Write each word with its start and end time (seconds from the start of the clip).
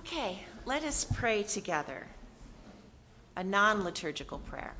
Okay, 0.00 0.38
let 0.64 0.82
us 0.82 1.04
pray 1.04 1.42
together. 1.42 2.06
A 3.36 3.44
non 3.44 3.84
liturgical 3.84 4.38
prayer. 4.38 4.72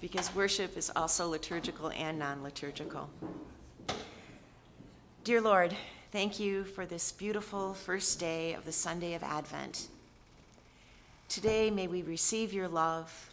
Because 0.00 0.32
worship 0.36 0.76
is 0.76 0.88
also 0.94 1.28
liturgical 1.28 1.90
and 1.90 2.16
non 2.16 2.44
liturgical. 2.44 3.10
Dear 5.24 5.40
Lord, 5.40 5.74
thank 6.12 6.38
you 6.38 6.62
for 6.62 6.86
this 6.86 7.10
beautiful 7.10 7.74
first 7.74 8.20
day 8.20 8.54
of 8.54 8.64
the 8.64 8.70
Sunday 8.70 9.14
of 9.14 9.24
Advent. 9.24 9.88
Today, 11.28 11.72
may 11.72 11.88
we 11.88 12.02
receive 12.02 12.52
your 12.52 12.68
love. 12.68 13.30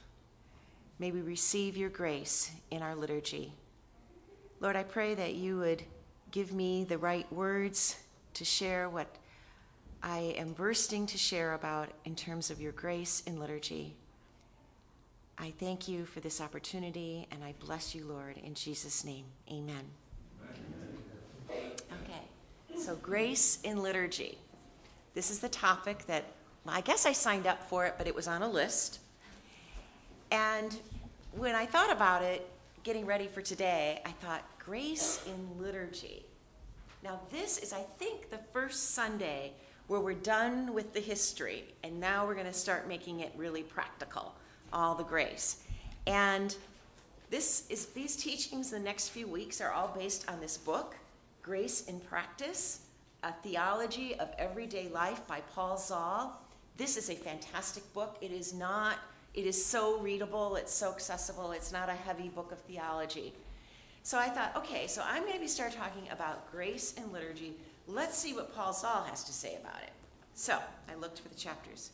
May 0.97 1.11
we 1.11 1.21
receive 1.21 1.77
your 1.77 1.89
grace 1.89 2.49
in 2.71 2.81
our 2.81 2.95
liturgy. 2.95 3.53
Lord, 4.61 4.75
I 4.75 4.81
pray 4.81 5.13
that 5.13 5.35
you 5.35 5.59
would 5.59 5.83
give 6.31 6.53
me 6.53 6.85
the 6.85 6.97
right 6.97 7.31
words 7.31 7.97
to 8.33 8.43
share 8.43 8.89
what 8.89 9.07
I 10.03 10.35
am 10.37 10.53
bursting 10.53 11.05
to 11.07 11.17
share 11.17 11.53
about 11.53 11.89
in 12.05 12.15
terms 12.15 12.51
of 12.51 12.61
your 12.61 12.71
grace 12.71 13.23
in 13.25 13.39
liturgy. 13.39 13.95
I 15.37 15.53
thank 15.59 15.87
you 15.87 16.05
for 16.05 16.19
this 16.19 16.41
opportunity 16.41 17.27
and 17.31 17.43
I 17.43 17.53
bless 17.59 17.93
you, 17.93 18.05
Lord, 18.05 18.37
in 18.37 18.53
Jesus' 18.53 19.03
name. 19.03 19.25
Amen. 19.51 19.85
Okay, 21.49 22.77
so 22.77 22.95
grace 22.95 23.59
in 23.63 23.81
liturgy. 23.81 24.37
This 25.13 25.31
is 25.31 25.39
the 25.39 25.49
topic 25.49 26.05
that 26.07 26.25
I 26.67 26.81
guess 26.81 27.05
I 27.05 27.11
signed 27.13 27.47
up 27.47 27.63
for 27.63 27.85
it, 27.85 27.95
but 27.97 28.07
it 28.07 28.15
was 28.15 28.27
on 28.27 28.41
a 28.41 28.49
list. 28.49 28.99
And 30.31 30.75
when 31.31 31.55
I 31.55 31.65
thought 31.65 31.91
about 31.91 32.23
it, 32.23 32.47
getting 32.83 33.05
ready 33.05 33.27
for 33.27 33.41
today, 33.41 34.01
I 34.05 34.11
thought, 34.11 34.43
grace 34.59 35.23
in 35.25 35.61
liturgy. 35.61 36.25
Now, 37.03 37.21
this 37.31 37.57
is, 37.59 37.73
I 37.73 37.81
think, 37.99 38.29
the 38.29 38.39
first 38.51 38.91
Sunday 38.91 39.53
where 39.87 39.99
we're 39.99 40.13
done 40.13 40.73
with 40.73 40.93
the 40.93 40.99
history, 40.99 41.63
and 41.83 41.99
now 41.99 42.25
we're 42.25 42.33
going 42.33 42.45
to 42.45 42.53
start 42.53 42.87
making 42.87 43.21
it 43.21 43.31
really 43.37 43.63
practical, 43.63 44.33
all 44.73 44.95
the 44.95 45.03
grace. 45.03 45.63
And 46.05 46.55
this 47.29 47.69
is 47.69 47.87
these 47.87 48.15
teachings 48.15 48.71
the 48.71 48.79
next 48.79 49.09
few 49.09 49.27
weeks 49.27 49.61
are 49.61 49.71
all 49.71 49.93
based 49.97 50.29
on 50.29 50.39
this 50.39 50.57
book, 50.57 50.95
Grace 51.41 51.85
in 51.87 51.99
Practice, 52.01 52.81
a 53.23 53.31
theology 53.43 54.15
of 54.15 54.29
everyday 54.37 54.89
life 54.89 55.25
by 55.27 55.41
Paul 55.53 55.77
Zahl. 55.77 56.41
This 56.75 56.97
is 56.97 57.09
a 57.09 57.15
fantastic 57.15 57.91
book. 57.93 58.17
It 58.21 58.31
is 58.31 58.53
not 58.53 58.97
it 59.37 59.45
is 59.45 59.63
so 59.63 59.99
readable, 59.99 60.55
it's 60.55 60.73
so 60.73 60.91
accessible, 60.91 61.51
it's 61.51 61.71
not 61.71 61.89
a 61.89 61.93
heavy 61.93 62.27
book 62.27 62.51
of 62.51 62.57
theology. 62.61 63.33
So 64.01 64.17
I 64.17 64.29
thought, 64.29 64.55
okay, 64.55 64.87
so 64.87 65.03
I'm 65.05 65.21
going 65.21 65.35
to 65.35 65.39
be 65.39 65.47
start 65.47 65.73
talking 65.73 66.09
about 66.11 66.51
grace 66.51 66.95
and 66.97 67.13
liturgy 67.13 67.53
Let's 67.87 68.17
see 68.17 68.33
what 68.33 68.53
Paul 68.53 68.73
Zahl 68.73 69.03
has 69.03 69.23
to 69.23 69.31
say 69.31 69.57
about 69.61 69.81
it. 69.81 69.91
So 70.33 70.59
I 70.91 70.95
looked 70.95 71.19
for 71.19 71.29
the 71.29 71.35
chapters. 71.35 71.91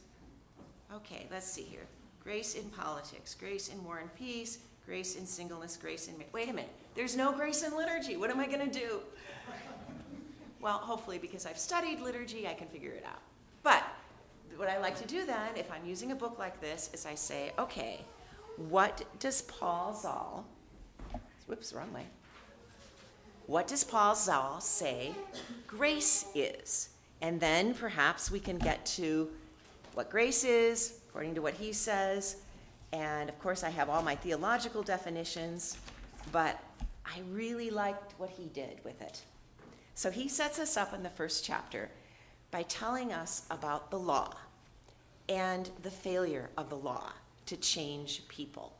Okay, 0.93 1.27
let's 1.31 1.45
see 1.45 1.61
here. 1.61 1.85
Grace 2.23 2.55
in 2.55 2.63
politics, 2.69 3.35
grace 3.35 3.69
in 3.69 3.83
war 3.83 3.99
and 3.99 4.13
peace, 4.15 4.59
grace 4.85 5.15
in 5.15 5.25
singleness, 5.25 5.77
grace 5.77 6.07
in. 6.07 6.15
Wait 6.31 6.49
a 6.49 6.53
minute. 6.53 6.71
There's 6.95 7.15
no 7.15 7.31
grace 7.31 7.63
in 7.63 7.75
liturgy. 7.75 8.17
What 8.17 8.29
am 8.29 8.39
I 8.39 8.47
going 8.47 8.69
to 8.69 8.79
do? 8.79 8.99
well, 10.61 10.77
hopefully, 10.77 11.17
because 11.17 11.45
I've 11.45 11.57
studied 11.57 11.99
liturgy, 11.99 12.47
I 12.47 12.53
can 12.53 12.67
figure 12.67 12.91
it 12.91 13.03
out. 13.05 13.19
But 13.63 13.83
what 14.55 14.69
I 14.69 14.79
like 14.79 14.97
to 15.01 15.07
do 15.07 15.25
then, 15.25 15.49
if 15.55 15.71
I'm 15.71 15.85
using 15.85 16.11
a 16.11 16.15
book 16.15 16.39
like 16.39 16.61
this, 16.61 16.89
is 16.93 17.05
I 17.05 17.15
say, 17.15 17.51
okay, 17.59 18.05
what 18.55 19.03
does 19.19 19.41
Paul 19.43 19.93
Zahl, 19.93 20.45
whoops, 21.47 21.73
wrong 21.73 21.91
way. 21.93 22.05
What 23.47 23.67
does 23.67 23.83
Paul 23.83 24.15
Zahl 24.15 24.61
say 24.61 25.13
grace 25.67 26.25
is? 26.33 26.89
And 27.21 27.39
then 27.39 27.73
perhaps 27.73 28.31
we 28.31 28.39
can 28.39 28.57
get 28.57 28.85
to 28.97 29.29
what 29.93 30.09
grace 30.09 30.43
is, 30.43 30.99
according 31.09 31.35
to 31.35 31.41
what 31.41 31.53
he 31.53 31.73
says. 31.73 32.37
And 32.93 33.29
of 33.29 33.37
course, 33.39 33.63
I 33.63 33.69
have 33.69 33.89
all 33.89 34.01
my 34.01 34.15
theological 34.15 34.81
definitions, 34.81 35.77
but 36.31 36.59
I 37.05 37.21
really 37.31 37.69
liked 37.69 38.13
what 38.17 38.29
he 38.29 38.45
did 38.45 38.79
with 38.83 39.01
it. 39.01 39.21
So 39.93 40.09
he 40.09 40.29
sets 40.29 40.57
us 40.57 40.77
up 40.77 40.93
in 40.93 41.03
the 41.03 41.09
first 41.09 41.43
chapter 41.43 41.89
by 42.49 42.63
telling 42.63 43.11
us 43.11 43.45
about 43.51 43.91
the 43.91 43.99
law 43.99 44.35
and 45.27 45.69
the 45.81 45.91
failure 45.91 46.49
of 46.57 46.69
the 46.69 46.77
law 46.77 47.11
to 47.47 47.57
change 47.57 48.27
people. 48.27 48.73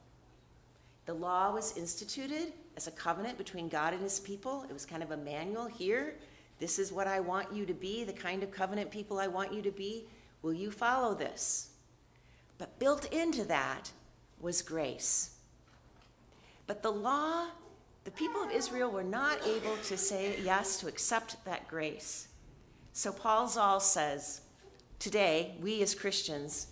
The 1.06 1.13
law 1.13 1.53
was 1.53 1.78
instituted 1.78 2.53
as 2.75 2.88
a 2.88 2.91
covenant 2.91 3.38
between 3.38 3.69
God 3.69 3.94
and 3.94 4.01
his 4.01 4.19
people. 4.19 4.66
It 4.69 4.73
was 4.73 4.85
kind 4.85 5.03
of 5.03 5.11
a 5.11 5.17
manual 5.17 5.67
here. 5.67 6.16
This 6.59 6.79
is 6.79 6.91
what 6.91 7.07
I 7.07 7.19
want 7.19 7.53
you 7.53 7.66
to 7.66 7.73
be, 7.73 8.03
the 8.03 8.13
kind 8.13 8.44
of 8.44 8.51
covenant 8.51 8.91
people 8.91 9.19
I 9.19 9.28
want 9.28 9.53
you 9.53 9.61
to 9.61 9.72
be. 9.72 10.06
Will 10.41 10.53
you 10.53 10.72
follow 10.72 11.13
this? 11.13 11.72
But 12.57 12.79
built 12.79 13.12
into 13.13 13.44
that 13.45 13.91
was 14.39 14.62
grace. 14.62 15.35
But 16.67 16.81
the 16.81 16.91
law, 16.91 17.47
the 18.03 18.12
people 18.12 18.44
of 18.44 18.51
Israel 18.51 18.89
were 18.91 19.03
not 19.03 19.45
able 19.45 19.78
to 19.78 19.97
say 19.97 20.39
yes, 20.44 20.79
to 20.79 20.88
accept 20.88 21.44
that 21.45 21.67
grace. 21.67 22.28
So 22.94 23.12
Paul 23.12 23.47
Zahl 23.47 23.79
says, 23.79 24.41
today, 25.00 25.56
we 25.62 25.81
as 25.81 25.95
Christians, 25.95 26.67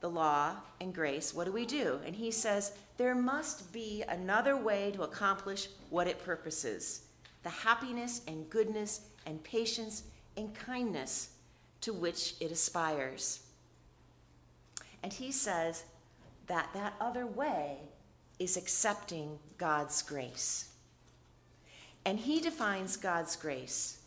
the 0.00 0.10
law 0.10 0.56
and 0.80 0.94
grace, 0.94 1.34
what 1.34 1.44
do 1.44 1.52
we 1.52 1.66
do? 1.66 2.00
And 2.04 2.14
he 2.14 2.30
says, 2.30 2.72
there 2.96 3.14
must 3.14 3.72
be 3.72 4.02
another 4.08 4.56
way 4.56 4.90
to 4.92 5.02
accomplish 5.02 5.68
what 5.90 6.06
it 6.06 6.22
purposes 6.24 7.02
the 7.42 7.48
happiness 7.48 8.20
and 8.28 8.50
goodness 8.50 9.00
and 9.24 9.42
patience 9.42 10.02
and 10.36 10.54
kindness 10.54 11.30
to 11.80 11.92
which 11.92 12.34
it 12.38 12.52
aspires. 12.52 13.40
And 15.02 15.10
he 15.10 15.32
says 15.32 15.84
that 16.48 16.68
that 16.74 16.94
other 17.00 17.26
way 17.26 17.78
is 18.38 18.56
accepting 18.58 19.38
God's 19.56 20.02
grace. 20.02 20.72
And 22.04 22.18
he 22.18 22.40
defines 22.40 22.96
God's 22.96 23.36
grace 23.36 24.00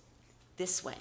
this 0.58 0.84
way 0.84 0.98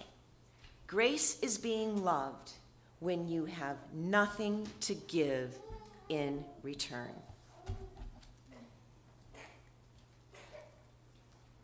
grace 0.86 1.38
is 1.40 1.58
being 1.58 2.02
loved 2.02 2.52
when 3.02 3.26
you 3.26 3.44
have 3.44 3.76
nothing 3.92 4.64
to 4.78 4.94
give 4.94 5.58
in 6.08 6.44
return. 6.62 7.10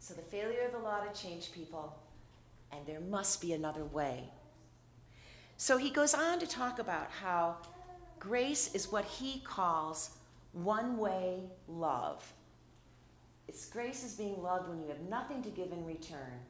So 0.00 0.15
the 0.15 0.22
failure 0.22 0.62
of 0.66 0.72
the 0.72 0.81
law 0.81 0.98
to 0.98 1.22
change 1.22 1.53
people, 1.53 1.97
and 2.72 2.84
there 2.87 2.98
must 2.98 3.41
be 3.41 3.53
another 3.53 3.84
way. 3.84 4.25
So 5.56 5.77
he 5.77 5.91
goes 5.91 6.12
on 6.12 6.41
to 6.41 6.47
talk 6.47 6.81
about 6.81 7.09
how 7.22 7.59
grace 8.19 8.75
is 8.75 8.91
what 8.91 9.04
he 9.04 9.41
calls 9.44 10.16
one 10.53 10.98
way 10.98 11.43
love. 11.69 12.32
It's 13.47 13.66
grace 13.66 14.03
is 14.03 14.15
being 14.15 14.43
loved 14.43 14.69
when 14.69 14.81
you 14.81 14.88
have 14.88 15.00
nothing 15.09 15.43
to 15.44 15.50
give 15.50 15.71
in 15.71 15.87
return. 15.87 16.41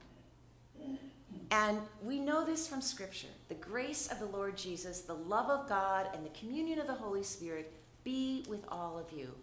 And 1.50 1.78
we 2.02 2.18
know 2.18 2.44
this 2.44 2.68
from 2.68 2.80
Scripture. 2.80 3.28
The 3.48 3.54
grace 3.54 4.10
of 4.12 4.18
the 4.18 4.26
Lord 4.26 4.56
Jesus, 4.56 5.00
the 5.00 5.14
love 5.14 5.48
of 5.48 5.68
God, 5.68 6.08
and 6.14 6.24
the 6.24 6.38
communion 6.38 6.78
of 6.78 6.86
the 6.86 6.94
Holy 6.94 7.22
Spirit 7.22 7.72
be 8.04 8.44
with 8.48 8.64
all 8.68 8.98
of 8.98 9.16
you. 9.16 9.34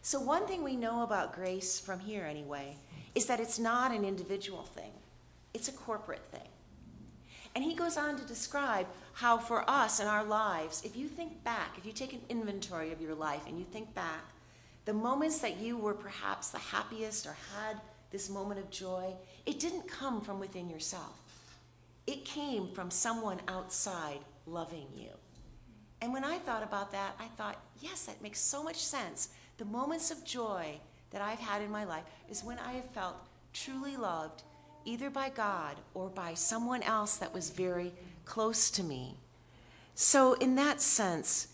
So, 0.00 0.20
one 0.20 0.46
thing 0.46 0.64
we 0.64 0.76
know 0.76 1.02
about 1.02 1.34
grace 1.34 1.78
from 1.78 2.00
here, 2.00 2.24
anyway, 2.24 2.76
is 3.14 3.26
that 3.26 3.40
it's 3.40 3.58
not 3.58 3.92
an 3.92 4.04
individual 4.04 4.62
thing, 4.62 4.92
it's 5.52 5.68
a 5.68 5.72
corporate 5.72 6.24
thing. 6.30 6.48
And 7.54 7.64
he 7.64 7.74
goes 7.74 7.96
on 7.96 8.16
to 8.16 8.24
describe 8.24 8.86
how, 9.14 9.36
for 9.36 9.68
us 9.68 10.00
in 10.00 10.06
our 10.06 10.24
lives, 10.24 10.82
if 10.84 10.96
you 10.96 11.08
think 11.08 11.42
back, 11.44 11.76
if 11.76 11.84
you 11.84 11.92
take 11.92 12.12
an 12.12 12.20
inventory 12.28 12.92
of 12.92 13.00
your 13.00 13.14
life 13.14 13.42
and 13.48 13.58
you 13.58 13.64
think 13.64 13.92
back, 13.94 14.24
the 14.84 14.92
moments 14.92 15.40
that 15.40 15.58
you 15.58 15.76
were 15.76 15.94
perhaps 15.94 16.50
the 16.50 16.58
happiest 16.58 17.26
or 17.26 17.36
had 17.54 17.80
this 18.10 18.30
moment 18.30 18.60
of 18.60 18.70
joy, 18.70 19.14
it 19.46 19.58
didn't 19.58 19.88
come 19.88 20.20
from 20.20 20.40
within 20.40 20.68
yourself. 20.68 21.20
It 22.06 22.24
came 22.24 22.72
from 22.72 22.90
someone 22.90 23.40
outside 23.48 24.20
loving 24.46 24.86
you. 24.96 25.10
And 26.00 26.12
when 26.12 26.24
I 26.24 26.38
thought 26.38 26.62
about 26.62 26.92
that, 26.92 27.14
I 27.18 27.26
thought, 27.36 27.60
yes, 27.80 28.06
that 28.06 28.22
makes 28.22 28.40
so 28.40 28.62
much 28.62 28.76
sense. 28.76 29.30
The 29.58 29.64
moments 29.64 30.10
of 30.10 30.24
joy 30.24 30.78
that 31.10 31.20
I've 31.20 31.38
had 31.38 31.62
in 31.62 31.70
my 31.70 31.84
life 31.84 32.04
is 32.30 32.44
when 32.44 32.58
I 32.58 32.72
have 32.74 32.90
felt 32.90 33.16
truly 33.52 33.96
loved, 33.96 34.42
either 34.84 35.10
by 35.10 35.30
God 35.30 35.76
or 35.94 36.08
by 36.08 36.34
someone 36.34 36.82
else 36.82 37.16
that 37.16 37.34
was 37.34 37.50
very 37.50 37.92
close 38.24 38.70
to 38.70 38.82
me. 38.82 39.16
So, 39.94 40.34
in 40.34 40.54
that 40.54 40.80
sense, 40.80 41.48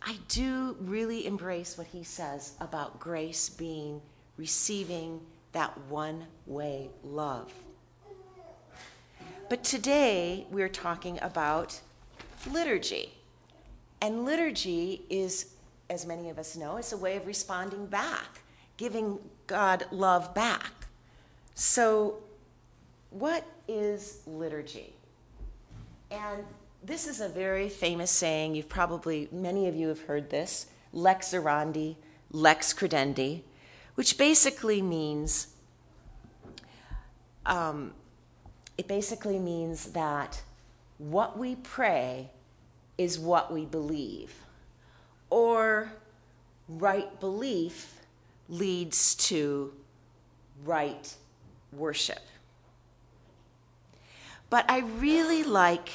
I 0.00 0.16
do 0.28 0.76
really 0.80 1.26
embrace 1.26 1.76
what 1.76 1.88
he 1.88 2.02
says 2.02 2.54
about 2.60 2.98
grace 2.98 3.48
being 3.48 4.00
receiving 4.36 5.20
that 5.52 5.78
one 5.88 6.26
way 6.46 6.90
love. 7.02 7.52
But 9.48 9.64
today 9.64 10.46
we're 10.50 10.68
talking 10.68 11.18
about 11.22 11.80
liturgy. 12.50 13.14
And 14.00 14.24
liturgy 14.24 15.02
is, 15.10 15.54
as 15.90 16.06
many 16.06 16.30
of 16.30 16.38
us 16.38 16.56
know, 16.56 16.76
it's 16.76 16.92
a 16.92 16.96
way 16.96 17.16
of 17.16 17.26
responding 17.26 17.86
back 17.86 18.42
giving 18.78 19.18
God 19.46 19.84
love 19.90 20.32
back. 20.32 20.72
So, 21.54 22.22
what 23.10 23.44
is 23.66 24.22
liturgy? 24.26 24.94
And 26.10 26.44
this 26.82 27.06
is 27.06 27.20
a 27.20 27.28
very 27.28 27.68
famous 27.68 28.10
saying. 28.10 28.54
You've 28.54 28.68
probably, 28.68 29.28
many 29.30 29.66
of 29.68 29.74
you 29.74 29.88
have 29.88 30.00
heard 30.02 30.30
this 30.30 30.66
lex 30.92 31.34
orandi, 31.34 31.96
lex 32.30 32.72
credendi, 32.72 33.42
which 33.98 34.16
basically 34.16 34.80
means, 34.80 35.48
um, 37.44 37.92
it 38.76 38.86
basically 38.86 39.40
means 39.40 39.86
that 39.86 40.40
what 40.98 41.36
we 41.36 41.56
pray 41.56 42.30
is 42.96 43.18
what 43.18 43.52
we 43.52 43.64
believe, 43.64 44.32
or 45.30 45.90
right 46.68 47.18
belief 47.18 47.96
leads 48.48 49.16
to 49.16 49.72
right 50.64 51.16
worship. 51.72 52.22
But 54.48 54.64
I 54.70 54.78
really 55.00 55.42
like 55.42 55.90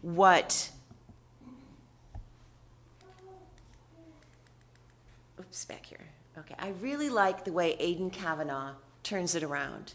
what 0.00 0.72
oops 5.38 5.64
back 5.66 5.86
here 5.86 6.01
okay 6.38 6.54
i 6.58 6.72
really 6.80 7.08
like 7.08 7.44
the 7.44 7.52
way 7.52 7.76
aidan 7.78 8.10
Kavanagh 8.10 8.74
turns 9.02 9.34
it 9.34 9.42
around. 9.42 9.94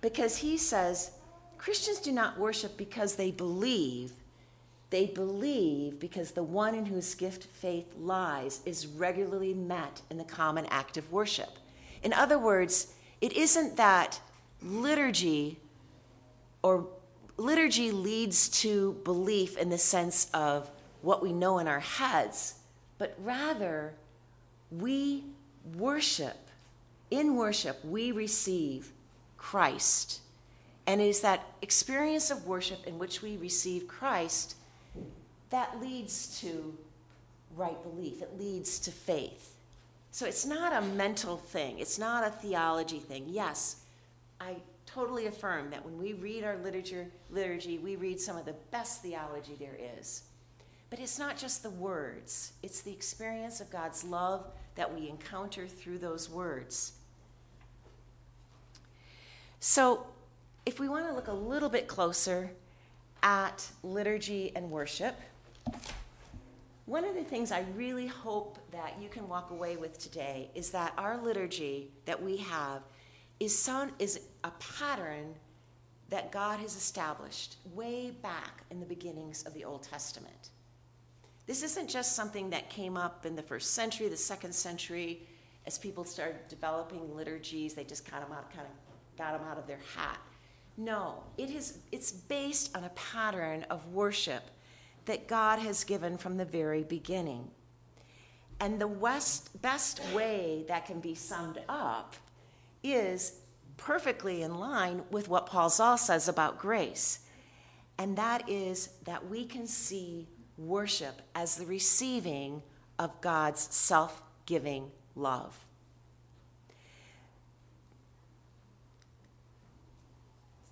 Because 0.00 0.36
he 0.38 0.56
says 0.56 1.10
christians 1.58 1.98
do 1.98 2.12
not 2.12 2.38
worship 2.38 2.76
because 2.76 3.16
they 3.16 3.30
believe. 3.30 4.12
They 4.90 5.06
believe 5.06 5.98
because 5.98 6.30
the 6.32 6.42
one 6.42 6.74
in 6.74 6.86
whose 6.86 7.14
gift 7.14 7.44
faith 7.44 7.92
lies 7.98 8.60
is 8.64 8.86
regularly 8.86 9.54
met 9.54 10.02
in 10.10 10.18
the 10.18 10.24
common 10.24 10.66
act 10.66 10.96
of 10.96 11.10
worship. 11.10 11.58
In 12.02 12.12
other 12.12 12.38
words 12.38 12.94
it 13.20 13.32
isn't 13.32 13.76
that 13.76 14.20
liturgy 14.62 15.58
or 16.62 16.86
liturgy 17.36 17.90
leads 17.90 18.48
to 18.60 18.92
belief 19.04 19.56
in 19.56 19.70
the 19.70 19.78
sense 19.78 20.28
of 20.32 20.70
what 21.02 21.22
we 21.22 21.32
know 21.32 21.58
in 21.58 21.66
our 21.66 21.80
heads, 21.80 22.54
but 22.98 23.14
rather 23.22 23.94
we 24.80 25.24
worship. 25.76 26.36
In 27.10 27.36
worship, 27.36 27.84
we 27.84 28.12
receive 28.12 28.92
Christ. 29.36 30.20
And 30.86 31.00
it 31.00 31.08
is 31.08 31.20
that 31.20 31.46
experience 31.62 32.30
of 32.30 32.46
worship 32.46 32.86
in 32.86 32.98
which 32.98 33.22
we 33.22 33.36
receive 33.36 33.88
Christ 33.88 34.56
that 35.50 35.80
leads 35.80 36.40
to 36.40 36.76
right 37.56 37.80
belief, 37.82 38.20
it 38.20 38.38
leads 38.38 38.78
to 38.80 38.90
faith. 38.90 39.54
So 40.10 40.26
it's 40.26 40.44
not 40.44 40.72
a 40.72 40.86
mental 40.86 41.36
thing, 41.36 41.78
it's 41.78 41.98
not 41.98 42.26
a 42.26 42.30
theology 42.30 42.98
thing. 42.98 43.26
Yes, 43.28 43.82
I 44.40 44.56
totally 44.86 45.26
affirm 45.26 45.70
that 45.70 45.84
when 45.84 45.98
we 45.98 46.12
read 46.12 46.44
our 46.44 46.56
literature, 46.56 47.06
liturgy, 47.30 47.78
we 47.78 47.96
read 47.96 48.20
some 48.20 48.36
of 48.36 48.44
the 48.44 48.54
best 48.70 49.02
theology 49.02 49.56
there 49.58 49.78
is. 49.98 50.24
But 50.90 50.98
it's 50.98 51.18
not 51.18 51.36
just 51.36 51.62
the 51.62 51.70
words, 51.70 52.52
it's 52.62 52.82
the 52.82 52.92
experience 52.92 53.60
of 53.60 53.70
God's 53.70 54.04
love 54.04 54.46
that 54.74 54.92
we 54.94 55.08
encounter 55.08 55.66
through 55.66 55.98
those 55.98 56.28
words. 56.28 56.92
So, 59.60 60.06
if 60.66 60.80
we 60.80 60.88
want 60.88 61.06
to 61.06 61.12
look 61.12 61.28
a 61.28 61.32
little 61.32 61.68
bit 61.68 61.88
closer 61.88 62.50
at 63.22 63.66
liturgy 63.82 64.52
and 64.54 64.70
worship, 64.70 65.14
one 66.86 67.04
of 67.04 67.14
the 67.14 67.24
things 67.24 67.50
I 67.50 67.64
really 67.74 68.06
hope 68.06 68.58
that 68.72 68.94
you 69.00 69.08
can 69.08 69.26
walk 69.28 69.50
away 69.50 69.76
with 69.76 69.98
today 69.98 70.50
is 70.54 70.70
that 70.70 70.92
our 70.98 71.16
liturgy 71.16 71.90
that 72.04 72.22
we 72.22 72.36
have 72.38 72.82
is, 73.40 73.58
some, 73.58 73.92
is 73.98 74.20
a 74.44 74.50
pattern 74.78 75.34
that 76.10 76.30
God 76.30 76.60
has 76.60 76.76
established 76.76 77.56
way 77.72 78.10
back 78.22 78.64
in 78.70 78.80
the 78.80 78.86
beginnings 78.86 79.42
of 79.44 79.54
the 79.54 79.64
Old 79.64 79.82
Testament. 79.82 80.50
This 81.46 81.62
isn't 81.62 81.88
just 81.90 82.16
something 82.16 82.50
that 82.50 82.70
came 82.70 82.96
up 82.96 83.26
in 83.26 83.36
the 83.36 83.42
first 83.42 83.74
century, 83.74 84.08
the 84.08 84.16
second 84.16 84.54
century, 84.54 85.26
as 85.66 85.78
people 85.78 86.04
started 86.04 86.36
developing 86.48 87.14
liturgies, 87.14 87.74
they 87.74 87.84
just 87.84 88.04
kind 88.04 88.22
of 88.22 88.30
out, 88.30 88.50
kind 88.50 88.66
of 88.66 89.16
got 89.18 89.38
them 89.38 89.48
out 89.48 89.58
of 89.58 89.66
their 89.66 89.80
hat. 89.94 90.18
No, 90.76 91.22
it 91.38 91.50
is, 91.50 91.78
it's 91.92 92.12
based 92.12 92.76
on 92.76 92.84
a 92.84 92.90
pattern 92.90 93.64
of 93.70 93.86
worship 93.92 94.42
that 95.04 95.28
God 95.28 95.58
has 95.58 95.84
given 95.84 96.18
from 96.18 96.36
the 96.36 96.44
very 96.44 96.82
beginning. 96.82 97.50
And 98.60 98.80
the 98.80 98.88
west, 98.88 99.60
best 99.62 100.00
way 100.14 100.64
that 100.68 100.86
can 100.86 101.00
be 101.00 101.14
summed 101.14 101.60
up 101.68 102.14
is 102.82 103.40
perfectly 103.76 104.42
in 104.42 104.54
line 104.58 105.02
with 105.10 105.28
what 105.28 105.46
Paul 105.46 105.68
Zahl 105.68 105.98
says 105.98 106.28
about 106.28 106.58
grace. 106.58 107.20
And 107.98 108.16
that 108.16 108.48
is 108.48 108.90
that 109.04 109.28
we 109.28 109.44
can 109.44 109.66
see 109.66 110.28
worship 110.56 111.22
as 111.34 111.56
the 111.56 111.66
receiving 111.66 112.62
of 112.98 113.20
God's 113.20 113.60
self 113.60 114.22
giving 114.46 114.90
love. 115.14 115.58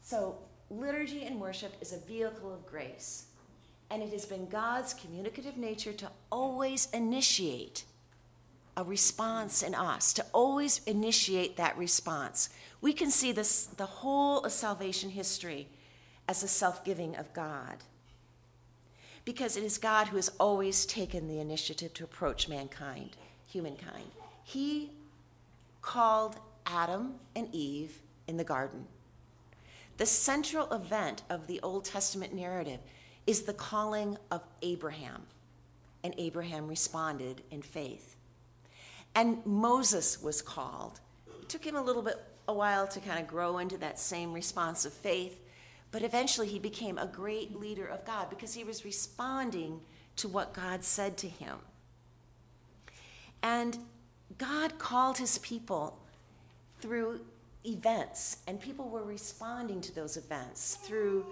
So, 0.02 0.36
liturgy 0.70 1.24
and 1.24 1.40
worship 1.40 1.72
is 1.80 1.92
a 1.92 1.98
vehicle 1.98 2.52
of 2.52 2.66
grace, 2.66 3.26
and 3.90 4.02
it 4.02 4.10
has 4.12 4.26
been 4.26 4.46
God's 4.46 4.94
communicative 4.94 5.56
nature 5.56 5.92
to 5.94 6.08
always 6.30 6.88
initiate 6.92 7.84
a 8.76 8.84
response 8.84 9.62
in 9.62 9.74
us, 9.74 10.12
to 10.14 10.24
always 10.32 10.82
initiate 10.84 11.56
that 11.56 11.76
response. 11.76 12.48
We 12.80 12.92
can 12.92 13.10
see 13.10 13.32
this, 13.32 13.66
the 13.66 13.86
whole 13.86 14.40
of 14.40 14.52
salvation 14.52 15.10
history 15.10 15.68
as 16.28 16.42
a 16.42 16.48
self 16.48 16.84
giving 16.84 17.16
of 17.16 17.32
God. 17.32 17.76
Because 19.24 19.56
it 19.56 19.62
is 19.62 19.78
God 19.78 20.08
who 20.08 20.16
has 20.16 20.30
always 20.40 20.84
taken 20.84 21.28
the 21.28 21.40
initiative 21.40 21.94
to 21.94 22.04
approach 22.04 22.48
mankind, 22.48 23.16
humankind. 23.46 24.10
He 24.42 24.90
called 25.80 26.36
Adam 26.66 27.14
and 27.36 27.48
Eve 27.52 28.00
in 28.26 28.36
the 28.36 28.44
garden. 28.44 28.86
The 29.96 30.06
central 30.06 30.72
event 30.72 31.22
of 31.30 31.46
the 31.46 31.60
Old 31.62 31.84
Testament 31.84 32.32
narrative 32.32 32.80
is 33.26 33.42
the 33.42 33.52
calling 33.52 34.16
of 34.30 34.42
Abraham, 34.62 35.22
and 36.02 36.14
Abraham 36.18 36.66
responded 36.66 37.42
in 37.50 37.62
faith. 37.62 38.16
And 39.14 39.44
Moses 39.44 40.20
was 40.20 40.42
called. 40.42 41.00
It 41.42 41.48
took 41.48 41.64
him 41.64 41.76
a 41.76 41.82
little 41.82 42.02
bit, 42.02 42.16
a 42.48 42.52
while 42.52 42.88
to 42.88 43.00
kind 43.00 43.20
of 43.20 43.28
grow 43.28 43.58
into 43.58 43.76
that 43.78 43.98
same 43.98 44.32
response 44.32 44.84
of 44.84 44.92
faith, 44.92 45.38
but 45.92 46.02
eventually 46.02 46.48
he 46.48 46.58
became 46.58 46.98
a 46.98 47.06
great 47.06 47.54
leader 47.54 47.86
of 47.86 48.04
God 48.04 48.30
because 48.30 48.54
he 48.54 48.64
was 48.64 48.84
responding 48.84 49.80
to 50.16 50.26
what 50.26 50.54
God 50.54 50.82
said 50.82 51.16
to 51.18 51.28
him. 51.28 51.58
And 53.42 53.78
God 54.38 54.78
called 54.78 55.18
his 55.18 55.38
people 55.38 55.98
through 56.80 57.20
events, 57.64 58.38
and 58.46 58.60
people 58.60 58.88
were 58.88 59.04
responding 59.04 59.80
to 59.82 59.94
those 59.94 60.16
events 60.16 60.76
through 60.76 61.26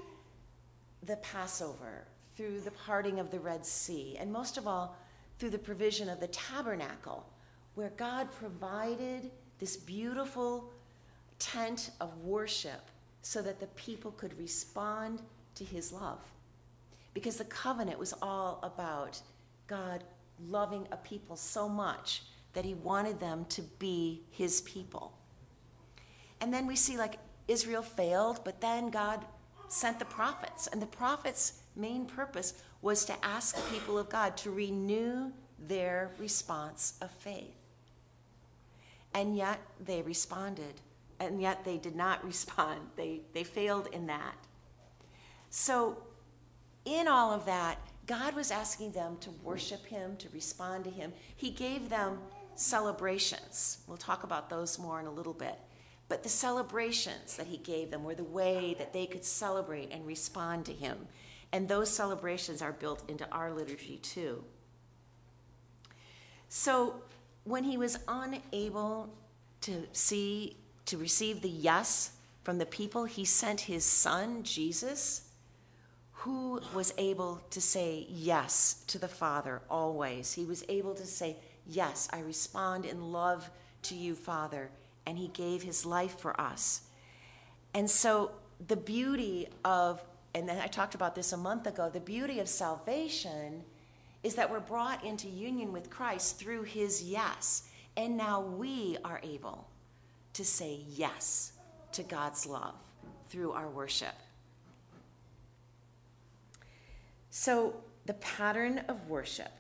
the 1.03 1.17
Passover, 1.17 2.07
through 2.37 2.61
the 2.61 2.71
parting 2.71 3.19
of 3.19 3.31
the 3.31 3.41
Red 3.41 3.65
Sea, 3.65 4.17
and 4.21 4.31
most 4.31 4.59
of 4.59 4.69
all, 4.69 4.97
through 5.39 5.51
the 5.51 5.59
provision 5.59 6.09
of 6.09 6.21
the 6.21 6.29
tabernacle 6.29 7.27
where 7.75 7.93
God 7.97 8.29
provided 8.33 9.31
this 9.59 9.77
beautiful 9.77 10.71
tent 11.39 11.91
of 12.01 12.17
worship 12.19 12.91
so 13.23 13.43
that 13.43 13.61
the 13.61 13.67
people 13.69 14.13
could 14.13 14.39
respond 14.39 15.21
to 15.55 15.65
his 15.65 15.93
love. 15.93 16.21
Because 17.13 17.37
the 17.37 17.45
covenant 17.45 17.99
was 17.99 18.15
all 18.23 18.61
about 18.63 19.21
God 19.67 20.05
loving 20.49 20.87
a 20.91 20.97
people 20.97 21.37
so 21.37 21.69
much 21.69 22.23
that 22.53 22.65
he 22.65 22.75
wanted 22.75 23.21
them 23.21 23.45
to 23.51 23.63
be 23.63 24.23
his 24.31 24.61
people. 24.63 25.13
And 26.41 26.53
then 26.53 26.67
we 26.67 26.77
see 26.77 26.97
like 26.97 27.19
Israel 27.49 27.83
failed, 27.83 28.41
but 28.45 28.61
then 28.61 28.91
God 28.91 29.25
sent 29.69 29.99
the 29.99 30.05
prophets. 30.05 30.67
And 30.67 30.81
the 30.81 30.87
prophets' 30.87 31.61
main 31.77 32.07
purpose 32.07 32.55
was 32.83 33.05
to 33.05 33.25
ask 33.25 33.55
the 33.55 33.71
people 33.71 33.99
of 33.99 34.09
God 34.09 34.37
to 34.39 34.51
renew 34.51 35.31
their 35.59 36.11
response 36.19 36.95
of 37.01 37.11
faith. 37.11 37.55
And 39.13 39.37
yet 39.37 39.61
they 39.85 40.03
responded, 40.03 40.81
and 41.21 41.41
yet 41.41 41.65
they 41.65 41.77
did 41.77 41.95
not 41.95 42.25
respond. 42.27 42.81
They, 42.97 43.21
they 43.33 43.45
failed 43.45 43.89
in 43.93 44.07
that. 44.09 44.35
So, 45.51 45.99
in 46.85 47.07
all 47.07 47.33
of 47.33 47.45
that, 47.47 47.79
God 48.07 48.35
was 48.35 48.51
asking 48.51 48.93
them 48.93 49.19
to 49.21 49.31
worship 49.43 49.85
Him, 49.87 50.17
to 50.17 50.29
respond 50.31 50.85
to 50.85 50.91
Him. 50.91 51.13
He 51.37 51.51
gave 51.51 51.89
them 51.89 52.19
celebrations. 52.55 53.79
We'll 53.87 53.97
talk 53.97 54.25
about 54.25 54.49
those 54.51 54.79
more 54.79 54.99
in 54.99 55.07
a 55.07 55.13
little 55.13 55.35
bit. 55.35 55.59
But 56.09 56.23
the 56.23 56.29
celebrations 56.29 57.37
that 57.37 57.47
He 57.47 57.59
gave 57.59 57.91
them 57.91 58.03
were 58.03 58.15
the 58.15 58.25
way 58.25 58.75
that 58.79 58.93
they 58.93 59.07
could 59.07 59.25
celebrate 59.25 59.93
and 59.93 60.07
respond 60.07 60.65
to 60.67 60.73
Him. 60.73 61.07
And 61.53 61.69
those 61.69 61.91
celebrations 61.91 62.63
are 62.63 62.73
built 62.73 63.09
into 63.09 63.29
our 63.31 63.53
liturgy 63.53 63.99
too. 63.99 64.43
So, 66.49 67.03
when 67.45 67.65
he 67.65 67.77
was 67.77 67.99
unable 68.09 69.15
to 69.63 69.87
see, 69.93 70.57
to 70.87 70.97
receive 70.97 71.43
the 71.43 71.49
yes 71.49 72.13
from 72.43 72.59
the 72.59 72.67
people, 72.67 73.05
he 73.05 73.25
sent 73.25 73.61
his 73.63 73.85
son, 73.85 74.43
Jesus, 74.43 75.29
who 76.13 76.61
was 76.75 76.93
able 76.99 77.41
to 77.51 77.61
say 77.61 78.07
yes 78.09 78.83
to 78.89 78.99
the 78.99 79.09
Father 79.09 79.63
always. 79.71 80.33
He 80.33 80.45
was 80.45 80.65
able 80.69 80.95
to 80.95 81.07
say, 81.07 81.37
Yes, 81.67 82.09
I 82.13 82.21
respond 82.21 82.85
in 82.87 83.13
love 83.13 83.49
to 83.83 83.95
you, 83.95 84.15
Father. 84.15 84.71
And 85.07 85.17
he 85.17 85.29
gave 85.29 85.63
his 85.63 85.87
life 85.87 86.19
for 86.19 86.39
us. 86.41 86.83
And 87.75 87.89
so 87.89 88.33
the 88.67 88.77
beauty 88.77 89.49
of, 89.65 90.03
and 90.35 90.49
then 90.49 90.61
I 90.61 90.67
talked 90.67 90.95
about 90.95 91.15
this 91.15 91.33
a 91.33 91.37
month 91.37 91.67
ago, 91.67 91.89
the 91.89 92.01
beauty 92.01 92.41
of 92.41 92.49
salvation 92.49 93.63
is 94.23 94.35
that 94.35 94.51
we're 94.51 94.61
brought 94.61 95.05
into 95.05 95.29
union 95.29 95.73
with 95.73 95.91
Christ 95.91 96.39
through 96.39 96.65
his 96.65 97.03
yes. 97.03 97.69
And 97.97 98.17
now 98.17 98.41
we 98.41 98.97
are 99.05 99.21
able 99.23 99.70
to 100.35 100.45
say 100.45 100.81
yes 100.89 101.53
to 101.93 102.03
God's 102.03 102.47
love 102.47 102.75
through 103.29 103.53
our 103.53 103.69
worship. 103.69 104.15
So, 107.31 107.75
the 108.07 108.15
pattern 108.15 108.83
of 108.89 109.09
worship 109.09 109.53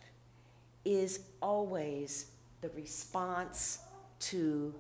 is 0.85 1.21
always 1.41 2.31
the 2.62 2.71
response 2.71 3.79
to 4.19 4.75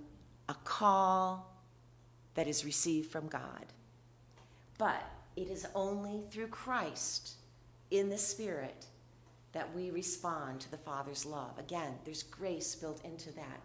a 0.48 0.54
call 0.64 1.54
that 2.34 2.48
is 2.48 2.64
received 2.64 3.10
from 3.10 3.28
God. 3.28 3.66
But 4.78 5.02
it 5.36 5.48
is 5.48 5.66
only 5.74 6.22
through 6.30 6.48
Christ 6.48 7.34
in 7.90 8.08
the 8.08 8.18
Spirit 8.18 8.86
that 9.52 9.74
we 9.74 9.90
respond 9.90 10.60
to 10.60 10.70
the 10.70 10.76
Father's 10.78 11.26
love. 11.26 11.58
Again, 11.58 11.94
there's 12.04 12.22
grace 12.22 12.74
built 12.74 13.04
into 13.04 13.32
that. 13.32 13.60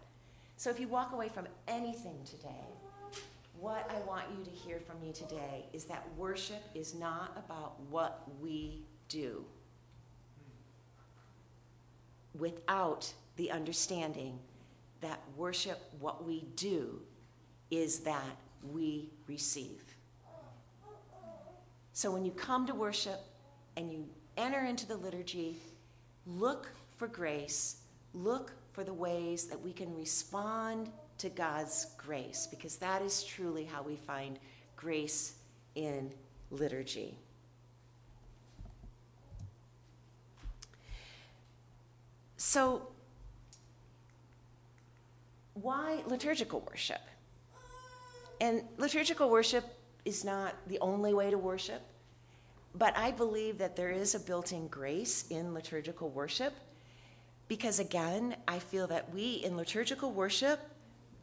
So 0.58 0.70
if 0.70 0.80
you 0.80 0.88
walk 0.88 1.12
away 1.12 1.30
from 1.30 1.48
anything 1.68 2.18
today, 2.24 2.66
what 3.60 3.90
I 3.90 4.00
want 4.08 4.26
you 4.38 4.44
to 4.44 4.52
hear 4.52 4.80
from 4.80 5.00
me 5.02 5.12
today 5.12 5.66
is 5.74 5.86
that 5.86 6.06
worship 6.18 6.64
is 6.74 6.96
not 6.96 7.34
about 7.38 7.80
what 7.90 8.24
we 8.42 8.84
do 9.10 9.46
without 12.38 13.12
the 13.38 13.52
understanding 13.52 14.40
that 15.02 15.22
worship, 15.36 15.80
what 16.00 16.26
we 16.26 16.46
do, 16.56 17.02
is 17.70 18.00
that 18.00 18.38
we 18.72 19.10
receive. 19.28 19.84
So 21.94 22.12
when 22.12 22.26
you 22.26 22.32
come 22.32 22.66
to 22.68 22.74
worship 22.74 23.20
and 23.78 23.92
you 23.92 24.06
enter 24.38 24.66
into 24.66 24.86
the 24.86 24.98
liturgy, 24.98 25.58
look 26.26 26.72
for 26.98 27.08
grace, 27.08 27.78
look 28.14 28.54
for 28.76 28.84
the 28.84 28.94
ways 28.94 29.46
that 29.46 29.62
we 29.62 29.72
can 29.72 29.96
respond 29.96 30.92
to 31.18 31.30
God's 31.30 31.88
grace, 31.98 32.46
because 32.46 32.76
that 32.76 33.02
is 33.02 33.24
truly 33.24 33.64
how 33.64 33.82
we 33.82 33.96
find 33.96 34.38
grace 34.76 35.36
in 35.76 36.12
liturgy. 36.52 37.18
So, 42.36 42.90
why 45.54 46.04
liturgical 46.06 46.60
worship? 46.70 47.00
And 48.42 48.64
liturgical 48.78 49.30
worship 49.30 49.64
is 50.04 50.26
not 50.26 50.54
the 50.68 50.80
only 50.80 51.14
way 51.14 51.32
to 51.32 51.38
worship, 51.38 51.82
but 52.76 52.96
I 52.98 53.12
believe 53.12 53.58
that 53.58 53.78
there 53.78 53.92
is 53.92 54.16
a 54.16 54.20
built 54.20 54.52
in 54.52 54.68
grace 54.68 55.24
in 55.30 55.54
liturgical 55.54 56.10
worship 56.10 56.54
because, 57.48 57.80
again, 57.80 58.36
I 58.48 58.60
feel 58.60 58.88
that 58.88 59.14
we 59.14 59.36
in 59.36 59.56
liturgical 59.56 60.12
worship, 60.12 60.60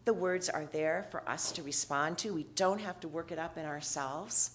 the 0.04 0.12
words 0.12 0.48
are 0.48 0.66
there 0.66 1.06
for 1.10 1.28
us 1.28 1.52
to 1.52 1.62
respond 1.62 2.18
to. 2.18 2.34
We 2.34 2.46
don't 2.54 2.80
have 2.80 3.00
to 3.00 3.08
work 3.08 3.32
it 3.32 3.38
up 3.38 3.56
in 3.56 3.64
ourselves. 3.64 4.50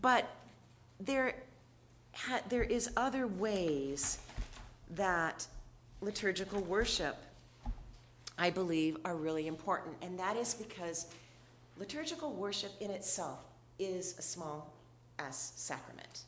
But 0.00 0.28
there, 1.00 1.34
ha- 2.14 2.40
there 2.48 2.62
is 2.62 2.90
other 2.96 3.26
ways 3.26 4.18
that 4.90 5.46
liturgical 6.00 6.60
worship, 6.60 7.16
I 8.38 8.50
believe, 8.50 8.96
are 9.04 9.16
really 9.16 9.46
important. 9.46 9.96
And 10.02 10.18
that 10.18 10.36
is 10.36 10.54
because 10.54 11.06
liturgical 11.78 12.32
worship 12.32 12.72
in 12.80 12.90
itself 12.90 13.40
is 13.78 14.18
a 14.18 14.22
small 14.22 14.72
s 15.18 15.52
sacrament. 15.56 16.22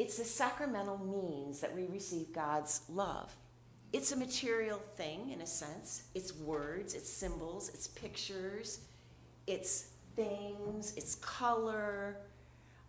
It's 0.00 0.18
a 0.18 0.24
sacramental 0.24 0.96
means 0.96 1.60
that 1.60 1.76
we 1.76 1.84
receive 1.84 2.32
God's 2.32 2.80
love. 2.88 3.30
It's 3.92 4.12
a 4.12 4.16
material 4.16 4.80
thing 4.96 5.28
in 5.28 5.42
a 5.42 5.46
sense. 5.46 6.04
It's 6.14 6.34
words, 6.34 6.94
it's 6.94 7.10
symbols, 7.10 7.68
it's 7.74 7.86
pictures, 7.88 8.80
it's 9.46 9.90
things, 10.16 10.94
it's 10.96 11.16
color. 11.16 12.16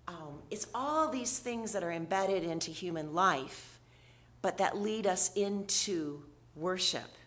Um, 0.07 0.39
it's 0.51 0.67
all 0.73 1.09
these 1.09 1.37
things 1.37 1.73
that 1.73 1.83
are 1.83 1.91
embedded 1.91 2.45
into 2.45 2.71
human 2.71 3.13
life, 3.13 3.77
but 4.41 4.57
that 4.59 4.77
lead 4.77 5.05
us 5.05 5.33
into 5.33 6.23
worship. 6.55 7.17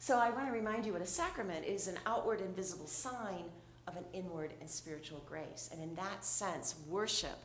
So 0.00 0.18
I 0.18 0.28
want 0.28 0.48
to 0.48 0.52
remind 0.52 0.84
you 0.84 0.92
what 0.92 1.00
a 1.00 1.06
sacrament 1.06 1.64
is 1.64 1.88
an 1.88 1.96
outward 2.04 2.42
and 2.42 2.54
visible 2.54 2.88
sign 2.88 3.44
of 3.88 3.96
an 3.96 4.04
inward 4.12 4.52
and 4.60 4.68
spiritual 4.68 5.24
grace. 5.26 5.70
And 5.72 5.82
in 5.82 5.94
that 5.94 6.26
sense, 6.26 6.74
worship 6.86 7.38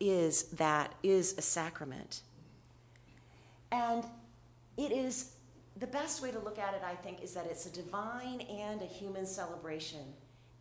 is 0.00 0.44
that 0.44 0.94
is 1.02 1.34
a 1.38 1.42
sacrament. 1.42 2.22
And 3.72 4.04
it 4.76 4.92
is 4.92 5.32
the 5.78 5.86
best 5.86 6.22
way 6.22 6.30
to 6.30 6.38
look 6.38 6.58
at 6.58 6.74
it, 6.74 6.82
I 6.84 6.94
think, 6.94 7.22
is 7.22 7.34
that 7.34 7.46
it's 7.46 7.66
a 7.66 7.72
divine 7.72 8.40
and 8.42 8.82
a 8.82 8.86
human 8.86 9.26
celebration 9.26 10.00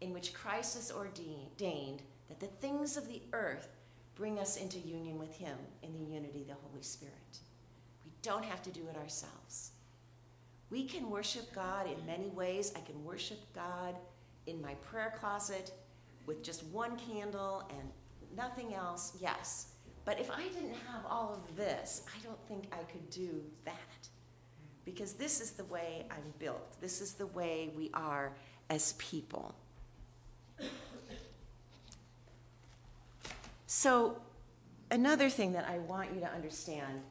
in 0.02 0.14
which 0.14 0.34
Christ 0.34 0.76
has 0.76 0.92
ordained 0.92 2.02
that 2.28 2.40
the 2.40 2.48
things 2.48 2.98
of 2.98 3.08
the 3.08 3.22
earth 3.34 3.70
bring 4.16 4.40
us 4.40 4.58
into 4.58 4.80
union 4.80 5.18
with 5.18 5.36
Him 5.36 5.58
in 5.84 5.94
the 5.94 6.14
unity 6.14 6.42
of 6.42 6.48
the 6.48 6.54
Holy 6.54 6.82
Spirit. 6.82 7.40
We 8.04 8.12
don't 8.22 8.44
have 8.44 8.62
to 8.64 8.70
do 8.72 8.82
it 8.90 8.98
ourselves. 8.98 9.72
We 10.70 10.86
can 10.86 11.10
worship 11.10 11.54
God 11.54 11.88
in 11.88 12.06
many 12.06 12.30
ways. 12.30 12.74
I 12.76 12.80
can 12.80 13.04
worship 13.04 13.40
God 13.54 13.96
in 14.48 14.62
my 14.62 14.74
prayer 14.76 15.14
closet 15.20 15.72
with 16.26 16.44
just 16.44 16.64
one 16.66 16.98
candle 16.98 17.70
and 17.70 17.90
nothing 18.36 18.74
else, 18.74 19.18
yes. 19.20 19.68
But 20.06 20.20
if 20.20 20.30
I 20.30 20.44
didn't 20.44 20.76
have 20.88 21.06
all 21.10 21.34
of 21.34 21.56
this, 21.56 22.04
I 22.16 22.24
don't 22.24 22.40
think 22.48 22.68
I 22.72 22.84
could 22.92 23.10
do 23.10 23.42
that. 23.66 23.74
Because 24.86 25.14
this 25.14 25.42
is 25.42 25.52
the 25.52 25.66
way 25.66 26.06
I'm 26.12 26.34
built, 26.38 26.80
this 26.80 27.02
is 27.02 27.14
the 27.14 27.26
way 27.28 27.72
we 27.76 27.90
are 27.94 28.34
as 28.70 28.94
people. 28.94 29.56
So, 33.66 34.22
another 34.92 35.30
thing 35.30 35.54
that 35.54 35.68
I 35.68 35.80
want 35.80 36.14
you 36.14 36.20
to 36.22 36.32
understand 36.32 37.02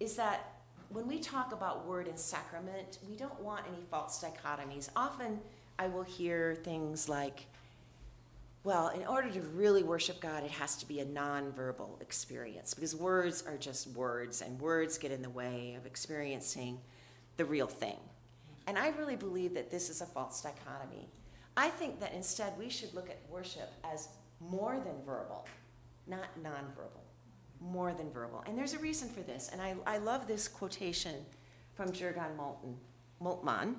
is 0.00 0.16
that 0.16 0.52
when 0.90 1.08
we 1.08 1.18
talk 1.18 1.52
about 1.52 1.86
word 1.86 2.06
and 2.06 2.18
sacrament, 2.18 2.98
we 3.08 3.16
don't 3.16 3.40
want 3.40 3.64
any 3.66 3.82
false 3.90 4.22
dichotomies. 4.22 4.90
Often 4.94 5.40
I 5.78 5.88
will 5.88 6.02
hear 6.02 6.54
things 6.62 7.08
like, 7.08 7.46
well, 8.64 8.88
in 8.88 9.06
order 9.06 9.30
to 9.30 9.40
really 9.42 9.82
worship 9.82 10.20
God, 10.20 10.42
it 10.42 10.50
has 10.50 10.76
to 10.76 10.88
be 10.88 11.00
a 11.00 11.04
nonverbal 11.04 12.00
experience 12.00 12.72
because 12.72 12.96
words 12.96 13.44
are 13.46 13.58
just 13.58 13.88
words, 13.88 14.40
and 14.40 14.58
words 14.58 14.96
get 14.96 15.12
in 15.12 15.20
the 15.20 15.28
way 15.28 15.74
of 15.74 15.84
experiencing 15.84 16.80
the 17.36 17.44
real 17.44 17.66
thing. 17.66 17.98
And 18.66 18.78
I 18.78 18.88
really 18.88 19.16
believe 19.16 19.52
that 19.52 19.70
this 19.70 19.90
is 19.90 20.00
a 20.00 20.06
false 20.06 20.40
dichotomy. 20.40 21.06
I 21.58 21.68
think 21.68 22.00
that 22.00 22.14
instead 22.14 22.54
we 22.58 22.70
should 22.70 22.94
look 22.94 23.10
at 23.10 23.20
worship 23.28 23.70
as 23.84 24.08
more 24.40 24.80
than 24.82 24.94
verbal, 25.04 25.46
not 26.06 26.28
nonverbal, 26.42 27.04
more 27.60 27.92
than 27.92 28.10
verbal. 28.10 28.42
And 28.46 28.56
there's 28.56 28.72
a 28.72 28.78
reason 28.78 29.10
for 29.10 29.20
this. 29.20 29.50
And 29.52 29.60
I, 29.60 29.74
I 29.86 29.98
love 29.98 30.26
this 30.26 30.48
quotation 30.48 31.16
from 31.74 31.92
Jurgen 31.92 32.22
Moltmann, 32.38 32.76
Moltmann 33.22 33.74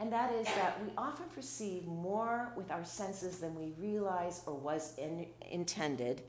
and 0.00 0.10
that 0.10 0.32
is 0.32 0.46
that 0.46 0.82
we 0.82 0.90
often 0.96 1.26
perceive 1.34 1.86
more 1.86 2.50
with 2.56 2.70
our 2.70 2.84
senses 2.84 3.38
than 3.38 3.54
we 3.54 3.74
realize 3.78 4.40
or 4.46 4.54
was 4.54 4.94
in, 4.96 5.26
intended. 5.50 6.22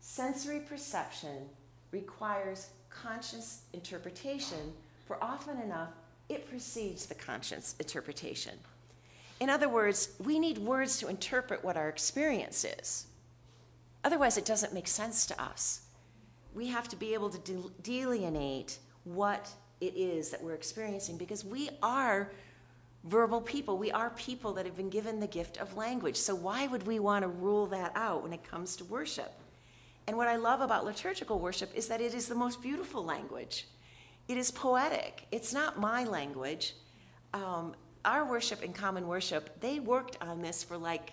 Sensory 0.00 0.60
perception 0.60 1.48
requires 1.90 2.68
conscious 2.90 3.62
interpretation, 3.72 4.74
for 5.06 5.22
often 5.24 5.58
enough, 5.62 5.88
it 6.28 6.48
precedes 6.48 7.06
the 7.06 7.14
conscious 7.14 7.74
interpretation. 7.80 8.54
In 9.40 9.48
other 9.48 9.70
words, 9.70 10.10
we 10.22 10.38
need 10.38 10.58
words 10.58 10.98
to 10.98 11.08
interpret 11.08 11.64
what 11.64 11.78
our 11.78 11.88
experience 11.88 12.64
is. 12.78 13.06
Otherwise, 14.04 14.36
it 14.36 14.44
doesn't 14.44 14.74
make 14.74 14.86
sense 14.86 15.24
to 15.26 15.42
us. 15.42 15.80
We 16.54 16.66
have 16.68 16.88
to 16.88 16.96
be 16.96 17.14
able 17.14 17.30
to 17.30 17.70
delineate 17.82 18.78
what 19.04 19.48
it 19.80 19.94
is 19.96 20.30
that 20.30 20.42
we're 20.42 20.54
experiencing 20.54 21.16
because 21.16 21.44
we 21.44 21.70
are 21.82 22.30
verbal 23.04 23.40
people. 23.40 23.78
We 23.78 23.90
are 23.90 24.10
people 24.10 24.52
that 24.54 24.66
have 24.66 24.76
been 24.76 24.90
given 24.90 25.18
the 25.18 25.26
gift 25.26 25.58
of 25.58 25.76
language. 25.76 26.16
So 26.16 26.34
why 26.34 26.66
would 26.66 26.86
we 26.86 26.98
want 26.98 27.22
to 27.22 27.28
rule 27.28 27.66
that 27.66 27.92
out 27.94 28.22
when 28.22 28.32
it 28.32 28.44
comes 28.44 28.76
to 28.76 28.84
worship? 28.84 29.32
And 30.06 30.16
what 30.16 30.28
I 30.28 30.36
love 30.36 30.60
about 30.60 30.84
liturgical 30.84 31.38
worship 31.38 31.70
is 31.74 31.88
that 31.88 32.00
it 32.00 32.14
is 32.14 32.28
the 32.28 32.34
most 32.34 32.62
beautiful 32.62 33.04
language. 33.04 33.66
It 34.28 34.36
is 34.36 34.50
poetic. 34.50 35.26
It's 35.32 35.52
not 35.52 35.78
my 35.78 36.04
language. 36.04 36.74
Um, 37.34 37.74
our 38.04 38.24
worship 38.24 38.62
and 38.62 38.74
common 38.74 39.06
worship, 39.06 39.60
they 39.60 39.80
worked 39.80 40.18
on 40.20 40.42
this 40.42 40.62
for 40.62 40.76
like 40.76 41.12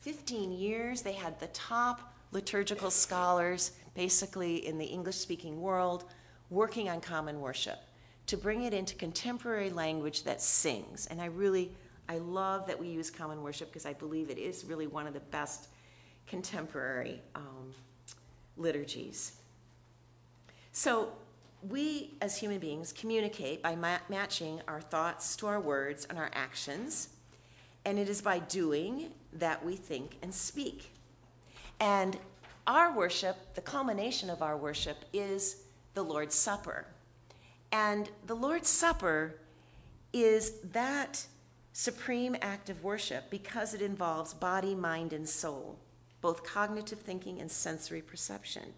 15 0.00 0.50
years, 0.50 1.02
they 1.02 1.12
had 1.12 1.38
the 1.38 1.46
top 1.48 2.14
liturgical 2.32 2.90
scholars, 2.90 3.72
basically 3.94 4.66
in 4.66 4.78
the 4.78 4.84
English 4.84 5.16
speaking 5.16 5.60
world, 5.60 6.04
working 6.50 6.88
on 6.88 7.00
common 7.00 7.40
worship 7.40 7.78
to 8.26 8.36
bring 8.36 8.62
it 8.62 8.72
into 8.72 8.94
contemporary 8.94 9.70
language 9.70 10.22
that 10.24 10.40
sings. 10.40 11.06
And 11.06 11.20
I 11.20 11.26
really, 11.26 11.70
I 12.08 12.18
love 12.18 12.66
that 12.66 12.78
we 12.78 12.88
use 12.88 13.10
common 13.10 13.42
worship 13.42 13.68
because 13.68 13.86
I 13.86 13.92
believe 13.92 14.30
it 14.30 14.38
is 14.38 14.64
really 14.64 14.86
one 14.86 15.06
of 15.06 15.14
the 15.14 15.20
best 15.20 15.68
contemporary 16.26 17.20
um, 17.34 17.74
liturgies. 18.56 19.32
So 20.72 21.12
we 21.68 22.14
as 22.20 22.36
human 22.36 22.58
beings 22.58 22.92
communicate 22.92 23.62
by 23.62 23.76
ma- 23.76 23.98
matching 24.08 24.60
our 24.66 24.80
thoughts 24.80 25.36
to 25.36 25.46
our 25.46 25.60
words 25.60 26.06
and 26.06 26.18
our 26.18 26.30
actions. 26.32 27.10
And 27.84 27.98
it 27.98 28.08
is 28.08 28.22
by 28.22 28.38
doing 28.38 29.10
that 29.34 29.64
we 29.64 29.76
think 29.76 30.16
and 30.22 30.34
speak. 30.34 30.90
And 31.80 32.16
our 32.66 32.96
worship, 32.96 33.54
the 33.54 33.60
culmination 33.60 34.30
of 34.30 34.40
our 34.40 34.56
worship, 34.56 34.98
is 35.12 35.62
the 35.94 36.02
Lord's 36.02 36.34
Supper. 36.34 36.86
And 37.72 38.10
the 38.26 38.36
Lord's 38.36 38.68
Supper 38.68 39.34
is 40.12 40.60
that 40.72 41.26
supreme 41.72 42.36
act 42.42 42.68
of 42.68 42.84
worship 42.84 43.30
because 43.30 43.72
it 43.72 43.80
involves 43.80 44.34
body, 44.34 44.74
mind, 44.74 45.14
and 45.14 45.26
soul, 45.26 45.78
both 46.20 46.44
cognitive 46.44 47.00
thinking 47.00 47.40
and 47.40 47.50
sensory 47.50 48.02
perception. 48.02 48.74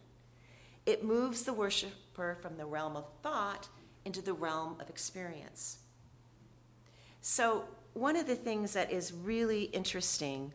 It 0.87 1.05
moves 1.05 1.43
the 1.43 1.53
worshiper 1.53 2.39
from 2.41 2.57
the 2.57 2.67
realm 2.67 2.97
of 2.97 3.07
thought 3.21 3.69
into 4.05 4.23
the 4.23 4.33
realm 4.33 4.77
of 4.81 4.89
experience. 4.89 5.79
So, 7.21 7.65
one 7.95 8.17
of 8.17 8.27
the 8.27 8.37
things 8.37 8.75
that 8.75 8.93
is 8.93 9.13
really 9.13 9.65
interesting 9.65 10.53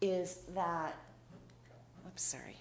is 0.00 0.40
that, 0.54 0.96
oops, 2.06 2.22
sorry. 2.22 2.56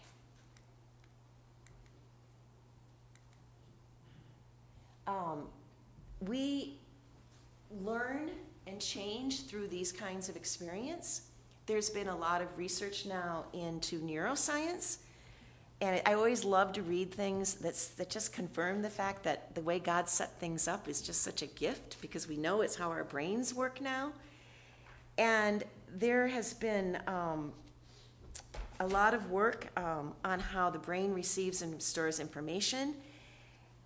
Um, 5.08 5.44
we 6.20 6.78
learn 7.84 8.32
and 8.68 8.80
change 8.80 9.46
through 9.46 9.68
these 9.68 9.92
kinds 9.92 10.30
of 10.30 10.36
experience. 10.36 11.24
There's 11.66 11.90
been 11.90 12.08
a 12.08 12.16
lot 12.16 12.42
of 12.42 12.58
research 12.58 13.06
now 13.06 13.46
into 13.54 14.00
neuroscience, 14.00 14.98
and 15.82 16.02
I 16.06 16.14
always 16.14 16.46
love 16.46 16.72
to 16.74 16.82
read 16.82 17.12
things 17.12 17.56
that's, 17.56 17.90
that 17.90 18.10
just 18.10 18.32
confirm 18.32 18.82
the 18.82 18.90
fact 18.90 19.24
that 19.24 19.54
the 19.56 19.62
way 19.62 19.78
God 19.78 20.08
set 20.08 20.40
things 20.40 20.68
up 20.68 20.88
is 20.88 21.02
just 21.02 21.22
such 21.22 21.42
a 21.42 21.48
gift 21.48 21.98
because 22.02 22.28
we 22.28 22.38
know 22.38 22.62
it's 22.62 22.76
how 22.76 22.90
our 22.90 23.04
brains 23.04 23.54
work 23.54 23.82
now. 23.82 24.14
And 25.18 25.64
there 25.94 26.28
has 26.28 26.54
been 26.54 26.98
um, 27.08 27.52
a 28.80 28.88
lot 28.88 29.14
of 29.14 29.30
work 29.30 29.68
um, 29.78 30.14
on 30.24 30.40
how 30.40 30.70
the 30.70 30.80
brain 30.80 31.14
receives 31.14 31.62
and 31.62 31.82
stores 31.82 32.20
information, 32.20 32.96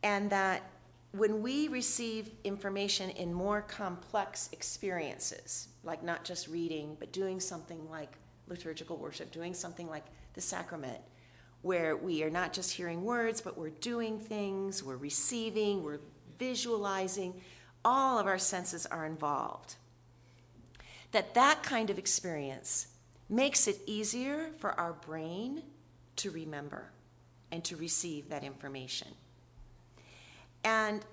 and 0.03 0.29
that 0.29 0.63
when 1.11 1.41
we 1.41 1.67
receive 1.67 2.29
information 2.43 3.09
in 3.11 3.33
more 3.33 3.61
complex 3.61 4.49
experiences, 4.51 5.69
like 5.83 6.03
not 6.03 6.23
just 6.23 6.47
reading, 6.47 6.95
but 6.99 7.11
doing 7.11 7.39
something 7.39 7.89
like 7.89 8.17
liturgical 8.47 8.97
worship, 8.97 9.31
doing 9.31 9.53
something 9.53 9.89
like 9.89 10.05
the 10.33 10.41
sacrament, 10.41 10.99
where 11.61 11.97
we 11.97 12.23
are 12.23 12.29
not 12.29 12.53
just 12.53 12.71
hearing 12.71 13.03
words, 13.03 13.41
but 13.41 13.57
we're 13.57 13.69
doing 13.69 14.19
things, 14.19 14.83
we're 14.83 14.97
receiving, 14.97 15.83
we're 15.83 15.99
visualizing, 16.37 17.33
all 17.83 18.19
of 18.19 18.27
our 18.27 18.37
senses 18.37 18.85
are 18.85 19.05
involved. 19.05 19.75
That 21.11 21.33
that 21.33 21.63
kind 21.63 21.89
of 21.89 21.97
experience 21.97 22.87
makes 23.29 23.67
it 23.67 23.79
easier 23.87 24.51
for 24.59 24.79
our 24.79 24.93
brain 24.93 25.63
to 26.17 26.29
remember 26.31 26.91
and 27.51 27.63
to 27.63 27.75
receive 27.75 28.29
that 28.29 28.43
information. 28.43 29.07
And 30.63 31.05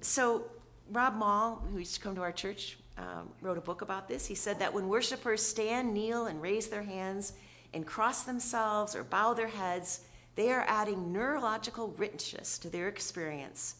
so 0.00 0.44
Rob 0.90 1.14
Moll, 1.14 1.56
who 1.70 1.78
used 1.78 1.94
to 1.94 2.00
come 2.00 2.14
to 2.14 2.22
our 2.22 2.32
church, 2.32 2.78
um, 2.96 3.30
wrote 3.40 3.58
a 3.58 3.62
book 3.62 3.82
about 3.82 4.08
this. 4.08 4.26
He 4.26 4.34
said 4.34 4.58
that 4.60 4.72
when 4.72 4.88
worshipers 4.88 5.42
stand, 5.42 5.92
kneel, 5.92 6.26
and 6.26 6.40
raise 6.40 6.68
their 6.68 6.82
hands 6.82 7.32
and 7.72 7.86
cross 7.86 8.22
themselves 8.22 8.94
or 8.94 9.02
bow 9.02 9.34
their 9.34 9.48
heads, 9.48 10.00
they 10.36 10.50
are 10.50 10.64
adding 10.68 11.12
neurological 11.12 11.88
richness 11.96 12.58
to 12.58 12.68
their 12.68 12.88
experience. 12.88 13.76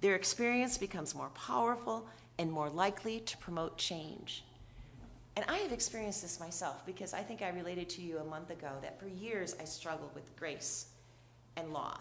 Their 0.00 0.14
experience 0.14 0.78
becomes 0.78 1.14
more 1.14 1.30
powerful 1.30 2.06
and 2.38 2.50
more 2.50 2.68
likely 2.68 3.20
to 3.20 3.36
promote 3.38 3.78
change. 3.78 4.44
And 5.36 5.44
I 5.48 5.58
have 5.58 5.72
experienced 5.72 6.22
this 6.22 6.40
myself 6.40 6.84
because 6.86 7.12
I 7.12 7.20
think 7.20 7.42
I 7.42 7.50
related 7.50 7.88
to 7.90 8.02
you 8.02 8.18
a 8.18 8.24
month 8.24 8.50
ago 8.50 8.70
that 8.82 8.98
for 8.98 9.06
years 9.06 9.54
I 9.60 9.64
struggled 9.64 10.14
with 10.14 10.34
grace 10.36 10.86
and 11.56 11.72
law. 11.72 11.98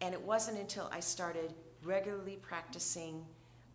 And 0.00 0.12
it 0.14 0.20
wasn't 0.20 0.58
until 0.58 0.90
I 0.92 1.00
started 1.00 1.54
regularly 1.82 2.38
practicing 2.42 3.24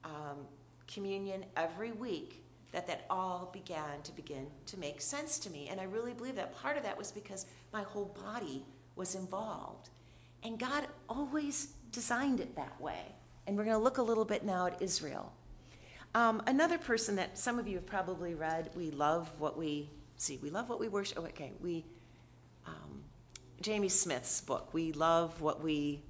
um, 0.03 0.45
communion 0.87 1.45
every 1.55 1.91
week 1.91 2.43
that 2.71 2.87
that 2.87 3.05
all 3.09 3.49
began 3.51 4.01
to 4.03 4.11
begin 4.13 4.47
to 4.65 4.77
make 4.79 5.01
sense 5.01 5.37
to 5.39 5.49
me. 5.49 5.67
And 5.69 5.79
I 5.79 5.83
really 5.83 6.13
believe 6.13 6.35
that 6.35 6.55
part 6.55 6.77
of 6.77 6.83
that 6.83 6.97
was 6.97 7.11
because 7.11 7.45
my 7.73 7.83
whole 7.83 8.15
body 8.23 8.63
was 8.95 9.15
involved. 9.15 9.89
And 10.43 10.57
God 10.57 10.87
always 11.09 11.73
designed 11.91 12.39
it 12.39 12.55
that 12.55 12.79
way. 12.79 13.15
And 13.45 13.57
we're 13.57 13.65
going 13.65 13.75
to 13.75 13.83
look 13.83 13.97
a 13.97 14.03
little 14.03 14.25
bit 14.25 14.45
now 14.45 14.67
at 14.67 14.81
Israel. 14.81 15.33
Um, 16.13 16.41
another 16.47 16.77
person 16.77 17.15
that 17.17 17.37
some 17.37 17.59
of 17.59 17.67
you 17.67 17.75
have 17.75 17.85
probably 17.85 18.35
read, 18.35 18.69
we 18.75 18.91
love 18.91 19.31
what 19.37 19.57
we 19.57 19.89
see. 20.17 20.37
We 20.41 20.49
love 20.49 20.69
what 20.69 20.79
we 20.79 20.87
worship. 20.87 21.17
Oh, 21.19 21.25
okay, 21.25 21.53
we, 21.61 21.85
um, 22.67 23.03
Jamie 23.61 23.89
Smith's 23.89 24.41
book, 24.41 24.73
We 24.73 24.91
Love 24.91 25.39
What 25.41 25.63
We 25.63 26.03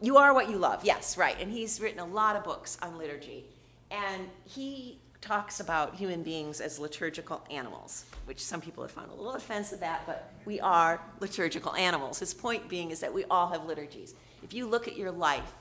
you 0.00 0.16
are 0.16 0.34
what 0.34 0.50
you 0.50 0.56
love. 0.58 0.84
Yes, 0.84 1.16
right. 1.16 1.36
And 1.40 1.50
he's 1.50 1.80
written 1.80 2.00
a 2.00 2.04
lot 2.04 2.36
of 2.36 2.44
books 2.44 2.78
on 2.82 2.98
liturgy. 2.98 3.44
And 3.90 4.28
he 4.44 4.98
talks 5.20 5.60
about 5.60 5.94
human 5.94 6.22
beings 6.22 6.60
as 6.60 6.78
liturgical 6.78 7.42
animals, 7.50 8.04
which 8.26 8.42
some 8.42 8.60
people 8.60 8.82
have 8.82 8.92
found 8.92 9.10
a 9.10 9.14
little 9.14 9.32
offensive 9.32 9.82
at, 9.82 10.06
but 10.06 10.32
we 10.44 10.60
are 10.60 11.00
liturgical 11.20 11.74
animals. 11.74 12.18
His 12.18 12.34
point 12.34 12.68
being 12.68 12.90
is 12.90 13.00
that 13.00 13.12
we 13.12 13.24
all 13.24 13.48
have 13.48 13.64
liturgies. 13.64 14.14
If 14.42 14.54
you 14.54 14.66
look 14.66 14.86
at 14.86 14.96
your 14.96 15.10
life, 15.10 15.54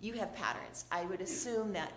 you 0.00 0.14
have 0.14 0.34
patterns. 0.34 0.86
I 0.90 1.04
would 1.04 1.20
assume 1.20 1.72
that 1.74 1.92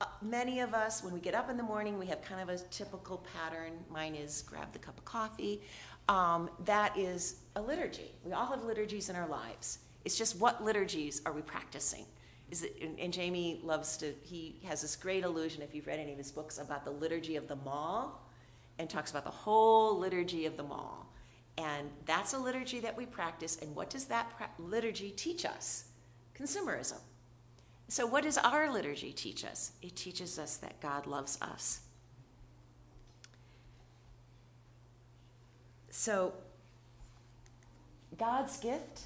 uh, 0.00 0.04
many 0.22 0.60
of 0.60 0.74
us, 0.74 1.02
when 1.02 1.12
we 1.12 1.20
get 1.20 1.34
up 1.34 1.50
in 1.50 1.56
the 1.56 1.62
morning, 1.62 1.98
we 1.98 2.06
have 2.06 2.22
kind 2.22 2.40
of 2.40 2.48
a 2.48 2.58
typical 2.70 3.24
pattern. 3.34 3.72
Mine 3.90 4.14
is 4.14 4.42
grab 4.42 4.72
the 4.72 4.78
cup 4.78 4.96
of 4.98 5.04
coffee. 5.04 5.62
Um, 6.08 6.50
that 6.66 6.96
is 6.96 7.36
a 7.56 7.62
liturgy. 7.62 8.12
We 8.24 8.32
all 8.32 8.46
have 8.46 8.62
liturgies 8.62 9.08
in 9.08 9.16
our 9.16 9.26
lives. 9.26 9.78
It's 10.06 10.16
just 10.16 10.38
what 10.38 10.62
liturgies 10.62 11.20
are 11.26 11.32
we 11.32 11.42
practicing? 11.42 12.06
Is 12.48 12.62
it, 12.62 12.76
and, 12.80 12.96
and 13.00 13.12
Jamie 13.12 13.60
loves 13.64 13.96
to, 13.96 14.14
he 14.22 14.60
has 14.64 14.80
this 14.80 14.94
great 14.94 15.24
illusion, 15.24 15.62
if 15.62 15.74
you've 15.74 15.88
read 15.88 15.98
any 15.98 16.12
of 16.12 16.18
his 16.18 16.30
books, 16.30 16.58
about 16.58 16.84
the 16.84 16.92
liturgy 16.92 17.34
of 17.34 17.48
the 17.48 17.56
mall 17.56 18.24
and 18.78 18.88
talks 18.88 19.10
about 19.10 19.24
the 19.24 19.30
whole 19.30 19.98
liturgy 19.98 20.46
of 20.46 20.56
the 20.56 20.62
mall. 20.62 21.12
And 21.58 21.90
that's 22.04 22.34
a 22.34 22.38
liturgy 22.38 22.78
that 22.78 22.96
we 22.96 23.04
practice. 23.04 23.58
And 23.60 23.74
what 23.74 23.90
does 23.90 24.04
that 24.04 24.30
pra- 24.36 24.48
liturgy 24.60 25.10
teach 25.10 25.44
us? 25.44 25.86
Consumerism. 26.38 27.00
So, 27.88 28.06
what 28.06 28.22
does 28.22 28.38
our 28.38 28.72
liturgy 28.72 29.12
teach 29.12 29.44
us? 29.44 29.72
It 29.82 29.96
teaches 29.96 30.38
us 30.38 30.56
that 30.58 30.80
God 30.80 31.08
loves 31.08 31.36
us. 31.42 31.80
So, 35.90 36.32
God's 38.16 38.58
gift 38.58 39.02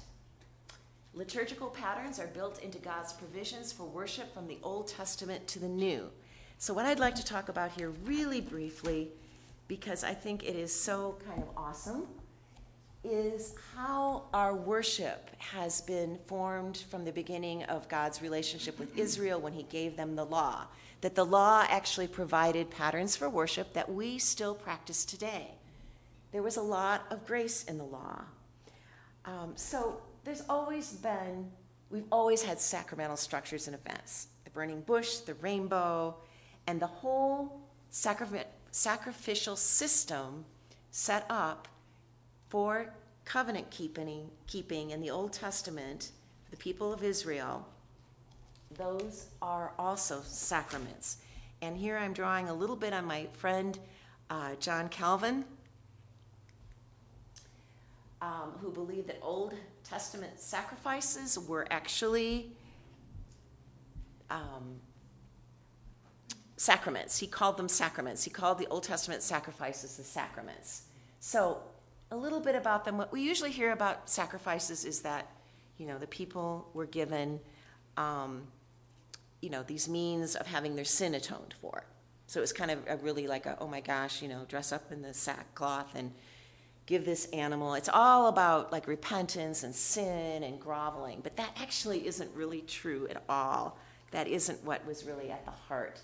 Liturgical 1.13 1.67
patterns 1.67 2.19
are 2.19 2.27
built 2.27 2.63
into 2.63 2.77
God's 2.79 3.11
provisions 3.11 3.73
for 3.73 3.83
worship 3.83 4.33
from 4.33 4.47
the 4.47 4.57
Old 4.63 4.87
Testament 4.87 5.45
to 5.47 5.59
the 5.59 5.67
New. 5.67 6.09
So, 6.57 6.73
what 6.73 6.85
I'd 6.85 6.99
like 6.99 7.15
to 7.15 7.25
talk 7.25 7.49
about 7.49 7.71
here, 7.71 7.89
really 8.05 8.39
briefly, 8.39 9.09
because 9.67 10.05
I 10.05 10.13
think 10.13 10.43
it 10.43 10.55
is 10.55 10.73
so 10.73 11.17
kind 11.27 11.41
of 11.41 11.49
awesome, 11.57 12.07
is 13.03 13.55
how 13.75 14.23
our 14.33 14.55
worship 14.55 15.29
has 15.39 15.81
been 15.81 16.17
formed 16.27 16.77
from 16.89 17.03
the 17.03 17.11
beginning 17.11 17.63
of 17.63 17.89
God's 17.89 18.21
relationship 18.21 18.79
with 18.79 18.97
Israel 18.97 19.41
when 19.41 19.53
He 19.53 19.63
gave 19.63 19.97
them 19.97 20.15
the 20.15 20.25
law. 20.25 20.65
That 21.01 21.15
the 21.15 21.25
law 21.25 21.65
actually 21.67 22.07
provided 22.07 22.69
patterns 22.69 23.17
for 23.17 23.27
worship 23.27 23.73
that 23.73 23.91
we 23.91 24.17
still 24.17 24.55
practice 24.55 25.03
today. 25.03 25.55
There 26.31 26.43
was 26.43 26.55
a 26.55 26.61
lot 26.61 27.05
of 27.09 27.25
grace 27.25 27.65
in 27.65 27.77
the 27.77 27.83
law. 27.83 28.21
Um, 29.25 29.53
so, 29.55 30.01
there's 30.23 30.43
always 30.49 30.93
been, 30.93 31.49
we've 31.89 32.05
always 32.11 32.43
had 32.43 32.59
sacramental 32.59 33.17
structures 33.17 33.67
and 33.67 33.75
events 33.75 34.27
the 34.43 34.49
burning 34.51 34.81
bush, 34.81 35.17
the 35.17 35.33
rainbow, 35.35 36.15
and 36.67 36.79
the 36.79 36.87
whole 36.87 37.61
sacrificial 37.89 39.55
system 39.55 40.45
set 40.91 41.25
up 41.29 41.67
for 42.49 42.93
covenant 43.25 43.69
keeping, 43.69 44.29
keeping 44.47 44.91
in 44.91 44.99
the 44.99 45.09
Old 45.09 45.31
Testament, 45.31 46.11
for 46.43 46.51
the 46.51 46.57
people 46.57 46.91
of 46.91 47.03
Israel. 47.03 47.67
Those 48.77 49.27
are 49.41 49.71
also 49.77 50.21
sacraments. 50.25 51.17
And 51.61 51.77
here 51.77 51.97
I'm 51.97 52.13
drawing 52.13 52.49
a 52.49 52.53
little 52.53 52.75
bit 52.75 52.93
on 52.93 53.05
my 53.05 53.27
friend 53.33 53.77
uh, 54.29 54.55
John 54.59 54.89
Calvin, 54.89 55.45
um, 58.21 58.53
who 58.61 58.71
believed 58.71 59.07
that 59.07 59.19
Old 59.21 59.53
Testament 59.91 60.39
sacrifices 60.39 61.37
were 61.37 61.67
actually 61.69 62.49
um, 64.29 64.79
sacraments. 66.55 67.19
He 67.19 67.27
called 67.27 67.57
them 67.57 67.67
sacraments. 67.67 68.23
He 68.23 68.29
called 68.29 68.57
the 68.57 68.67
Old 68.67 68.83
Testament 68.83 69.21
sacrifices 69.21 69.97
the 69.97 70.03
sacraments. 70.05 70.83
So, 71.19 71.57
a 72.09 72.15
little 72.15 72.39
bit 72.39 72.55
about 72.55 72.85
them. 72.85 72.97
What 72.97 73.11
we 73.11 73.21
usually 73.21 73.51
hear 73.51 73.73
about 73.73 74.09
sacrifices 74.09 74.85
is 74.85 75.01
that, 75.01 75.29
you 75.77 75.85
know, 75.85 75.97
the 75.97 76.07
people 76.07 76.69
were 76.73 76.85
given, 76.85 77.41
um, 77.97 78.47
you 79.41 79.49
know, 79.49 79.61
these 79.61 79.89
means 79.89 80.37
of 80.37 80.47
having 80.47 80.77
their 80.77 80.85
sin 80.85 81.15
atoned 81.15 81.53
for. 81.59 81.83
So 82.27 82.39
it 82.39 82.41
was 82.41 82.53
kind 82.53 82.71
of 82.71 82.79
a 82.87 82.95
really 82.95 83.27
like 83.27 83.45
a, 83.45 83.57
oh 83.59 83.67
my 83.67 83.81
gosh, 83.81 84.21
you 84.21 84.29
know, 84.29 84.45
dress 84.47 84.71
up 84.71 84.89
in 84.89 85.01
the 85.01 85.13
sackcloth 85.13 85.95
and 85.95 86.13
give 86.91 87.05
this 87.05 87.25
animal. 87.27 87.73
It's 87.75 87.87
all 87.87 88.27
about 88.27 88.73
like 88.73 88.85
repentance 88.85 89.63
and 89.63 89.73
sin 89.73 90.43
and 90.43 90.59
groveling, 90.59 91.21
but 91.23 91.37
that 91.37 91.55
actually 91.57 92.05
isn't 92.05 92.29
really 92.35 92.61
true 92.63 93.07
at 93.09 93.23
all. 93.29 93.77
That 94.11 94.27
isn't 94.27 94.61
what 94.65 94.85
was 94.85 95.05
really 95.05 95.31
at 95.31 95.45
the 95.45 95.51
heart. 95.51 96.01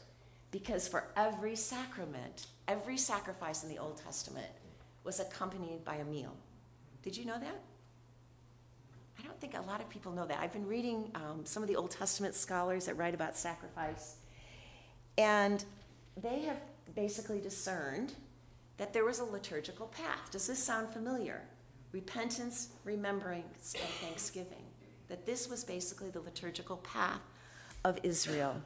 Because 0.50 0.88
for 0.88 1.10
every 1.18 1.58
sacrament, 1.58 2.48
every 2.70 2.98
sacrifice 2.98 3.64
in 3.64 3.70
the 3.70 3.78
Old 3.78 4.02
Testament 4.02 4.48
was 5.04 5.20
accompanied 5.20 5.84
by 5.84 5.96
a 5.96 6.06
meal. 6.06 6.34
Did 7.04 7.18
you 7.18 7.26
know 7.26 7.38
that? 7.38 7.60
I 9.20 9.24
don't 9.24 9.40
think 9.42 9.58
a 9.58 9.62
lot 9.64 9.82
of 9.82 9.90
people 9.90 10.14
know 10.14 10.26
that. 10.26 10.40
I've 10.40 10.54
been 10.54 10.68
reading 10.68 11.12
um, 11.16 11.42
some 11.44 11.62
of 11.64 11.68
the 11.68 11.76
Old 11.76 11.92
Testament 11.92 12.34
scholars 12.34 12.86
that 12.86 12.96
write 12.96 13.14
about 13.14 13.36
sacrifice, 13.36 14.16
and 15.18 15.66
they 16.16 16.44
have 16.44 16.62
basically 16.96 17.42
discerned 17.42 18.14
that 18.78 18.94
there 18.94 19.06
was 19.06 19.20
a 19.20 19.26
liturgical 19.26 19.88
path. 19.88 20.32
Does 20.32 20.48
this 20.48 20.64
sound 20.64 20.90
familiar? 20.90 21.42
Repentance, 21.92 22.70
remembrance, 22.84 23.74
and 23.74 23.90
thanksgiving. 24.02 24.64
That 25.08 25.26
this 25.26 25.50
was 25.50 25.64
basically 25.64 26.10
the 26.10 26.20
liturgical 26.20 26.78
path 26.78 27.22
of 27.84 28.00
Israel. 28.04 28.62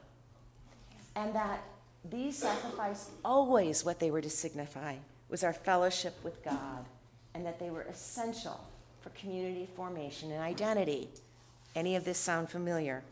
And 1.14 1.34
that 1.34 1.62
these 2.10 2.36
sacrifices, 2.38 3.10
always 3.24 3.84
what 3.84 4.00
they 4.00 4.10
were 4.10 4.20
to 4.20 4.30
signify, 4.30 4.96
was 5.28 5.44
our 5.44 5.52
fellowship 5.52 6.14
with 6.24 6.42
God, 6.44 6.84
and 7.34 7.46
that 7.46 7.58
they 7.58 7.70
were 7.70 7.82
essential 7.82 8.60
for 9.00 9.10
community 9.10 9.68
formation 9.76 10.30
and 10.30 10.42
identity. 10.42 11.08
Any 11.74 11.96
of 11.96 12.04
this 12.04 12.18
sound 12.18 12.50
familiar? 12.50 13.02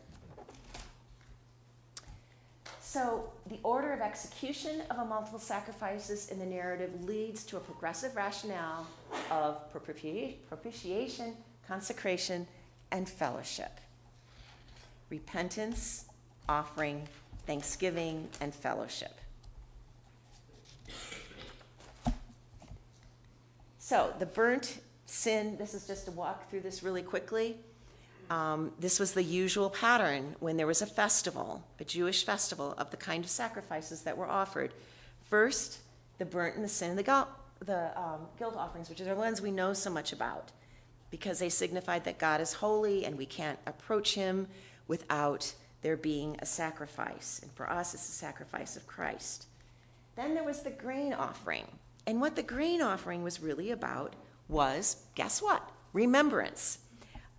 So, 2.91 3.31
the 3.47 3.57
order 3.63 3.93
of 3.93 4.01
execution 4.01 4.81
of 4.89 4.97
a 4.97 5.05
multiple 5.05 5.39
sacrifices 5.39 6.27
in 6.27 6.39
the 6.39 6.45
narrative 6.45 7.05
leads 7.05 7.45
to 7.45 7.55
a 7.55 7.59
progressive 7.61 8.17
rationale 8.17 8.85
of 9.29 9.71
propitiation, 9.71 11.37
consecration, 11.65 12.45
and 12.91 13.07
fellowship. 13.07 13.79
Repentance, 15.09 16.03
offering, 16.49 17.07
thanksgiving, 17.47 18.27
and 18.41 18.53
fellowship. 18.53 19.21
So, 23.79 24.13
the 24.19 24.25
burnt 24.25 24.81
sin, 25.05 25.55
this 25.57 25.73
is 25.73 25.87
just 25.87 26.03
to 26.07 26.11
walk 26.11 26.49
through 26.49 26.59
this 26.59 26.83
really 26.83 27.03
quickly. 27.03 27.55
Um, 28.31 28.71
this 28.79 28.97
was 28.97 29.11
the 29.11 29.23
usual 29.23 29.69
pattern 29.69 30.37
when 30.39 30.55
there 30.55 30.65
was 30.65 30.81
a 30.81 30.85
festival, 30.85 31.65
a 31.81 31.83
Jewish 31.83 32.23
festival, 32.23 32.73
of 32.77 32.89
the 32.89 32.95
kind 32.95 33.25
of 33.25 33.29
sacrifices 33.29 34.03
that 34.03 34.15
were 34.15 34.25
offered. 34.25 34.73
First, 35.29 35.79
the 36.17 36.23
burnt 36.23 36.55
and 36.55 36.63
the 36.63 36.69
sin 36.69 36.91
and 36.91 36.99
the, 36.99 37.27
the 37.65 37.99
um, 37.99 38.21
guilt 38.39 38.55
offerings, 38.55 38.89
which 38.89 39.01
are 39.01 39.05
the 39.05 39.15
ones 39.15 39.41
we 39.41 39.51
know 39.51 39.73
so 39.73 39.89
much 39.89 40.13
about, 40.13 40.53
because 41.09 41.39
they 41.39 41.49
signified 41.49 42.05
that 42.05 42.19
God 42.19 42.39
is 42.39 42.53
holy 42.53 43.03
and 43.03 43.17
we 43.17 43.25
can't 43.25 43.59
approach 43.67 44.15
Him 44.15 44.47
without 44.87 45.53
there 45.81 45.97
being 45.97 46.37
a 46.39 46.45
sacrifice. 46.45 47.41
And 47.43 47.51
for 47.51 47.69
us, 47.69 47.93
it's 47.93 48.05
the 48.05 48.13
sacrifice 48.13 48.77
of 48.77 48.87
Christ. 48.87 49.47
Then 50.15 50.35
there 50.35 50.45
was 50.45 50.61
the 50.61 50.69
grain 50.69 51.11
offering. 51.11 51.65
And 52.07 52.21
what 52.21 52.37
the 52.37 52.43
grain 52.43 52.81
offering 52.81 53.23
was 53.23 53.41
really 53.41 53.71
about 53.71 54.15
was 54.47 55.03
guess 55.15 55.41
what? 55.41 55.69
Remembrance. 55.91 56.77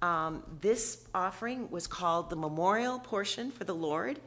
Um, 0.02 0.42
this 0.60 1.04
offering 1.14 1.70
was 1.70 1.86
called 1.86 2.28
the 2.28 2.36
memorial 2.36 2.98
portion 2.98 3.52
for 3.52 3.62
the 3.62 3.74
Lord. 3.74 4.18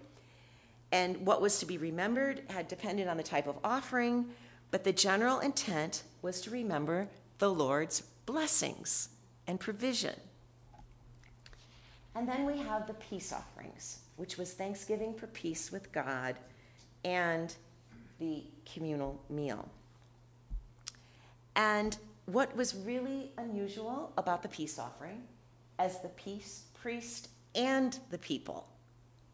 And 0.94 1.26
what 1.26 1.42
was 1.42 1.60
to 1.60 1.66
be 1.66 1.78
remembered 1.78 2.44
had 2.50 2.70
depended 2.70 3.08
on 3.10 3.18
the 3.18 3.24
type 3.24 3.46
of 3.48 3.58
offering, 3.62 4.28
but 4.72 4.86
the 4.86 4.94
general 4.94 5.40
intent 5.40 6.04
was 6.22 6.40
to 6.42 6.50
remember 6.50 7.10
the 7.40 7.52
Lord's 7.52 8.02
blessings 8.26 9.10
and 9.48 9.60
provision. 9.60 10.16
And 12.16 12.28
then 12.28 12.46
we 12.46 12.58
have 12.60 12.88
the 12.88 12.94
peace 12.94 13.34
offerings, 13.34 14.00
which 14.16 14.38
was 14.38 14.54
thanksgiving 14.54 15.14
for 15.14 15.28
peace 15.28 15.74
with 15.74 15.92
God 15.92 16.38
and 17.04 17.54
the 18.20 18.44
communal 18.74 19.22
meal. 19.30 19.68
And 21.58 21.98
what 22.28 22.56
was 22.56 22.74
really 22.74 23.34
unusual 23.38 24.14
about 24.18 24.42
the 24.42 24.48
peace 24.48 24.80
offering 24.80 25.24
as 25.78 26.02
the 26.02 26.10
peace 26.10 26.64
priest 26.74 27.30
and 27.54 27.98
the 28.12 28.18
people 28.18 28.68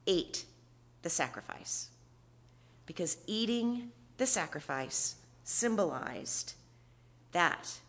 ate 0.08 0.46
the 1.02 1.10
sacrifice. 1.10 1.90
Because 2.86 3.18
eating 3.28 3.92
the 4.18 4.26
sacrifice 4.26 5.16
symbolized 5.44 6.54
that 7.32 7.80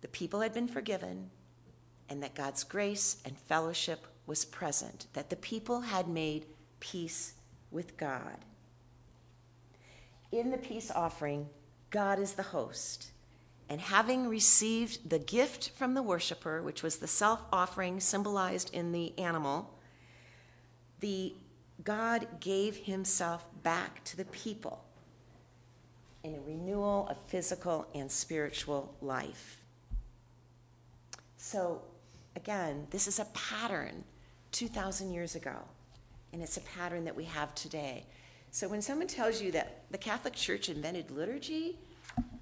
the 0.00 0.08
people 0.08 0.40
had 0.40 0.54
been 0.54 0.68
forgiven 0.68 1.30
and 2.08 2.22
that 2.22 2.34
God's 2.34 2.64
grace 2.64 3.18
and 3.24 3.36
fellowship 3.36 4.06
was 4.26 4.44
present, 4.44 5.06
that 5.12 5.30
the 5.30 5.36
people 5.36 5.80
had 5.80 6.08
made 6.08 6.46
peace 6.80 7.34
with 7.70 7.96
God. 7.96 8.44
In 10.30 10.50
the 10.50 10.58
peace 10.58 10.90
offering, 10.90 11.48
God 11.90 12.18
is 12.18 12.34
the 12.34 12.42
host 12.42 13.10
and 13.68 13.80
having 13.80 14.28
received 14.28 15.10
the 15.10 15.18
gift 15.18 15.70
from 15.76 15.94
the 15.94 16.02
worshiper, 16.02 16.62
which 16.62 16.82
was 16.82 16.96
the 16.96 17.06
self 17.06 17.42
offering 17.52 18.00
symbolized 18.00 18.72
in 18.72 18.92
the 18.92 19.18
animal, 19.18 19.74
the 21.00 21.34
God 21.84 22.26
gave 22.40 22.76
himself 22.76 23.44
back 23.62 24.02
to 24.04 24.16
the 24.16 24.24
people 24.26 24.84
in 26.24 26.34
a 26.34 26.40
renewal 26.40 27.06
of 27.08 27.16
physical 27.28 27.86
and 27.94 28.10
spiritual 28.10 28.94
life. 29.00 29.60
So, 31.36 31.82
again, 32.36 32.86
this 32.90 33.06
is 33.06 33.20
a 33.20 33.26
pattern 33.26 34.02
2,000 34.52 35.12
years 35.12 35.36
ago, 35.36 35.56
and 36.32 36.42
it's 36.42 36.56
a 36.56 36.62
pattern 36.62 37.04
that 37.04 37.14
we 37.14 37.24
have 37.24 37.54
today. 37.54 38.04
So, 38.50 38.66
when 38.66 38.82
someone 38.82 39.06
tells 39.06 39.40
you 39.40 39.52
that 39.52 39.84
the 39.90 39.98
Catholic 39.98 40.34
Church 40.34 40.68
invented 40.68 41.10
liturgy, 41.10 41.78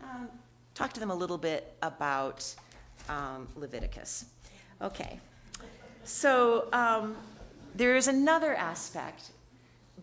um, 0.02 0.28
talk 0.76 0.92
to 0.92 1.00
them 1.00 1.10
a 1.10 1.14
little 1.14 1.38
bit 1.38 1.74
about 1.82 2.54
um, 3.08 3.48
Leviticus. 3.56 4.26
Okay, 4.82 5.18
so 6.04 6.68
um, 6.72 7.16
there 7.74 7.96
is 7.96 8.08
another 8.08 8.54
aspect 8.54 9.30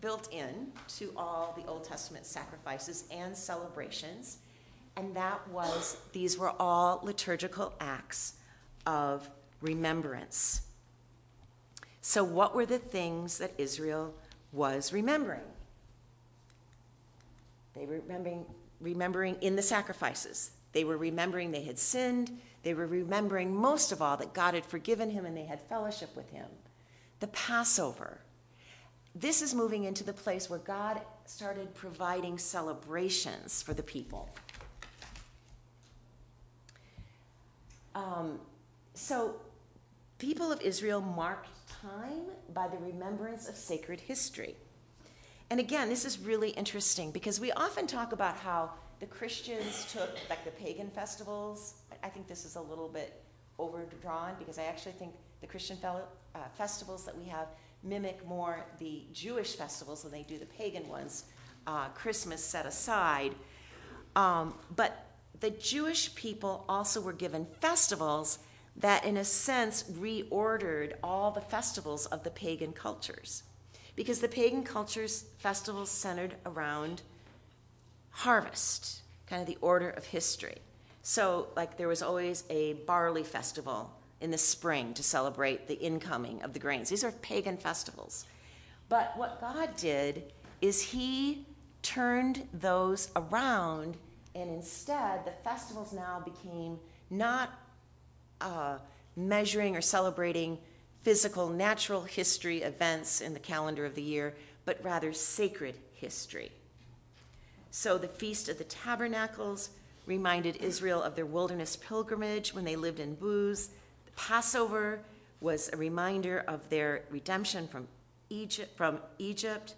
built 0.00 0.30
in 0.32 0.72
to 0.98 1.12
all 1.16 1.56
the 1.56 1.66
Old 1.70 1.84
Testament 1.84 2.26
sacrifices 2.26 3.04
and 3.10 3.36
celebrations, 3.36 4.38
and 4.96 5.14
that 5.14 5.46
was 5.48 5.96
these 6.12 6.36
were 6.36 6.52
all 6.58 7.00
liturgical 7.04 7.72
acts 7.80 8.34
of 8.84 9.30
remembrance. 9.60 10.62
So, 12.00 12.24
what 12.24 12.52
were 12.54 12.66
the 12.66 12.78
things 12.78 13.38
that 13.38 13.52
Israel 13.58 14.12
was 14.52 14.92
remembering? 14.92 15.40
They 17.74 17.86
were 17.86 18.00
remembering, 18.00 18.44
remembering 18.80 19.36
in 19.40 19.54
the 19.54 19.62
sacrifices. 19.62 20.50
They 20.74 20.84
were 20.84 20.98
remembering 20.98 21.52
they 21.52 21.62
had 21.62 21.78
sinned. 21.78 22.38
They 22.64 22.74
were 22.74 22.86
remembering, 22.86 23.54
most 23.54 23.92
of 23.92 24.02
all, 24.02 24.16
that 24.18 24.34
God 24.34 24.54
had 24.54 24.66
forgiven 24.66 25.08
him 25.08 25.24
and 25.24 25.36
they 25.36 25.44
had 25.44 25.60
fellowship 25.62 26.14
with 26.14 26.28
him. 26.30 26.46
The 27.20 27.28
Passover. 27.28 28.18
This 29.14 29.40
is 29.40 29.54
moving 29.54 29.84
into 29.84 30.02
the 30.02 30.12
place 30.12 30.50
where 30.50 30.58
God 30.58 31.00
started 31.24 31.72
providing 31.74 32.36
celebrations 32.36 33.62
for 33.62 33.72
the 33.72 33.82
people. 33.82 34.28
Um, 37.94 38.40
so, 38.94 39.36
people 40.18 40.50
of 40.50 40.60
Israel 40.60 41.00
marked 41.00 41.48
time 41.80 42.24
by 42.52 42.66
the 42.66 42.78
remembrance 42.78 43.48
of 43.48 43.54
sacred 43.54 44.00
history. 44.00 44.56
And 45.50 45.60
again, 45.60 45.88
this 45.88 46.04
is 46.04 46.18
really 46.18 46.50
interesting 46.50 47.12
because 47.12 47.38
we 47.38 47.52
often 47.52 47.86
talk 47.86 48.12
about 48.12 48.36
how 48.38 48.70
the 49.04 49.10
Christians 49.10 49.86
took 49.92 50.16
like 50.30 50.42
the 50.46 50.50
pagan 50.52 50.88
festivals. 50.88 51.74
I 52.02 52.08
think 52.08 52.26
this 52.26 52.46
is 52.46 52.56
a 52.56 52.60
little 52.62 52.88
bit 52.88 53.22
overdrawn 53.58 54.32
because 54.38 54.58
I 54.58 54.62
actually 54.64 54.92
think 54.92 55.12
the 55.42 55.46
Christian 55.46 55.76
fellow, 55.76 56.04
uh, 56.34 56.38
festivals 56.56 57.04
that 57.04 57.14
we 57.14 57.26
have 57.26 57.48
mimic 57.82 58.26
more 58.26 58.64
the 58.78 59.02
Jewish 59.12 59.56
festivals 59.56 60.04
than 60.04 60.10
they 60.10 60.22
do 60.22 60.38
the 60.38 60.46
pagan 60.46 60.88
ones. 60.88 61.24
Uh, 61.66 61.88
Christmas 61.88 62.42
set 62.42 62.64
aside. 62.64 63.34
Um, 64.16 64.54
but 64.74 65.06
the 65.38 65.50
Jewish 65.50 66.14
people 66.14 66.64
also 66.66 67.02
were 67.02 67.12
given 67.12 67.46
festivals 67.60 68.38
that, 68.76 69.04
in 69.04 69.18
a 69.18 69.24
sense, 69.24 69.82
reordered 69.82 70.94
all 71.02 71.30
the 71.30 71.42
festivals 71.42 72.06
of 72.06 72.24
the 72.24 72.30
pagan 72.30 72.72
cultures. 72.72 73.42
Because 73.96 74.20
the 74.20 74.28
pagan 74.28 74.62
cultures' 74.62 75.26
festivals 75.36 75.90
centered 75.90 76.36
around 76.46 77.02
harvest, 78.14 79.02
kind 79.26 79.42
of 79.42 79.48
the 79.48 79.58
order 79.60 79.90
of 79.90 80.04
history. 80.04 80.56
So, 81.02 81.48
like, 81.56 81.76
there 81.76 81.88
was 81.88 82.00
always 82.00 82.44
a 82.48 82.74
barley 82.86 83.24
festival 83.24 83.92
in 84.20 84.30
the 84.30 84.38
spring 84.38 84.94
to 84.94 85.02
celebrate 85.02 85.66
the 85.66 85.74
incoming 85.74 86.42
of 86.42 86.52
the 86.52 86.58
grains. 86.58 86.88
These 86.88 87.04
are 87.04 87.12
pagan 87.12 87.56
festivals. 87.56 88.24
But 88.88 89.12
what 89.16 89.40
God 89.40 89.76
did 89.76 90.32
is 90.62 90.80
He 90.80 91.44
turned 91.82 92.48
those 92.54 93.10
around, 93.16 93.96
and 94.34 94.48
instead, 94.48 95.26
the 95.26 95.32
festivals 95.42 95.92
now 95.92 96.22
became 96.24 96.78
not 97.10 97.50
uh, 98.40 98.78
measuring 99.16 99.76
or 99.76 99.80
celebrating 99.80 100.58
physical, 101.02 101.48
natural 101.50 102.02
history 102.02 102.62
events 102.62 103.20
in 103.20 103.34
the 103.34 103.40
calendar 103.40 103.84
of 103.84 103.94
the 103.94 104.02
year, 104.02 104.34
but 104.64 104.82
rather 104.82 105.12
sacred 105.12 105.74
history. 105.92 106.50
So 107.76 107.98
the 107.98 108.06
Feast 108.06 108.48
of 108.48 108.58
the 108.58 108.62
Tabernacles 108.62 109.70
reminded 110.06 110.58
Israel 110.58 111.02
of 111.02 111.16
their 111.16 111.26
wilderness 111.26 111.74
pilgrimage 111.74 112.54
when 112.54 112.64
they 112.64 112.76
lived 112.76 113.00
in 113.00 113.16
booths. 113.16 113.70
The 114.06 114.12
Passover 114.12 115.00
was 115.40 115.68
a 115.72 115.76
reminder 115.76 116.44
of 116.46 116.70
their 116.70 117.02
redemption 117.10 117.66
from 117.66 117.88
Egypt, 118.30 118.76
from 118.76 119.00
Egypt. 119.18 119.74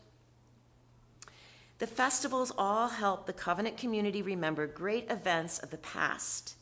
The 1.78 1.86
festivals 1.86 2.52
all 2.58 2.88
help 2.88 3.24
the 3.24 3.32
covenant 3.32 3.78
community 3.78 4.20
remember 4.20 4.66
great 4.66 5.10
events 5.10 5.58
of 5.58 5.70
the 5.70 5.78
past. 5.78 6.56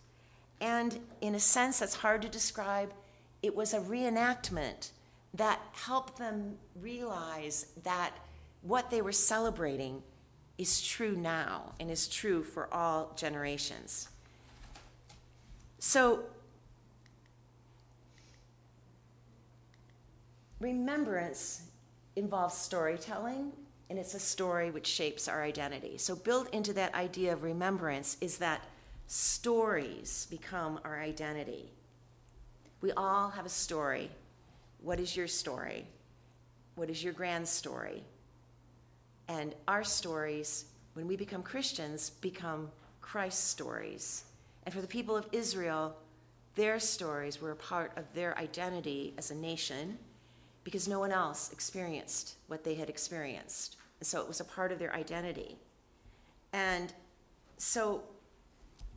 And 0.60 1.00
in 1.20 1.34
a 1.34 1.40
sense 1.40 1.80
that's 1.80 1.96
hard 1.96 2.22
to 2.22 2.28
describe, 2.28 2.92
it 3.42 3.56
was 3.56 3.74
a 3.74 3.80
reenactment 3.80 4.90
that 5.34 5.60
helped 5.72 6.16
them 6.16 6.58
realize 6.80 7.66
that 7.82 8.12
what 8.62 8.88
they 8.88 9.02
were 9.02 9.10
celebrating 9.10 10.00
is 10.58 10.80
true 10.82 11.16
now 11.16 11.72
and 11.80 11.90
is 11.90 12.08
true 12.08 12.42
for 12.42 12.72
all 12.72 13.12
generations. 13.16 14.08
So, 15.78 16.20
remembrance 20.60 21.62
involves 22.16 22.54
storytelling, 22.54 23.52
and 23.90 23.98
it's 23.98 24.14
a 24.14 24.20
story 24.20 24.70
which 24.70 24.86
shapes 24.86 25.28
our 25.28 25.42
identity. 25.42 25.98
So, 25.98 26.14
built 26.14 26.52
into 26.54 26.72
that 26.74 26.94
idea 26.94 27.32
of 27.32 27.42
remembrance 27.42 28.16
is 28.20 28.38
that 28.38 28.62
stories 29.06 30.26
become 30.30 30.80
our 30.84 31.00
identity. 31.00 31.70
We 32.80 32.92
all 32.92 33.30
have 33.30 33.44
a 33.46 33.50
story. 33.50 34.10
What 34.80 35.00
is 35.00 35.16
your 35.16 35.28
story? 35.28 35.86
What 36.76 36.90
is 36.90 37.02
your 37.02 37.12
grand 37.12 37.46
story? 37.48 38.04
And 39.28 39.54
our 39.68 39.84
stories, 39.84 40.66
when 40.94 41.06
we 41.06 41.16
become 41.16 41.42
Christians, 41.42 42.10
become 42.10 42.70
Christ's 43.00 43.44
stories. 43.44 44.24
And 44.64 44.74
for 44.74 44.80
the 44.80 44.86
people 44.86 45.16
of 45.16 45.26
Israel, 45.32 45.96
their 46.54 46.78
stories 46.78 47.40
were 47.40 47.50
a 47.50 47.56
part 47.56 47.92
of 47.96 48.04
their 48.14 48.36
identity 48.38 49.14
as 49.18 49.30
a 49.30 49.34
nation 49.34 49.98
because 50.62 50.88
no 50.88 50.98
one 50.98 51.12
else 51.12 51.52
experienced 51.52 52.36
what 52.46 52.64
they 52.64 52.74
had 52.74 52.88
experienced. 52.88 53.76
And 54.00 54.06
so 54.06 54.20
it 54.20 54.28
was 54.28 54.40
a 54.40 54.44
part 54.44 54.72
of 54.72 54.78
their 54.78 54.94
identity. 54.94 55.56
And 56.52 56.92
so, 57.58 58.02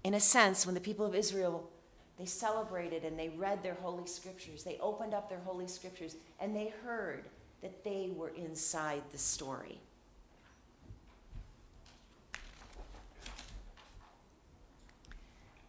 in 0.04 0.14
a 0.14 0.20
sense, 0.20 0.66
when 0.66 0.76
the 0.76 0.82
people 0.82 1.06
of 1.06 1.16
Israel 1.16 1.70
they 2.18 2.26
celebrated 2.26 3.04
and 3.04 3.18
they 3.18 3.30
read 3.30 3.62
their 3.62 3.76
holy 3.76 4.08
scriptures, 4.08 4.64
they 4.64 4.78
opened 4.82 5.14
up 5.14 5.30
their 5.30 5.42
holy 5.46 5.68
scriptures, 5.68 6.16
and 6.40 6.56
they 6.56 6.74
heard 6.84 7.26
that 7.62 7.84
they 7.84 8.10
were 8.16 8.30
inside 8.30 9.04
the 9.12 9.18
story. 9.18 9.80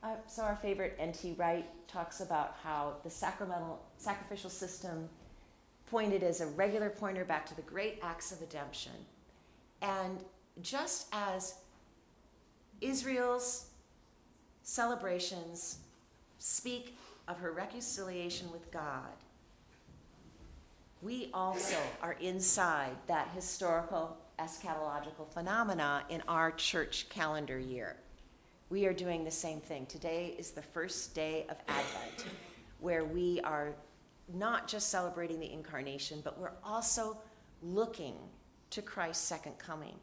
Uh, 0.09 0.13
so 0.27 0.43
our 0.43 0.57
favorite 0.57 0.97
N.T. 0.99 1.35
Wright 1.37 1.67
talks 1.87 2.21
about 2.21 2.57
how 2.63 2.95
the 3.05 3.11
sacramental 3.11 3.85
sacrificial 3.99 4.49
system 4.49 5.09
pointed 5.91 6.23
as 6.23 6.41
a 6.41 6.47
regular 6.47 6.89
pointer 6.89 7.27
back 7.27 7.45
to 7.47 7.55
the 7.55 7.63
great 7.63 7.99
acts 8.03 8.33
of 8.33 8.41
redemption. 8.41 8.93
And 9.83 10.25
just 10.63 11.09
as 11.13 11.57
Israel's 12.81 13.67
celebrations 14.63 15.79
speak 16.39 16.97
of 17.27 17.39
her 17.39 17.53
reconciliation 17.53 18.51
with 18.51 18.71
God, 18.71 19.13
we 21.03 21.29
also 21.35 21.77
are 22.03 22.17
inside 22.21 22.97
that 23.09 23.29
historical 23.35 24.17
eschatological 24.39 25.29
phenomena 25.35 26.05
in 26.09 26.23
our 26.29 26.51
church 26.53 27.09
calendar 27.11 27.59
year 27.59 27.97
we 28.71 28.87
are 28.87 28.93
doing 28.93 29.25
the 29.25 29.31
same 29.31 29.61
thing. 29.61 29.87
Today 29.87 30.35
is 30.39 30.51
the 30.51 30.63
first 30.63 31.15
day 31.15 31.47
of 31.49 31.57
Advent, 31.69 32.27
where 32.81 33.05
we 33.05 33.41
are 33.41 33.75
not 34.35 34.69
just 34.69 34.91
celebrating 34.91 35.41
the 35.41 35.51
incarnation, 35.51 36.21
but 36.23 36.39
we're 36.39 36.53
also 36.63 37.17
looking 37.63 38.15
to 38.71 38.83
Christ's 38.83 39.25
second 39.25 39.59
coming. 39.59 39.95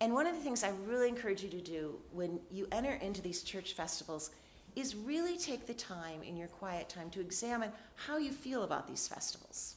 And 0.00 0.14
one 0.14 0.26
of 0.26 0.34
the 0.34 0.40
things 0.40 0.64
I 0.64 0.70
really 0.86 1.08
encourage 1.08 1.42
you 1.42 1.50
to 1.50 1.60
do 1.60 1.94
when 2.10 2.40
you 2.50 2.66
enter 2.72 2.94
into 2.94 3.20
these 3.20 3.42
church 3.42 3.74
festivals 3.74 4.30
is 4.74 4.96
really 4.96 5.36
take 5.36 5.66
the 5.66 5.74
time 5.74 6.22
in 6.22 6.36
your 6.36 6.48
quiet 6.48 6.88
time 6.88 7.10
to 7.10 7.20
examine 7.20 7.70
how 7.94 8.16
you 8.16 8.32
feel 8.32 8.62
about 8.62 8.88
these 8.88 9.06
festivals. 9.06 9.76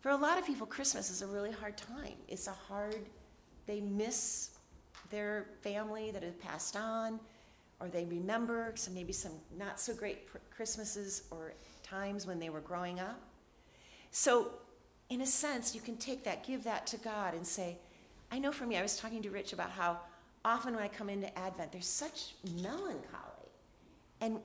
For 0.00 0.10
a 0.10 0.16
lot 0.16 0.36
of 0.36 0.44
people, 0.44 0.66
Christmas 0.66 1.10
is 1.10 1.22
a 1.22 1.26
really 1.28 1.52
hard 1.52 1.76
time. 1.76 2.16
It's 2.26 2.48
a 2.48 2.52
hard, 2.52 3.08
they 3.66 3.80
miss 3.80 4.51
their 5.12 5.46
family 5.60 6.10
that 6.10 6.24
had 6.24 6.40
passed 6.40 6.74
on, 6.74 7.20
or 7.78 7.88
they 7.88 8.04
remember 8.06 8.72
some 8.74 8.94
maybe 8.94 9.12
some 9.12 9.32
not 9.56 9.78
so 9.78 9.94
great 9.94 10.28
Christmases 10.50 11.22
or 11.30 11.52
times 11.84 12.26
when 12.26 12.40
they 12.40 12.50
were 12.50 12.60
growing 12.60 12.98
up. 12.98 13.20
So, 14.10 14.50
in 15.10 15.20
a 15.20 15.26
sense, 15.26 15.74
you 15.74 15.80
can 15.80 15.96
take 15.96 16.24
that, 16.24 16.44
give 16.44 16.64
that 16.64 16.86
to 16.88 16.96
God, 16.96 17.34
and 17.34 17.46
say, 17.46 17.78
I 18.30 18.38
know 18.38 18.50
for 18.50 18.66
me, 18.66 18.76
I 18.76 18.82
was 18.82 18.96
talking 18.96 19.22
to 19.22 19.30
Rich 19.30 19.52
about 19.52 19.70
how 19.70 20.00
often 20.44 20.74
when 20.74 20.82
I 20.82 20.88
come 20.88 21.08
into 21.08 21.36
Advent, 21.38 21.70
there's 21.70 21.86
such 21.86 22.34
melancholy. 22.62 23.50
And 24.20 24.38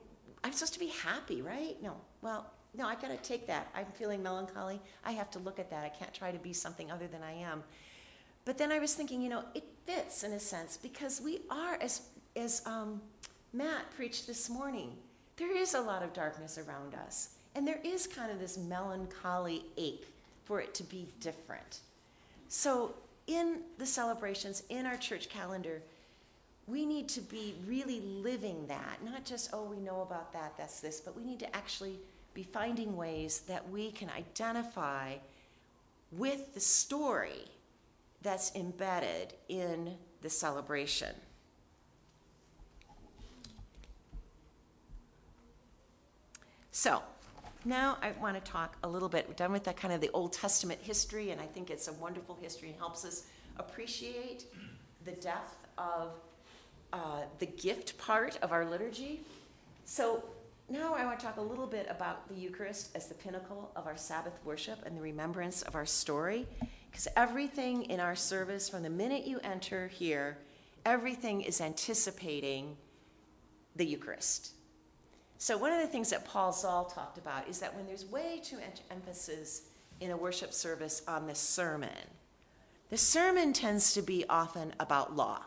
I'm 0.44 0.52
supposed 0.52 0.74
to 0.74 0.80
be 0.80 0.88
happy, 0.88 1.42
right? 1.42 1.76
No. 1.82 1.94
Well, 2.22 2.50
no, 2.76 2.86
I 2.86 2.94
got 2.94 3.08
to 3.08 3.16
take 3.16 3.46
that. 3.46 3.68
I'm 3.74 3.86
feeling 3.94 4.22
melancholy. 4.22 4.80
I 5.04 5.12
have 5.12 5.30
to 5.32 5.38
look 5.38 5.58
at 5.58 5.70
that. 5.70 5.84
I 5.84 5.88
can't 5.88 6.12
try 6.12 6.30
to 6.30 6.38
be 6.38 6.52
something 6.52 6.90
other 6.90 7.06
than 7.06 7.22
I 7.22 7.32
am. 7.32 7.62
But 8.48 8.56
then 8.56 8.72
I 8.72 8.78
was 8.78 8.94
thinking, 8.94 9.20
you 9.20 9.28
know, 9.28 9.44
it 9.54 9.64
fits 9.84 10.24
in 10.24 10.32
a 10.32 10.40
sense 10.40 10.78
because 10.78 11.20
we 11.20 11.40
are, 11.50 11.76
as, 11.82 12.08
as 12.34 12.62
um, 12.64 12.98
Matt 13.52 13.90
preached 13.94 14.26
this 14.26 14.48
morning, 14.48 14.96
there 15.36 15.54
is 15.54 15.74
a 15.74 15.80
lot 15.82 16.02
of 16.02 16.14
darkness 16.14 16.56
around 16.56 16.94
us. 16.94 17.34
And 17.54 17.68
there 17.68 17.80
is 17.84 18.06
kind 18.06 18.32
of 18.32 18.40
this 18.40 18.56
melancholy 18.56 19.66
ache 19.76 20.06
for 20.46 20.62
it 20.62 20.72
to 20.76 20.82
be 20.82 21.08
different. 21.20 21.80
So, 22.48 22.94
in 23.26 23.58
the 23.76 23.84
celebrations, 23.84 24.62
in 24.70 24.86
our 24.86 24.96
church 24.96 25.28
calendar, 25.28 25.82
we 26.66 26.86
need 26.86 27.06
to 27.10 27.20
be 27.20 27.54
really 27.66 28.00
living 28.00 28.66
that. 28.68 29.04
Not 29.04 29.26
just, 29.26 29.50
oh, 29.52 29.64
we 29.64 29.76
know 29.76 30.00
about 30.00 30.32
that, 30.32 30.54
that's 30.56 30.80
this, 30.80 31.02
but 31.02 31.14
we 31.14 31.22
need 31.22 31.40
to 31.40 31.54
actually 31.54 31.98
be 32.32 32.44
finding 32.44 32.96
ways 32.96 33.40
that 33.40 33.68
we 33.68 33.90
can 33.90 34.08
identify 34.08 35.16
with 36.12 36.54
the 36.54 36.60
story 36.60 37.44
that's 38.22 38.54
embedded 38.54 39.34
in 39.48 39.94
the 40.22 40.30
celebration. 40.30 41.14
So, 46.72 47.02
now 47.64 47.98
I 48.02 48.12
want 48.20 48.42
to 48.42 48.50
talk 48.50 48.76
a 48.84 48.88
little 48.88 49.08
bit. 49.08 49.26
We're 49.26 49.34
done 49.34 49.52
with 49.52 49.64
that 49.64 49.76
kind 49.76 49.92
of 49.92 50.00
the 50.00 50.10
Old 50.12 50.32
Testament 50.32 50.80
history, 50.80 51.30
and 51.30 51.40
I 51.40 51.46
think 51.46 51.70
it's 51.70 51.88
a 51.88 51.92
wonderful 51.94 52.38
history 52.40 52.68
and 52.68 52.78
helps 52.78 53.04
us 53.04 53.24
appreciate 53.58 54.44
the 55.04 55.12
depth 55.12 55.66
of 55.76 56.12
uh, 56.92 57.22
the 57.40 57.46
gift 57.46 57.98
part 57.98 58.38
of 58.42 58.52
our 58.52 58.64
liturgy. 58.64 59.20
So, 59.84 60.22
now 60.70 60.94
I 60.94 61.04
want 61.04 61.18
to 61.18 61.24
talk 61.24 61.38
a 61.38 61.42
little 61.42 61.66
bit 61.66 61.86
about 61.88 62.28
the 62.28 62.34
Eucharist 62.34 62.94
as 62.94 63.06
the 63.06 63.14
pinnacle 63.14 63.70
of 63.74 63.86
our 63.86 63.96
Sabbath 63.96 64.38
worship 64.44 64.78
and 64.84 64.96
the 64.96 65.00
remembrance 65.00 65.62
of 65.62 65.74
our 65.74 65.86
story. 65.86 66.46
Because 66.90 67.08
everything 67.16 67.84
in 67.84 68.00
our 68.00 68.16
service, 68.16 68.68
from 68.68 68.82
the 68.82 68.90
minute 68.90 69.26
you 69.26 69.40
enter 69.44 69.88
here, 69.88 70.38
everything 70.84 71.42
is 71.42 71.60
anticipating 71.60 72.76
the 73.76 73.86
Eucharist. 73.86 74.52
So, 75.38 75.56
one 75.56 75.72
of 75.72 75.80
the 75.80 75.86
things 75.86 76.10
that 76.10 76.24
Paul 76.24 76.52
Zahl 76.52 76.86
talked 76.86 77.18
about 77.18 77.48
is 77.48 77.60
that 77.60 77.74
when 77.74 77.86
there's 77.86 78.04
way 78.04 78.40
too 78.42 78.56
much 78.56 78.80
emphasis 78.90 79.62
in 80.00 80.10
a 80.10 80.16
worship 80.16 80.52
service 80.52 81.02
on 81.06 81.26
the 81.26 81.34
sermon, 81.34 81.90
the 82.90 82.96
sermon 82.96 83.52
tends 83.52 83.92
to 83.94 84.02
be 84.02 84.24
often 84.28 84.72
about 84.80 85.14
law. 85.14 85.42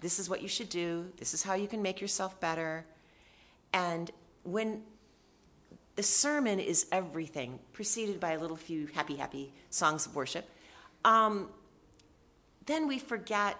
This 0.00 0.18
is 0.18 0.28
what 0.28 0.42
you 0.42 0.48
should 0.48 0.68
do. 0.68 1.10
This 1.16 1.32
is 1.32 1.42
how 1.42 1.54
you 1.54 1.66
can 1.66 1.80
make 1.80 2.00
yourself 2.00 2.38
better. 2.38 2.84
And 3.72 4.10
when 4.42 4.82
the 5.96 6.02
sermon 6.02 6.58
is 6.58 6.86
everything, 6.92 7.58
preceded 7.72 8.20
by 8.20 8.32
a 8.32 8.38
little 8.38 8.56
few 8.56 8.88
happy, 8.88 9.16
happy 9.16 9.52
songs 9.70 10.04
of 10.04 10.14
worship, 10.14 10.48
um, 11.04 11.48
then 12.66 12.88
we 12.88 12.98
forget, 12.98 13.56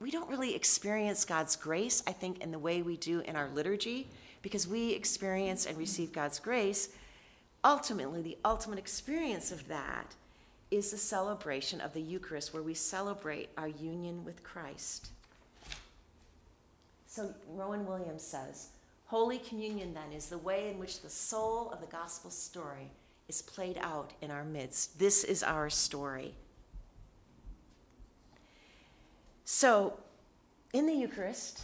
we 0.00 0.10
don't 0.10 0.28
really 0.28 0.54
experience 0.54 1.24
God's 1.24 1.56
grace, 1.56 2.02
I 2.06 2.12
think, 2.12 2.40
in 2.40 2.50
the 2.50 2.58
way 2.58 2.82
we 2.82 2.96
do 2.96 3.20
in 3.20 3.36
our 3.36 3.48
liturgy, 3.50 4.08
because 4.42 4.66
we 4.66 4.92
experience 4.92 5.66
and 5.66 5.76
receive 5.76 6.12
God's 6.12 6.38
grace. 6.38 6.90
Ultimately, 7.62 8.22
the 8.22 8.38
ultimate 8.44 8.78
experience 8.78 9.52
of 9.52 9.68
that 9.68 10.14
is 10.70 10.90
the 10.90 10.96
celebration 10.96 11.80
of 11.80 11.92
the 11.92 12.00
Eucharist, 12.00 12.54
where 12.54 12.62
we 12.62 12.74
celebrate 12.74 13.50
our 13.56 13.68
union 13.68 14.24
with 14.24 14.42
Christ. 14.42 15.10
So, 17.06 17.34
Rowan 17.48 17.86
Williams 17.86 18.22
says, 18.22 18.68
Holy 19.06 19.38
Communion, 19.38 19.92
then, 19.92 20.12
is 20.16 20.26
the 20.26 20.38
way 20.38 20.70
in 20.70 20.78
which 20.78 21.02
the 21.02 21.10
soul 21.10 21.70
of 21.72 21.80
the 21.80 21.86
gospel 21.88 22.30
story 22.30 22.92
is 23.28 23.42
played 23.42 23.78
out 23.82 24.12
in 24.22 24.30
our 24.30 24.44
midst. 24.44 24.98
This 24.98 25.24
is 25.24 25.42
our 25.42 25.68
story. 25.68 26.34
So, 29.52 29.94
in 30.72 30.86
the 30.86 30.92
Eucharist, 30.92 31.62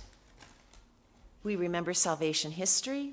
we 1.45 1.55
remember 1.55 1.95
salvation 1.95 2.51
history. 2.51 3.13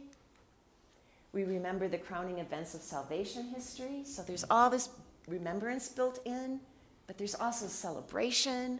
We 1.31 1.43
remember 1.43 1.87
the 1.87 1.99
crowning 1.99 2.39
events 2.39 2.73
of 2.73 2.81
salvation 2.81 3.49
history. 3.53 4.01
So, 4.03 4.23
there's 4.23 4.43
all 4.49 4.71
this 4.71 4.89
remembrance 5.27 5.89
built 5.89 6.21
in, 6.25 6.59
but 7.05 7.19
there's 7.19 7.35
also 7.35 7.67
celebration. 7.67 8.79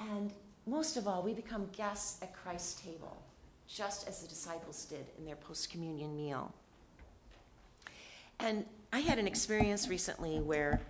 And 0.00 0.32
most 0.66 0.96
of 0.96 1.06
all, 1.06 1.22
we 1.22 1.32
become 1.32 1.68
guests 1.72 2.20
at 2.20 2.34
Christ's 2.34 2.82
table, 2.82 3.16
just 3.68 4.08
as 4.08 4.20
the 4.20 4.28
disciples 4.28 4.86
did 4.86 5.06
in 5.18 5.24
their 5.24 5.36
post 5.36 5.70
communion 5.70 6.16
meal. 6.16 6.52
And 8.40 8.66
I 8.92 8.98
had 8.98 9.20
an 9.20 9.28
experience 9.28 9.86
recently 9.86 10.40
where 10.40 10.80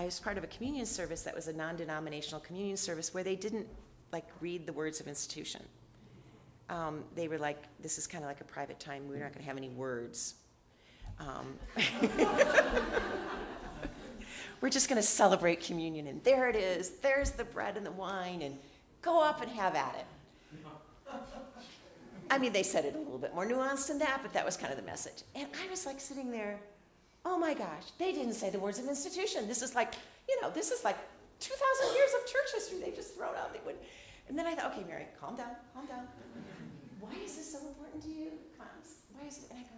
I 0.00 0.06
was 0.06 0.18
part 0.18 0.38
of 0.38 0.44
a 0.44 0.46
communion 0.46 0.86
service 0.86 1.20
that 1.24 1.34
was 1.34 1.46
a 1.48 1.52
non 1.52 1.76
denominational 1.76 2.40
communion 2.40 2.78
service 2.78 3.12
where 3.12 3.22
they 3.22 3.36
didn't 3.36 3.66
like 4.12 4.24
read 4.40 4.64
the 4.64 4.72
words 4.72 4.98
of 4.98 5.06
institution. 5.06 5.62
Um, 6.70 7.04
they 7.14 7.28
were 7.28 7.36
like, 7.36 7.64
this 7.82 7.98
is 7.98 8.06
kind 8.06 8.24
of 8.24 8.28
like 8.28 8.40
a 8.40 8.44
private 8.44 8.80
time. 8.80 9.06
We're 9.10 9.18
not 9.18 9.34
going 9.34 9.42
to 9.42 9.48
have 9.48 9.58
any 9.58 9.68
words. 9.68 10.36
Um, 11.18 11.54
we're 14.62 14.70
just 14.70 14.88
going 14.88 14.96
to 15.00 15.06
celebrate 15.06 15.60
communion. 15.60 16.06
And 16.06 16.24
there 16.24 16.48
it 16.48 16.56
is. 16.56 16.92
There's 17.02 17.32
the 17.32 17.44
bread 17.44 17.76
and 17.76 17.84
the 17.84 17.92
wine. 17.92 18.40
And 18.40 18.56
go 19.02 19.22
up 19.22 19.42
and 19.42 19.50
have 19.50 19.74
at 19.74 19.96
it. 19.98 20.06
I 22.30 22.38
mean, 22.38 22.54
they 22.54 22.62
said 22.62 22.86
it 22.86 22.94
a 22.94 22.98
little 22.98 23.18
bit 23.18 23.34
more 23.34 23.44
nuanced 23.44 23.88
than 23.88 23.98
that, 23.98 24.20
but 24.22 24.32
that 24.32 24.46
was 24.46 24.56
kind 24.56 24.72
of 24.72 24.78
the 24.78 24.86
message. 24.86 25.24
And 25.34 25.46
I 25.62 25.68
was 25.68 25.84
like 25.84 26.00
sitting 26.00 26.30
there 26.30 26.58
oh 27.24 27.38
my 27.38 27.54
gosh, 27.54 27.92
they 27.98 28.12
didn't 28.12 28.34
say 28.34 28.50
the 28.50 28.58
words 28.58 28.78
of 28.78 28.86
institution. 28.86 29.46
This 29.46 29.62
is 29.62 29.74
like, 29.74 29.94
you 30.28 30.40
know, 30.40 30.50
this 30.50 30.70
is 30.70 30.84
like 30.84 30.96
2,000 31.40 31.96
years 31.96 32.10
of 32.14 32.30
church 32.30 32.52
history. 32.54 32.78
They 32.80 32.90
just 32.96 33.14
thrown 33.14 33.34
out. 33.36 33.52
They 33.52 33.60
would. 33.64 33.76
And 34.28 34.38
then 34.38 34.46
I 34.46 34.54
thought, 34.54 34.72
okay, 34.72 34.84
Mary, 34.86 35.06
calm 35.20 35.36
down, 35.36 35.56
calm 35.74 35.86
down. 35.86 36.06
Why 37.00 37.14
is 37.24 37.36
this 37.36 37.52
so 37.52 37.58
important 37.66 38.02
to 38.02 38.08
you? 38.08 38.30
Why 38.56 39.26
is 39.26 39.38
it? 39.38 39.44
And 39.50 39.58
I 39.58 39.62
go, 39.62 39.76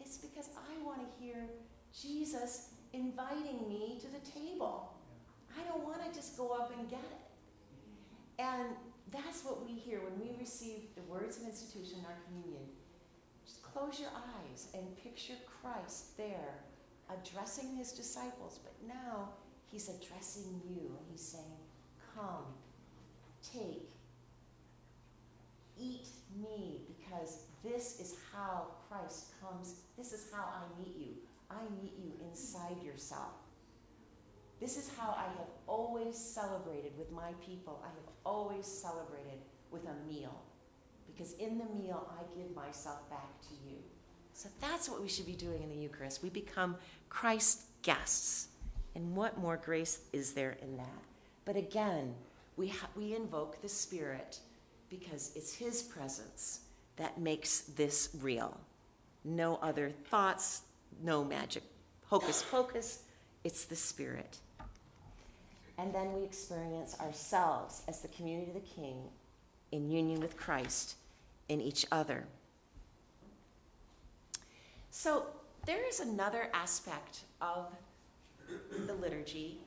it's 0.00 0.18
because 0.18 0.50
I 0.56 0.84
want 0.84 1.00
to 1.00 1.24
hear 1.24 1.48
Jesus 1.92 2.70
inviting 2.92 3.68
me 3.68 3.98
to 4.00 4.06
the 4.06 4.30
table. 4.30 4.94
I 5.58 5.68
don't 5.68 5.84
want 5.84 6.04
to 6.04 6.16
just 6.16 6.36
go 6.36 6.50
up 6.50 6.72
and 6.78 6.88
get 6.88 7.00
it. 7.00 7.20
And 8.38 8.76
that's 9.10 9.44
what 9.44 9.66
we 9.66 9.74
hear 9.74 10.00
when 10.00 10.20
we 10.20 10.36
receive 10.38 10.94
the 10.94 11.02
words 11.02 11.38
of 11.38 11.44
institution 11.44 11.98
in 12.00 12.04
our 12.04 12.18
communion. 12.26 12.62
Just 13.44 13.62
close 13.62 13.98
your 13.98 14.10
eyes 14.10 14.68
and 14.74 14.84
picture 15.02 15.34
Christ 15.60 16.16
there 16.16 16.60
addressing 17.10 17.76
his 17.76 17.92
disciples, 17.92 18.60
but 18.62 18.74
now 18.86 19.30
he's 19.70 19.88
addressing 19.88 20.60
you 20.68 20.96
he's 21.10 21.22
saying, 21.22 21.44
Come, 22.14 22.44
take, 23.42 23.88
eat 25.78 26.06
me, 26.40 26.82
because 26.88 27.42
this 27.62 28.00
is 28.00 28.16
how 28.32 28.66
Christ 28.88 29.32
comes. 29.40 29.76
This 29.96 30.12
is 30.12 30.26
how 30.32 30.44
I 30.44 30.80
meet 30.80 30.96
you. 30.96 31.14
I 31.50 31.62
meet 31.82 31.94
you 31.98 32.12
inside 32.28 32.82
yourself. 32.84 33.32
This 34.60 34.76
is 34.76 34.90
how 34.98 35.14
I 35.16 35.24
have 35.38 35.48
always 35.66 36.16
celebrated 36.16 36.92
with 36.98 37.10
my 37.12 37.32
people. 37.44 37.80
I 37.84 37.88
have 37.88 38.12
always 38.24 38.66
celebrated 38.66 39.38
with 39.70 39.84
a 39.84 40.12
meal. 40.12 40.42
Because 41.06 41.34
in 41.34 41.58
the 41.58 41.64
meal, 41.80 42.10
I 42.10 42.22
give 42.36 42.54
myself 42.54 43.08
back 43.08 43.40
to 43.42 43.54
you. 43.68 43.76
So 44.32 44.48
that's 44.60 44.88
what 44.88 45.00
we 45.00 45.08
should 45.08 45.26
be 45.26 45.34
doing 45.34 45.62
in 45.62 45.68
the 45.68 45.76
Eucharist. 45.76 46.22
We 46.22 46.30
become 46.30 46.76
Christ's 47.08 47.64
guests. 47.82 48.48
And 48.94 49.14
what 49.14 49.38
more 49.38 49.56
grace 49.56 50.00
is 50.12 50.32
there 50.32 50.56
in 50.62 50.76
that? 50.76 51.02
But 51.44 51.56
again, 51.56 52.14
we, 52.56 52.68
ha- 52.68 52.88
we 52.96 53.14
invoke 53.14 53.62
the 53.62 53.68
Spirit 53.68 54.38
because 54.90 55.32
it's 55.34 55.54
His 55.54 55.82
presence 55.82 56.60
that 56.96 57.20
makes 57.20 57.60
this 57.60 58.10
real. 58.20 58.58
No 59.24 59.56
other 59.62 59.90
thoughts, 60.10 60.62
no 61.02 61.24
magic 61.24 61.62
hocus 62.06 62.44
pocus. 62.50 63.02
It's 63.44 63.64
the 63.64 63.76
Spirit. 63.76 64.38
And 65.78 65.94
then 65.94 66.12
we 66.12 66.24
experience 66.24 66.98
ourselves 67.00 67.82
as 67.86 68.00
the 68.00 68.08
community 68.08 68.50
of 68.50 68.54
the 68.54 68.68
King 68.68 68.96
in 69.70 69.90
union 69.90 70.20
with 70.20 70.36
Christ 70.36 70.96
in 71.48 71.60
each 71.60 71.86
other. 71.92 72.24
So 74.90 75.26
there 75.68 75.86
is 75.86 76.00
another 76.00 76.48
aspect 76.54 77.24
of 77.42 77.70
the 78.86 78.94
liturgy 78.94 79.58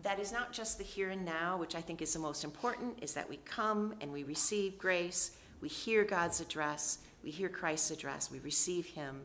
that 0.00 0.20
is 0.20 0.30
not 0.30 0.52
just 0.52 0.78
the 0.78 0.84
here 0.84 1.10
and 1.10 1.24
now, 1.24 1.56
which 1.56 1.74
I 1.74 1.80
think 1.80 2.00
is 2.00 2.12
the 2.12 2.20
most 2.20 2.44
important, 2.44 3.02
is 3.02 3.12
that 3.14 3.28
we 3.28 3.40
come 3.44 3.94
and 4.00 4.12
we 4.12 4.22
receive 4.22 4.78
grace, 4.78 5.32
we 5.60 5.68
hear 5.68 6.04
God's 6.04 6.40
address, 6.40 6.98
we 7.24 7.32
hear 7.32 7.48
Christ's 7.48 7.90
address, 7.90 8.30
we 8.30 8.38
receive 8.38 8.86
Him. 8.86 9.22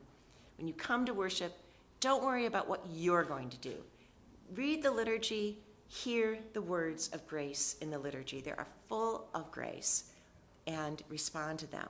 When 0.58 0.68
you 0.68 0.74
come 0.74 1.06
to 1.06 1.14
worship, 1.14 1.56
don't 2.00 2.24
worry 2.24 2.48
about 2.48 2.68
what 2.68 2.84
you're 2.92 3.24
going 3.24 3.52
to 3.52 3.58
do. 3.58 3.76
Read 4.56 4.82
the 4.82 4.90
liturgy, 4.90 5.60
hear 5.88 6.40
the 6.54 6.62
words 6.62 7.12
of 7.14 7.28
grace 7.28 7.76
in 7.82 7.92
the 7.92 8.00
liturgy. 8.00 8.42
They 8.42 8.50
are 8.50 8.68
full 8.90 9.28
of 9.36 9.52
grace, 9.52 10.06
and 10.66 11.04
respond 11.08 11.60
to 11.60 11.68
them. 11.68 11.90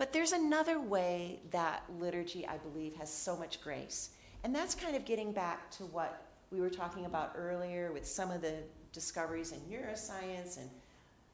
But 0.00 0.14
there's 0.14 0.32
another 0.32 0.80
way 0.80 1.40
that 1.50 1.82
liturgy, 1.98 2.46
I 2.46 2.56
believe, 2.56 2.94
has 2.94 3.12
so 3.12 3.36
much 3.36 3.60
grace. 3.60 4.08
And 4.44 4.54
that's 4.54 4.74
kind 4.74 4.96
of 4.96 5.04
getting 5.04 5.30
back 5.30 5.70
to 5.72 5.82
what 5.84 6.26
we 6.50 6.58
were 6.58 6.70
talking 6.70 7.04
about 7.04 7.34
earlier 7.36 7.92
with 7.92 8.06
some 8.06 8.30
of 8.30 8.40
the 8.40 8.54
discoveries 8.94 9.52
in 9.52 9.58
neuroscience 9.70 10.56
and 10.56 10.70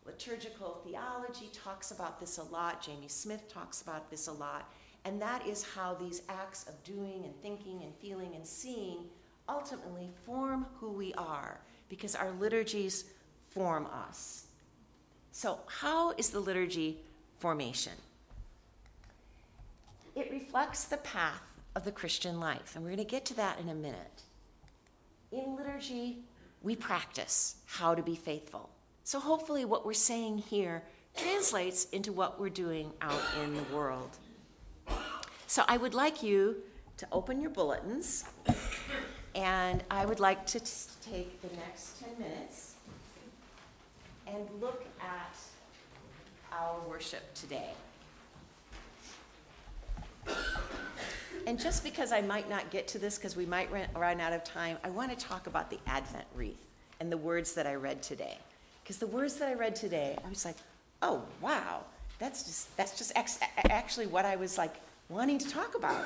liturgical 0.05 0.81
theology 0.85 1.49
talks 1.53 1.93
about 1.93 2.19
this 2.19 2.39
a 2.39 2.43
lot. 2.43 2.83
Jamie 2.83 3.07
Smith 3.07 3.49
talks 3.49 3.83
about 3.83 4.11
this 4.11 4.27
a 4.27 4.33
lot. 4.33 4.69
And 5.05 5.23
that 5.23 5.47
is 5.47 5.63
how 5.63 5.95
these 5.95 6.23
acts 6.29 6.67
of 6.69 6.83
doing 6.83 7.23
and 7.25 7.41
thinking 7.43 7.85
and 7.85 7.95
feeling 7.95 8.35
and 8.35 8.45
seeing 8.45 9.05
ultimately 9.49 10.11
form 10.25 10.67
who 10.81 10.91
we 10.91 11.15
are 11.15 11.61
because 11.89 12.17
our 12.17 12.33
liturgies 12.33 13.05
form 13.49 13.87
us. 13.87 14.47
So, 15.31 15.61
how 15.69 16.15
is 16.19 16.31
the 16.31 16.41
liturgy 16.41 16.99
formation? 17.39 17.93
It 20.17 20.31
reflects 20.31 20.85
the 20.85 20.97
path 20.97 21.43
of 21.77 21.85
the 21.85 21.93
Christian 21.93 22.41
life. 22.41 22.75
And 22.75 22.83
we're 22.83 22.91
going 22.91 23.05
to 23.07 23.11
get 23.11 23.27
to 23.27 23.35
that 23.35 23.61
in 23.61 23.69
a 23.69 23.75
minute. 23.75 24.23
In 25.31 25.55
liturgy, 25.55 26.21
we 26.63 26.75
practice 26.75 27.57
how 27.67 27.95
to 27.95 28.03
be 28.03 28.17
faithful. 28.17 28.71
So 29.05 29.21
hopefully, 29.21 29.65
what 29.65 29.85
we're 29.85 29.93
saying 29.93 30.39
here 30.39 30.83
translates 31.17 31.85
into 31.91 32.13
what 32.13 32.41
we're 32.41 32.49
doing 32.49 32.93
out 33.03 33.23
in 33.45 33.55
the 33.55 33.63
world. 33.75 34.17
So 35.47 35.63
I 35.69 35.77
would 35.77 35.95
like 35.95 36.23
you 36.23 36.57
to 36.97 37.07
open 37.13 37.41
your 37.41 37.51
bulletins, 37.51 38.25
and 39.35 39.85
I 39.91 40.07
would 40.07 40.19
like 40.19 40.47
to 40.47 40.61
take 40.61 41.41
the 41.43 41.55
next 41.57 42.03
10 42.03 42.19
minutes 42.19 42.75
and 44.27 44.45
look 44.61 44.85
at 45.01 45.37
our 46.53 46.81
worship 46.89 47.35
today. 47.35 47.73
And 51.47 51.61
just 51.61 51.85
because 51.85 52.11
I 52.11 52.23
might 52.23 52.51
not 52.51 52.71
get 52.71 52.89
to 52.89 52.99
this, 52.99 53.17
because 53.19 53.37
we 53.37 53.47
might 53.47 53.71
run 53.95 54.21
out 54.21 54.33
of 54.33 54.43
time, 54.43 54.79
I 54.83 54.91
want 54.91 55.17
to 55.17 55.27
talk 55.27 55.47
about 55.47 55.71
the 55.71 55.79
Advent 55.87 56.27
wreath 56.35 56.59
and 56.99 57.11
the 57.11 57.17
words 57.17 57.55
that 57.55 57.67
I 57.67 57.75
read 57.75 58.03
today. 58.03 58.39
Because 58.83 58.99
the 58.99 59.07
words 59.07 59.37
that 59.37 59.49
I 59.49 59.55
read 59.55 59.77
today, 59.77 60.17
I 60.25 60.29
was 60.29 60.45
like, 60.45 60.57
oh, 61.03 61.23
wow, 61.41 61.85
that's 62.19 62.43
just, 62.45 62.77
that's 62.77 62.99
just 62.99 63.13
ex- 63.15 63.39
actually 63.71 64.07
what 64.07 64.25
I 64.25 64.37
was 64.37 64.59
like 64.59 64.75
wanting 65.09 65.39
to 65.39 65.49
talk 65.49 65.77
about. 65.77 66.05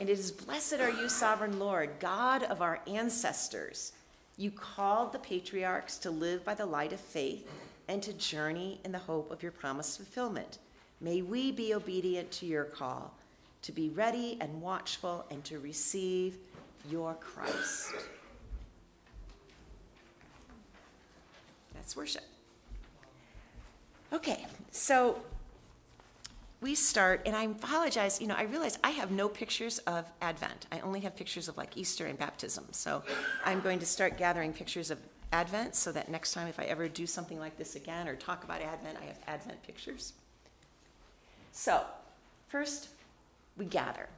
And 0.00 0.08
it 0.08 0.18
is, 0.18 0.32
Blessed 0.32 0.74
are 0.74 0.90
you, 0.90 1.08
sovereign 1.08 1.58
Lord, 1.60 1.90
God 2.00 2.42
of 2.44 2.60
our 2.60 2.80
ancestors. 2.88 3.92
You 4.36 4.50
called 4.50 5.12
the 5.12 5.18
patriarchs 5.18 5.98
to 5.98 6.10
live 6.10 6.44
by 6.44 6.54
the 6.54 6.66
light 6.66 6.92
of 6.92 7.00
faith 7.00 7.48
and 7.86 8.02
to 8.02 8.12
journey 8.14 8.80
in 8.84 8.90
the 8.90 8.98
hope 8.98 9.30
of 9.30 9.42
your 9.42 9.52
promised 9.52 9.98
fulfillment. 9.98 10.58
May 11.00 11.22
we 11.22 11.52
be 11.52 11.74
obedient 11.74 12.30
to 12.32 12.46
your 12.46 12.64
call, 12.64 13.12
to 13.62 13.72
be 13.72 13.90
ready 13.90 14.36
and 14.40 14.60
watchful, 14.60 15.24
and 15.30 15.42
to 15.44 15.58
receive 15.58 16.36
your 16.90 17.14
Christ. 17.14 17.94
That's 21.74 21.96
worship. 21.96 22.24
Okay, 24.12 24.46
so 24.70 25.22
we 26.60 26.74
start, 26.74 27.22
and 27.26 27.34
I 27.34 27.44
apologize, 27.44 28.20
you 28.20 28.26
know, 28.26 28.36
I 28.36 28.42
realize 28.42 28.78
I 28.84 28.90
have 28.90 29.10
no 29.10 29.28
pictures 29.28 29.78
of 29.80 30.04
Advent. 30.20 30.66
I 30.70 30.80
only 30.80 31.00
have 31.00 31.16
pictures 31.16 31.48
of 31.48 31.56
like 31.56 31.76
Easter 31.76 32.06
and 32.06 32.18
baptism. 32.18 32.66
So 32.70 33.02
I'm 33.44 33.60
going 33.60 33.78
to 33.80 33.86
start 33.86 34.16
gathering 34.16 34.52
pictures 34.52 34.90
of 34.90 34.98
Advent 35.32 35.74
so 35.74 35.90
that 35.92 36.08
next 36.08 36.34
time, 36.34 36.46
if 36.46 36.60
I 36.60 36.64
ever 36.64 36.88
do 36.88 37.06
something 37.06 37.40
like 37.40 37.56
this 37.56 37.74
again 37.74 38.06
or 38.06 38.14
talk 38.14 38.44
about 38.44 38.60
Advent, 38.60 38.98
I 39.00 39.06
have 39.06 39.18
Advent 39.26 39.62
pictures. 39.62 40.12
So, 41.52 41.84
first, 42.48 42.90
we 43.56 43.64
gather. 43.64 44.08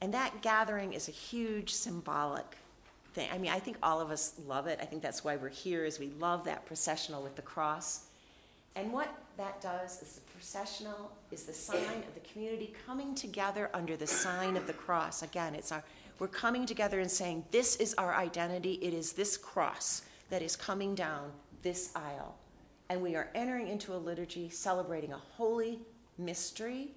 And 0.00 0.14
that 0.14 0.42
gathering 0.42 0.92
is 0.92 1.08
a 1.08 1.12
huge 1.12 1.72
symbolic 1.72 2.56
thing. 3.14 3.28
I 3.32 3.38
mean, 3.38 3.50
I 3.50 3.58
think 3.58 3.76
all 3.82 4.00
of 4.00 4.10
us 4.10 4.34
love 4.46 4.66
it. 4.66 4.78
I 4.80 4.84
think 4.84 5.02
that's 5.02 5.24
why 5.24 5.36
we're 5.36 5.48
here 5.48 5.84
is 5.84 5.98
we 5.98 6.12
love 6.20 6.44
that 6.44 6.66
processional 6.66 7.22
with 7.22 7.34
the 7.34 7.42
cross. 7.42 8.06
And 8.76 8.92
what 8.92 9.12
that 9.36 9.60
does 9.60 10.00
is 10.02 10.14
the 10.14 10.32
processional 10.32 11.10
is 11.32 11.44
the 11.44 11.52
sign 11.52 12.04
of 12.06 12.14
the 12.14 12.20
community 12.32 12.74
coming 12.86 13.14
together 13.14 13.70
under 13.74 13.96
the 13.96 14.06
sign 14.06 14.56
of 14.56 14.66
the 14.66 14.72
cross. 14.72 15.22
Again, 15.22 15.54
it's 15.54 15.72
our 15.72 15.82
we're 16.18 16.26
coming 16.26 16.66
together 16.66 17.00
and 17.00 17.10
saying, 17.10 17.44
This 17.50 17.76
is 17.76 17.94
our 17.94 18.14
identity. 18.14 18.74
It 18.82 18.92
is 18.92 19.12
this 19.12 19.36
cross 19.36 20.02
that 20.30 20.42
is 20.42 20.56
coming 20.56 20.94
down 20.94 21.30
this 21.62 21.92
aisle. 21.94 22.36
And 22.88 23.02
we 23.02 23.14
are 23.14 23.28
entering 23.34 23.68
into 23.68 23.94
a 23.94 23.96
liturgy 23.96 24.48
celebrating 24.48 25.12
a 25.12 25.18
holy 25.18 25.80
mystery, 26.16 26.88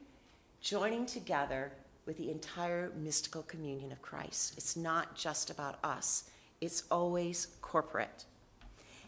joining 0.62 1.06
together 1.06 1.72
with 2.06 2.18
the 2.18 2.30
entire 2.30 2.92
mystical 2.96 3.44
communion 3.44 3.92
of 3.92 4.02
Christ. 4.02 4.54
It's 4.58 4.76
not 4.76 5.16
just 5.16 5.50
about 5.50 5.80
us, 5.84 6.30
it's 6.62 6.84
always 6.92 7.48
corporate. 7.62 8.26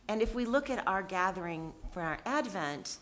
And 0.07 0.21
if 0.21 0.35
we 0.35 0.45
look 0.45 0.69
at 0.69 0.85
our 0.87 1.01
gathering 1.01 1.73
for 1.91 2.01
our 2.01 2.17
Advent, 2.25 2.97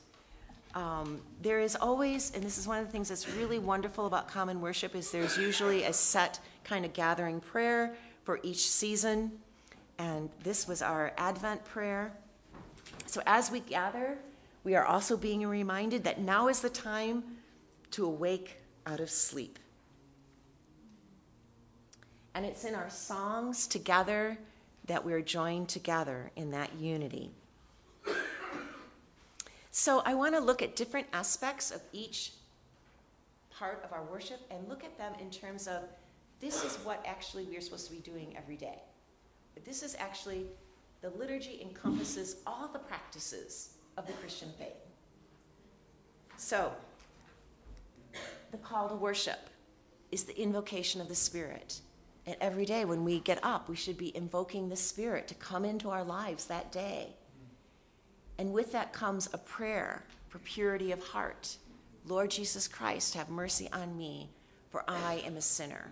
um, 0.76 1.20
there 1.42 1.60
is 1.60 1.76
always, 1.76 2.32
and 2.36 2.44
this 2.44 2.58
is 2.58 2.68
one 2.68 2.78
of 2.78 2.86
the 2.86 2.92
things 2.92 3.10
that's 3.10 3.28
really 3.30 3.60
wonderful 3.60 4.06
about 4.06 4.28
common 4.28 4.62
worship, 4.62 4.96
is 4.96 5.12
there's 5.12 5.38
usually 5.38 5.84
a 5.84 5.94
set 5.94 6.40
kind 6.64 6.86
of 6.86 6.94
gathering 6.94 7.40
prayer 7.40 7.96
for 8.24 8.40
each 8.44 8.70
season. 8.70 9.32
And 9.98 10.30
this 10.44 10.68
was 10.68 10.82
our 10.82 11.12
Advent 11.18 11.66
prayer. 11.66 12.14
So 13.08 13.22
as 13.26 13.52
we 13.52 13.62
gather, 13.62 14.18
we 14.64 14.76
are 14.76 14.86
also 14.86 15.18
being 15.18 15.46
reminded 15.46 16.04
that 16.04 16.22
now 16.22 16.48
is 16.48 16.62
the 16.62 16.70
time 16.70 17.24
to 17.92 18.06
awake 18.06 18.58
out 18.86 19.00
of 19.00 19.10
sleep. 19.10 19.60
And 22.34 22.46
it's 22.46 22.64
in 22.64 22.76
our 22.76 22.90
songs 22.90 23.68
together 23.68 24.38
that 24.86 25.06
we're 25.06 25.22
joined 25.22 25.70
together 25.70 26.32
in 26.36 26.52
that 26.52 26.74
unity. 26.76 27.32
So 29.72 30.02
I 30.06 30.16
want 30.16 30.36
to 30.36 30.42
look 30.42 30.62
at 30.62 30.76
different 30.76 31.08
aspects 31.14 31.72
of 31.72 31.82
each 31.94 32.34
part 33.50 33.82
of 33.86 33.94
our 33.94 34.04
worship 34.04 34.40
and 34.52 34.68
look 34.68 34.84
at 34.84 34.98
them 34.98 35.14
in 35.20 35.30
terms 35.30 35.68
of 35.68 35.84
this 36.42 36.66
is 36.66 36.76
what 36.84 37.04
actually 37.08 37.46
we're 37.46 37.62
supposed 37.62 37.88
to 37.88 37.94
be 37.94 38.00
doing 38.00 38.36
every 38.36 38.58
day. 38.58 38.82
But 39.54 39.64
this 39.64 39.82
is 39.82 39.96
actually, 39.98 40.48
the 41.02 41.12
liturgy 41.12 41.62
encompasses 41.62 42.38
all 42.46 42.68
the 42.68 42.80
practices 42.80 43.76
of 43.98 44.08
the 44.08 44.14
Christian 44.14 44.50
faith. 44.58 44.74
So, 46.36 46.74
the 48.52 48.58
call 48.58 48.90
to 48.90 48.96
worship 48.96 49.50
is 50.12 50.24
the 50.24 50.40
invocation 50.40 51.02
of 51.02 51.08
the 51.08 51.16
Spirit. 51.16 51.82
And 52.26 52.36
every 52.40 52.66
day 52.66 52.86
when 52.86 53.04
we 53.04 53.20
get 53.20 53.40
up, 53.44 53.68
we 53.68 53.76
should 53.76 53.98
be 53.98 54.16
invoking 54.16 54.70
the 54.70 54.76
Spirit 54.76 55.28
to 55.30 55.36
come 55.36 55.66
into 55.66 55.90
our 55.90 56.04
lives 56.04 56.46
that 56.46 56.72
day. 56.72 57.16
And 58.38 58.54
with 58.54 58.72
that 58.74 58.94
comes 58.94 59.30
a 59.34 59.38
prayer 59.38 60.04
for 60.28 60.40
purity 60.40 60.92
of 60.92 61.02
heart. 61.04 61.58
Lord 62.08 62.32
Jesus 62.32 62.68
Christ, 62.68 63.14
have 63.16 63.30
mercy 63.30 63.70
on 63.72 63.98
me, 63.98 64.30
for 64.70 64.84
I 64.88 65.24
am 65.26 65.38
a 65.38 65.42
sinner. 65.42 65.92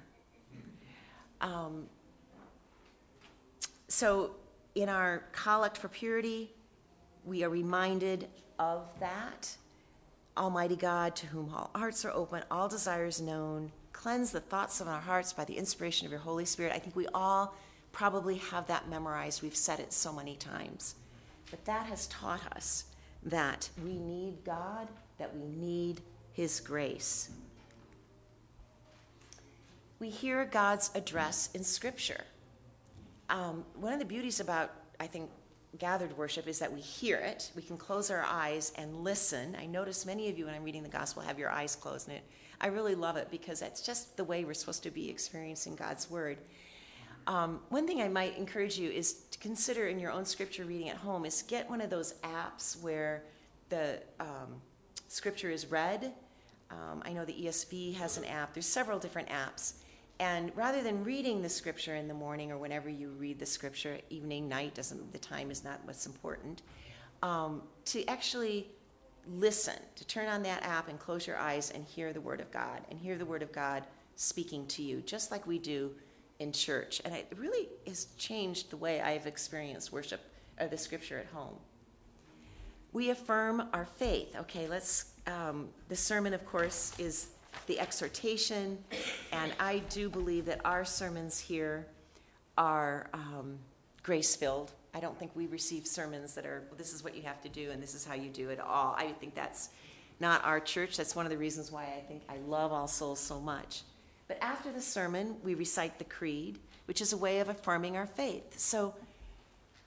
Um, 1.42 1.86
so, 3.88 4.32
in 4.76 4.90
our 4.90 5.24
collect 5.32 5.78
for 5.78 5.88
purity, 5.88 6.52
we 7.26 7.44
are 7.44 7.50
reminded 7.50 8.28
of 8.58 8.88
that. 9.00 9.56
Almighty 10.38 10.76
God, 10.76 11.16
to 11.18 11.28
whom 11.28 11.54
all 11.54 11.72
hearts 11.76 12.06
are 12.06 12.12
open, 12.12 12.44
all 12.50 12.70
desires 12.70 13.20
known, 13.20 13.72
cleanse 13.94 14.32
the 14.32 14.40
thoughts 14.40 14.80
of 14.80 14.88
our 14.88 15.02
hearts 15.02 15.34
by 15.34 15.46
the 15.46 15.58
inspiration 15.58 16.06
of 16.06 16.12
your 16.12 16.22
Holy 16.22 16.46
Spirit. 16.46 16.74
I 16.74 16.80
think 16.80 16.96
we 16.96 17.08
all 17.14 17.56
probably 17.92 18.36
have 18.38 18.68
that 18.68 18.90
memorized. 18.90 19.42
We've 19.42 19.56
said 19.56 19.80
it 19.80 19.92
so 19.92 20.14
many 20.14 20.36
times. 20.36 20.96
But 21.50 21.66
that 21.66 21.88
has 21.88 22.08
taught 22.08 22.42
us 22.56 22.86
that 23.24 23.70
we 23.84 24.00
need 24.00 24.44
God, 24.46 24.88
that 25.18 25.36
we 25.36 25.46
need 25.48 26.02
His 26.34 26.60
grace. 26.60 27.30
We 30.00 30.10
hear 30.10 30.46
God's 30.46 30.92
address 30.96 31.50
in 31.54 31.64
Scripture. 31.64 32.24
Um, 33.30 33.66
one 33.76 33.92
of 33.92 34.00
the 34.00 34.06
beauties 34.06 34.40
about, 34.40 34.72
I 35.00 35.08
think, 35.08 35.30
gathered 35.78 36.18
worship 36.18 36.48
is 36.48 36.60
that 36.60 36.72
we 36.72 36.82
hear 36.82 37.18
it. 37.18 37.52
We 37.56 37.62
can 37.62 37.78
close 37.78 38.10
our 38.10 38.24
eyes 38.24 38.72
and 38.76 39.04
listen. 39.04 39.56
I 39.60 39.66
notice 39.66 40.06
many 40.06 40.30
of 40.30 40.38
you, 40.38 40.46
when 40.46 40.56
I'm 40.56 40.64
reading 40.64 40.84
the 40.84 40.90
gospel, 40.90 41.22
have 41.22 41.38
your 41.38 41.52
eyes 41.52 41.76
closed, 41.76 42.08
and 42.08 42.18
it, 42.18 42.24
I 42.60 42.68
really 42.68 42.96
love 42.96 43.18
it 43.18 43.30
because 43.30 43.60
that's 43.60 43.82
just 43.82 44.18
the 44.18 44.24
way 44.24 44.44
we're 44.44 44.54
supposed 44.54 44.84
to 44.84 44.92
be 44.92 45.10
experiencing 45.10 45.76
God's 45.76 46.10
word. 46.10 46.38
Um, 47.28 47.60
one 47.70 47.86
thing 47.86 48.02
I 48.02 48.08
might 48.08 48.38
encourage 48.38 48.80
you 48.80 48.90
is 48.90 49.14
to 49.32 49.38
consider 49.40 49.88
in 49.88 50.00
your 50.00 50.12
own 50.12 50.26
scripture 50.26 50.66
reading 50.66 50.90
at 50.90 50.98
home 50.98 51.26
is 51.26 51.44
get 51.44 51.70
one 51.70 51.82
of 51.82 51.90
those 51.90 52.16
apps 52.24 52.82
where 52.82 53.24
the 53.70 54.02
um, 54.20 54.62
scripture 55.08 55.52
is 55.52 55.68
read. 55.68 56.12
Um, 56.72 57.04
I 57.06 57.14
know 57.14 57.26
the 57.26 57.34
ESV 57.34 57.96
has 57.96 58.18
an 58.18 58.26
app. 58.26 58.54
There's 58.54 58.66
several 58.66 58.98
different 58.98 59.30
apps. 59.30 59.74
And 60.20 60.52
rather 60.56 60.84
than 60.84 61.04
reading 61.04 61.42
the 61.42 61.50
scripture 61.50 61.96
in 61.96 62.08
the 62.08 62.14
morning 62.14 62.52
or 62.52 62.58
whenever 62.58 62.90
you 62.90 63.10
read 63.12 63.40
the 63.40 63.46
scripture, 63.46 63.98
evening, 64.10 64.50
night, 64.50 64.76
doesn't 64.76 65.12
the 65.14 65.18
time 65.18 65.50
is 65.50 65.64
not 65.64 65.80
what's 65.86 66.06
important, 66.06 66.62
um, 67.24 67.62
to 67.86 68.06
actually 68.08 68.68
listen, 69.38 69.76
to 69.96 70.06
turn 70.06 70.28
on 70.28 70.44
that 70.44 70.64
app 70.64 70.90
and 70.90 71.00
close 71.00 71.26
your 71.26 71.38
eyes 71.38 71.72
and 71.72 71.86
hear 71.86 72.12
the 72.12 72.22
word 72.22 72.42
of 72.42 72.52
God 72.52 72.82
and 72.90 73.00
hear 73.00 73.18
the 73.18 73.26
word 73.26 73.42
of 73.42 73.52
God 73.54 73.86
speaking 74.16 74.66
to 74.68 74.84
you, 74.84 75.02
just 75.02 75.32
like 75.32 75.48
we 75.48 75.58
do 75.58 75.92
in 76.40 76.52
church. 76.52 77.02
And 77.06 77.14
it 77.14 77.32
really 77.38 77.70
has 77.88 78.08
changed 78.18 78.72
the 78.72 78.78
way 78.78 79.00
I've 79.02 79.26
experienced 79.26 79.94
worship 79.94 80.22
or 80.60 80.68
the 80.68 80.78
scripture 80.78 81.18
at 81.20 81.28
home. 81.28 81.56
We 82.92 83.12
affirm 83.12 83.70
our 83.74 83.86
faith. 83.86 84.36
Okay, 84.36 84.68
let's. 84.68 85.14
Um, 85.28 85.70
the 85.90 85.96
sermon, 85.96 86.34
of 86.34 86.44
course, 86.46 86.92
is 86.98 87.28
the 87.68 87.80
exhortation, 87.80 88.78
and 89.32 89.54
I 89.60 89.80
do 89.90 90.10
believe 90.10 90.46
that 90.46 90.62
our 90.66 90.86
sermons 90.86 91.40
here 91.40 91.88
are 92.58 93.10
um, 93.14 93.58
grace 94.04 94.36
filled. 94.36 94.72
I 94.94 95.00
don't 95.00 95.18
think 95.18 95.32
we 95.36 95.48
receive 95.48 95.86
sermons 95.86 96.34
that 96.36 96.46
are, 96.46 96.64
this 96.78 96.94
is 96.94 97.04
what 97.04 97.16
you 97.16 97.22
have 97.24 97.42
to 97.42 97.50
do 97.50 97.70
and 97.72 97.82
this 97.82 97.94
is 97.94 98.04
how 98.04 98.16
you 98.16 98.30
do 98.30 98.50
it 98.50 98.60
all. 98.60 98.96
I 98.98 99.12
think 99.20 99.36
that's 99.36 99.70
not 100.20 100.44
our 100.44 100.60
church. 100.60 100.98
That's 100.98 101.16
one 101.16 101.26
of 101.26 101.32
the 101.32 101.38
reasons 101.38 101.72
why 101.72 101.84
I 101.84 102.02
think 102.08 102.24
I 102.28 102.38
love 102.48 102.74
All 102.74 102.88
Souls 102.88 103.20
so 103.20 103.40
much. 103.40 103.84
But 104.28 104.38
after 104.42 104.72
the 104.72 104.82
sermon, 104.82 105.36
we 105.44 105.54
recite 105.54 105.98
the 105.98 106.06
creed, 106.06 106.60
which 106.86 107.02
is 107.02 107.14
a 107.14 107.18
way 107.18 107.40
of 107.40 107.50
affirming 107.50 107.98
our 107.98 108.06
faith. 108.06 108.60
So 108.60 108.94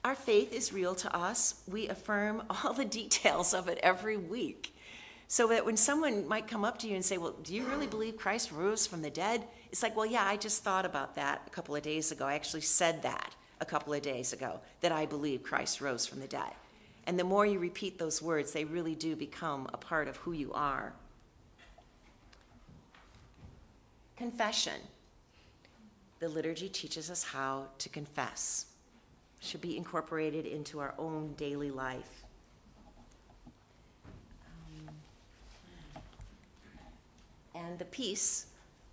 our 0.03 0.15
faith 0.15 0.53
is 0.53 0.73
real 0.73 0.95
to 0.95 1.15
us. 1.15 1.63
We 1.67 1.87
affirm 1.89 2.43
all 2.49 2.73
the 2.73 2.85
details 2.85 3.53
of 3.53 3.67
it 3.67 3.79
every 3.83 4.17
week. 4.17 4.75
So 5.27 5.47
that 5.47 5.65
when 5.65 5.77
someone 5.77 6.27
might 6.27 6.47
come 6.47 6.63
up 6.63 6.77
to 6.79 6.87
you 6.87 6.95
and 6.95 7.03
say, 7.03 7.17
Well, 7.17 7.35
do 7.43 7.55
you 7.55 7.63
really 7.65 7.87
believe 7.87 8.17
Christ 8.17 8.51
rose 8.51 8.85
from 8.85 9.01
the 9.01 9.09
dead? 9.09 9.43
It's 9.71 9.81
like, 9.81 9.95
Well, 9.95 10.05
yeah, 10.05 10.25
I 10.25 10.37
just 10.37 10.63
thought 10.63 10.85
about 10.85 11.15
that 11.15 11.43
a 11.47 11.49
couple 11.49 11.75
of 11.75 11.81
days 11.81 12.11
ago. 12.11 12.25
I 12.25 12.35
actually 12.35 12.61
said 12.61 13.01
that 13.03 13.33
a 13.59 13.65
couple 13.65 13.93
of 13.93 14.01
days 14.01 14.33
ago, 14.33 14.59
that 14.81 14.91
I 14.91 15.05
believe 15.05 15.41
Christ 15.41 15.81
rose 15.81 16.05
from 16.05 16.19
the 16.19 16.27
dead. 16.27 16.51
And 17.05 17.19
the 17.19 17.23
more 17.23 17.45
you 17.45 17.59
repeat 17.59 17.97
those 17.97 18.21
words, 18.21 18.51
they 18.51 18.65
really 18.65 18.95
do 18.95 19.15
become 19.15 19.67
a 19.73 19.77
part 19.77 20.07
of 20.07 20.17
who 20.17 20.33
you 20.33 20.51
are. 20.53 20.93
Confession. 24.15 24.79
The 26.19 26.29
liturgy 26.29 26.69
teaches 26.69 27.09
us 27.09 27.23
how 27.23 27.65
to 27.79 27.89
confess. 27.89 28.67
It 29.41 29.47
should 29.47 29.61
be 29.61 29.75
incorporated 29.75 30.45
into 30.45 30.79
our 30.79 30.93
own 30.97 31.33
daily 31.33 31.71
life. 31.71 32.22
And 37.55 37.77
the 37.79 37.85
peace 37.85 38.47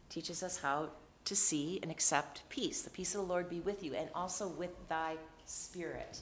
teaches 0.09 0.43
us 0.43 0.59
how 0.59 0.91
to 1.25 1.37
see 1.37 1.79
and 1.83 1.91
accept 1.91 2.49
peace. 2.49 2.83
The 2.83 2.91
peace 2.91 3.15
of 3.15 3.23
the 3.23 3.27
Lord 3.27 3.49
be 3.49 3.61
with 3.61 3.83
you 3.83 3.95
and 3.95 4.09
also 4.15 4.49
with 4.49 4.89
thy 4.89 5.17
spirit. 5.47 6.21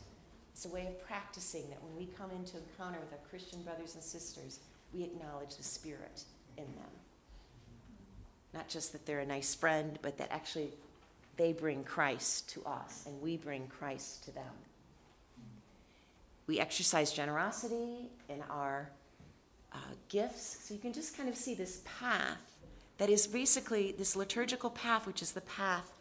It's 0.52 0.66
a 0.66 0.68
way 0.68 0.86
of 0.86 1.00
practicing 1.06 1.68
that 1.70 1.82
when 1.82 1.96
we 1.96 2.12
come 2.16 2.30
into 2.32 2.56
encounter 2.56 2.98
with 3.00 3.12
our 3.12 3.28
Christian 3.30 3.62
brothers 3.62 3.94
and 3.94 4.02
sisters, 4.02 4.58
we 4.92 5.04
acknowledge 5.04 5.56
the 5.56 5.62
Spirit 5.62 6.24
in 6.56 6.64
them. 6.64 6.90
Not 8.54 8.68
just 8.68 8.92
that 8.92 9.06
they're 9.06 9.20
a 9.20 9.26
nice 9.26 9.54
friend, 9.54 9.98
but 10.02 10.18
that 10.18 10.32
actually 10.32 10.70
they 11.36 11.52
bring 11.52 11.84
Christ 11.84 12.48
to 12.50 12.64
us 12.64 13.04
and 13.06 13.20
we 13.22 13.36
bring 13.36 13.68
Christ 13.68 14.24
to 14.24 14.32
them. 14.32 14.52
We 16.46 16.58
exercise 16.58 17.12
generosity 17.12 18.10
in 18.28 18.42
our 18.50 18.90
uh, 19.72 19.76
gifts. 20.08 20.58
So 20.62 20.74
you 20.74 20.80
can 20.80 20.92
just 20.92 21.16
kind 21.16 21.28
of 21.28 21.36
see 21.36 21.54
this 21.54 21.82
path 21.84 22.38
that 22.98 23.08
is 23.08 23.26
basically 23.26 23.92
this 23.92 24.16
liturgical 24.16 24.70
path, 24.70 25.06
which 25.06 25.22
is 25.22 25.32
the 25.32 25.40
path 25.42 25.94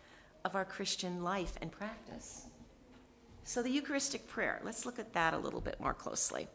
of 0.44 0.56
our 0.56 0.66
Christian 0.66 1.24
life 1.24 1.54
and 1.62 1.72
practice. 1.72 2.46
So, 3.44 3.64
the 3.64 3.70
Eucharistic 3.70 4.28
prayer, 4.28 4.60
let's 4.64 4.86
look 4.86 5.00
at 5.00 5.14
that 5.14 5.34
a 5.34 5.38
little 5.38 5.62
bit 5.62 5.80
more 5.80 5.94
closely. 5.94 6.48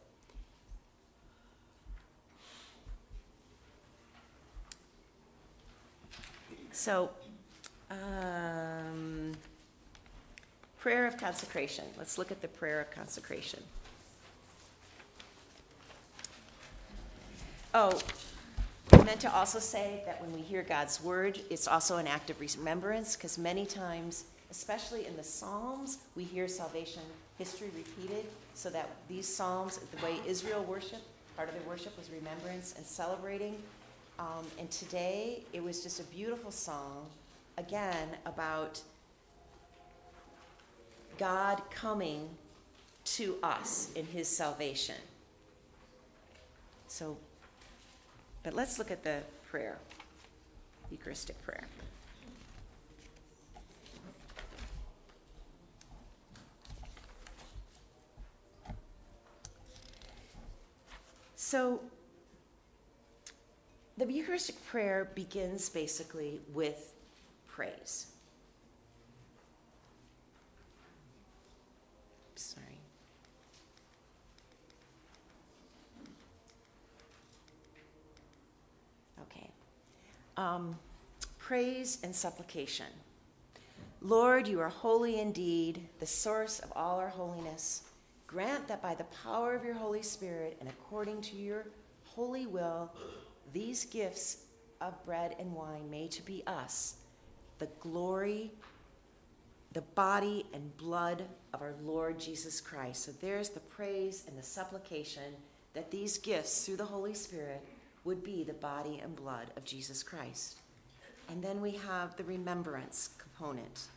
So, 6.72 7.10
um, 7.90 9.32
prayer 10.80 11.06
of 11.06 11.16
consecration. 11.16 11.84
Let's 11.96 12.18
look 12.18 12.30
at 12.30 12.42
the 12.42 12.48
prayer 12.48 12.80
of 12.80 12.90
consecration. 12.90 13.60
Oh, 17.74 17.98
I 18.92 19.02
meant 19.02 19.20
to 19.20 19.34
also 19.34 19.58
say 19.58 20.02
that 20.04 20.20
when 20.20 20.30
we 20.30 20.40
hear 20.40 20.62
God's 20.62 21.02
word, 21.02 21.40
it's 21.48 21.66
also 21.66 21.96
an 21.96 22.06
act 22.06 22.28
of 22.28 22.38
remembrance 22.38 23.16
because 23.16 23.38
many 23.38 23.64
times, 23.64 24.24
especially 24.50 25.06
in 25.06 25.16
the 25.16 25.24
Psalms, 25.24 25.98
we 26.14 26.24
hear 26.24 26.48
salvation 26.48 27.00
history 27.38 27.70
repeated 27.74 28.26
so 28.52 28.68
that 28.68 28.90
these 29.08 29.26
Psalms, 29.26 29.78
the 29.78 30.04
way 30.04 30.16
Israel 30.26 30.62
worshiped, 30.64 31.06
part 31.34 31.48
of 31.48 31.54
their 31.54 31.66
worship 31.66 31.96
was 31.96 32.10
remembrance 32.10 32.74
and 32.76 32.84
celebrating. 32.84 33.56
Um, 34.18 34.44
and 34.58 34.70
today, 34.70 35.40
it 35.54 35.64
was 35.64 35.82
just 35.82 35.98
a 35.98 36.04
beautiful 36.04 36.50
song, 36.50 37.06
again, 37.56 38.08
about 38.26 38.82
God 41.16 41.62
coming 41.70 42.28
to 43.04 43.38
us 43.42 43.90
in 43.96 44.04
his 44.04 44.28
salvation. 44.28 44.96
So 46.88 47.16
but 48.42 48.54
let's 48.54 48.78
look 48.78 48.90
at 48.90 49.04
the 49.04 49.20
prayer, 49.48 49.78
Eucharistic 50.90 51.40
prayer. 51.42 51.64
So, 61.36 61.80
the 63.98 64.10
Eucharistic 64.10 64.64
prayer 64.66 65.10
begins 65.14 65.68
basically 65.68 66.40
with 66.52 66.94
praise. 67.46 68.11
Um, 80.36 80.78
praise 81.38 81.98
and 82.02 82.14
supplication. 82.14 82.86
Lord, 84.00 84.48
you 84.48 84.60
are 84.60 84.68
holy 84.68 85.20
indeed, 85.20 85.88
the 86.00 86.06
source 86.06 86.58
of 86.58 86.72
all 86.74 86.98
our 86.98 87.08
holiness. 87.08 87.82
Grant 88.26 88.66
that 88.68 88.82
by 88.82 88.94
the 88.94 89.04
power 89.22 89.54
of 89.54 89.64
your 89.64 89.74
Holy 89.74 90.02
Spirit 90.02 90.56
and 90.60 90.68
according 90.68 91.20
to 91.22 91.36
your 91.36 91.66
holy 92.04 92.46
will, 92.46 92.90
these 93.52 93.84
gifts 93.84 94.44
of 94.80 95.04
bread 95.04 95.36
and 95.38 95.52
wine 95.52 95.88
may 95.90 96.08
to 96.08 96.22
be 96.22 96.42
us 96.46 96.96
the 97.58 97.68
glory, 97.78 98.50
the 99.72 99.82
body 99.82 100.44
and 100.52 100.76
blood 100.76 101.22
of 101.54 101.62
our 101.62 101.74
Lord 101.84 102.18
Jesus 102.18 102.60
Christ. 102.60 103.04
So 103.04 103.12
there's 103.20 103.50
the 103.50 103.60
praise 103.60 104.24
and 104.26 104.36
the 104.36 104.42
supplication 104.42 105.34
that 105.74 105.92
these 105.92 106.18
gifts 106.18 106.66
through 106.66 106.76
the 106.76 106.84
Holy 106.84 107.14
Spirit 107.14 107.64
would 108.04 108.22
be 108.22 108.44
the 108.44 108.52
body 108.54 109.00
and 109.02 109.14
blood 109.14 109.50
of 109.56 109.64
Jesus 109.64 110.02
Christ. 110.02 110.58
And 111.28 111.42
then 111.42 111.60
we 111.60 111.72
have 111.72 112.16
the 112.16 112.24
remembrance 112.24 113.10
component. 113.18 113.88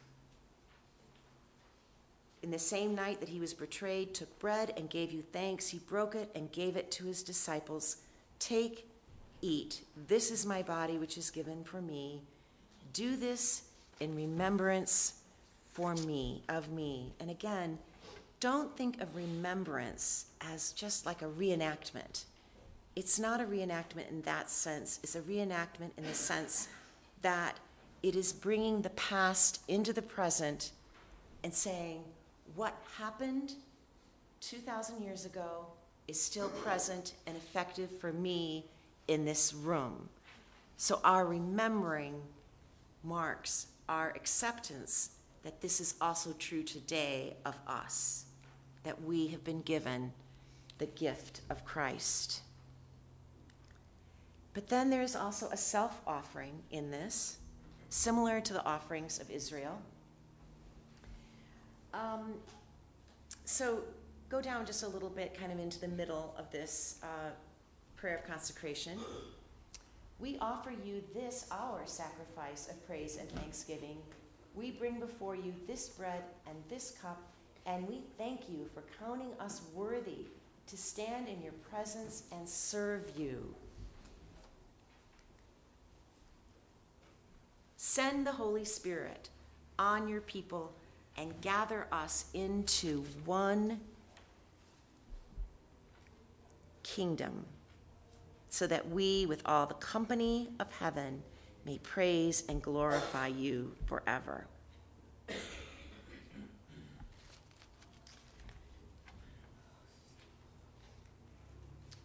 In 2.43 2.51
the 2.51 2.59
same 2.59 2.93
night 2.93 3.19
that 3.19 3.29
he 3.29 3.39
was 3.39 3.53
betrayed, 3.53 4.13
took 4.13 4.37
bread 4.39 4.73
and 4.77 4.89
gave 4.89 5.11
you 5.11 5.23
thanks. 5.33 5.67
He 5.67 5.79
broke 5.79 6.13
it 6.13 6.29
and 6.35 6.51
gave 6.51 6.75
it 6.75 6.91
to 6.91 7.05
his 7.05 7.23
disciples. 7.23 7.97
Take, 8.37 8.87
eat. 9.41 9.81
This 10.07 10.29
is 10.29 10.45
my 10.45 10.61
body, 10.61 10.97
which 10.97 11.17
is 11.17 11.31
given 11.31 11.63
for 11.63 11.81
me. 11.81 12.21
Do 12.93 13.15
this 13.15 13.63
in 13.99 14.15
remembrance 14.15 15.15
for 15.73 15.95
me, 15.95 16.43
of 16.47 16.69
me. 16.69 17.11
And 17.19 17.31
again, 17.31 17.79
don't 18.39 18.77
think 18.77 19.01
of 19.01 19.15
remembrance 19.15 20.25
as 20.39 20.71
just 20.73 21.05
like 21.05 21.21
a 21.23 21.25
reenactment 21.25 22.25
it's 22.95 23.19
not 23.19 23.41
a 23.41 23.45
reenactment 23.45 24.09
in 24.09 24.21
that 24.21 24.49
sense. 24.49 24.99
It's 25.03 25.15
a 25.15 25.21
reenactment 25.21 25.91
in 25.97 26.05
the 26.05 26.13
sense 26.13 26.69
that 27.21 27.59
it 28.03 28.15
is 28.15 28.31
bringing 28.31 28.81
the 28.81 28.89
past 28.91 29.61
into 29.67 29.91
the 29.91 30.01
present 30.01 30.71
and 31.43 31.53
saying, 31.53 32.03
what 32.55 32.75
happened 32.97 33.53
2,000 34.41 35.01
years 35.01 35.25
ago 35.25 35.65
is 36.07 36.21
still 36.21 36.49
present 36.49 37.13
and 37.25 37.35
effective 37.35 37.89
for 37.99 38.13
me 38.13 38.65
in 39.07 39.25
this 39.25 39.53
room. 39.53 40.09
So 40.77 40.99
our 41.03 41.25
remembering 41.25 42.21
marks 43.03 43.67
our 43.89 44.09
acceptance 44.15 45.11
that 45.43 45.61
this 45.61 45.79
is 45.79 45.95
also 46.01 46.33
true 46.39 46.63
today 46.63 47.35
of 47.45 47.55
us, 47.67 48.25
that 48.83 49.03
we 49.03 49.27
have 49.27 49.43
been 49.43 49.61
given 49.61 50.11
the 50.77 50.87
gift 50.87 51.41
of 51.49 51.65
Christ. 51.65 52.41
But 54.55 54.69
then 54.69 54.89
there's 54.89 55.17
also 55.17 55.49
a 55.51 55.57
self 55.57 56.01
offering 56.07 56.53
in 56.71 56.89
this, 56.89 57.37
similar 57.89 58.39
to 58.39 58.53
the 58.53 58.65
offerings 58.65 59.19
of 59.19 59.29
Israel. 59.29 59.77
Um, 61.93 62.35
so 63.43 63.83
go 64.29 64.41
down 64.41 64.65
just 64.65 64.83
a 64.83 64.87
little 64.87 65.09
bit, 65.09 65.37
kind 65.37 65.51
of 65.51 65.59
into 65.59 65.79
the 65.79 65.89
middle 65.89 66.33
of 66.37 66.49
this 66.51 66.99
uh, 67.03 67.31
prayer 67.97 68.15
of 68.15 68.25
consecration. 68.25 68.97
We 70.19 70.37
offer 70.39 70.71
you 70.71 71.03
this, 71.13 71.47
our 71.51 71.81
sacrifice 71.83 72.69
of 72.69 72.87
praise 72.87 73.17
and 73.17 73.29
thanksgiving. 73.31 73.97
We 74.55 74.71
bring 74.71 75.01
before 75.01 75.35
you 75.35 75.53
this 75.67 75.89
bread 75.89 76.23
and 76.47 76.55
this 76.69 76.91
cup, 77.01 77.21
and 77.65 77.85
we 77.89 78.03
thank 78.17 78.49
you 78.49 78.69
for 78.73 78.83
counting 79.03 79.31
us 79.37 79.63
worthy 79.73 80.27
to 80.67 80.77
stand 80.77 81.27
in 81.27 81.41
your 81.41 81.53
presence 81.69 82.23
and 82.31 82.47
serve 82.47 83.11
you. 83.17 83.53
Send 87.95 88.27
the 88.27 88.33
Holy 88.33 88.65
Spirit 88.65 89.29
on 89.79 90.09
your 90.09 90.19
people 90.19 90.73
and 91.15 91.39
gather 91.39 91.87
us 91.93 92.25
into 92.33 93.05
one 93.23 93.79
kingdom 96.83 97.45
so 98.49 98.67
that 98.67 98.89
we, 98.89 99.25
with 99.27 99.41
all 99.45 99.65
the 99.65 99.75
company 99.75 100.49
of 100.59 100.69
heaven, 100.73 101.23
may 101.65 101.77
praise 101.77 102.43
and 102.49 102.61
glorify 102.61 103.27
you 103.27 103.73
forever. 103.85 104.45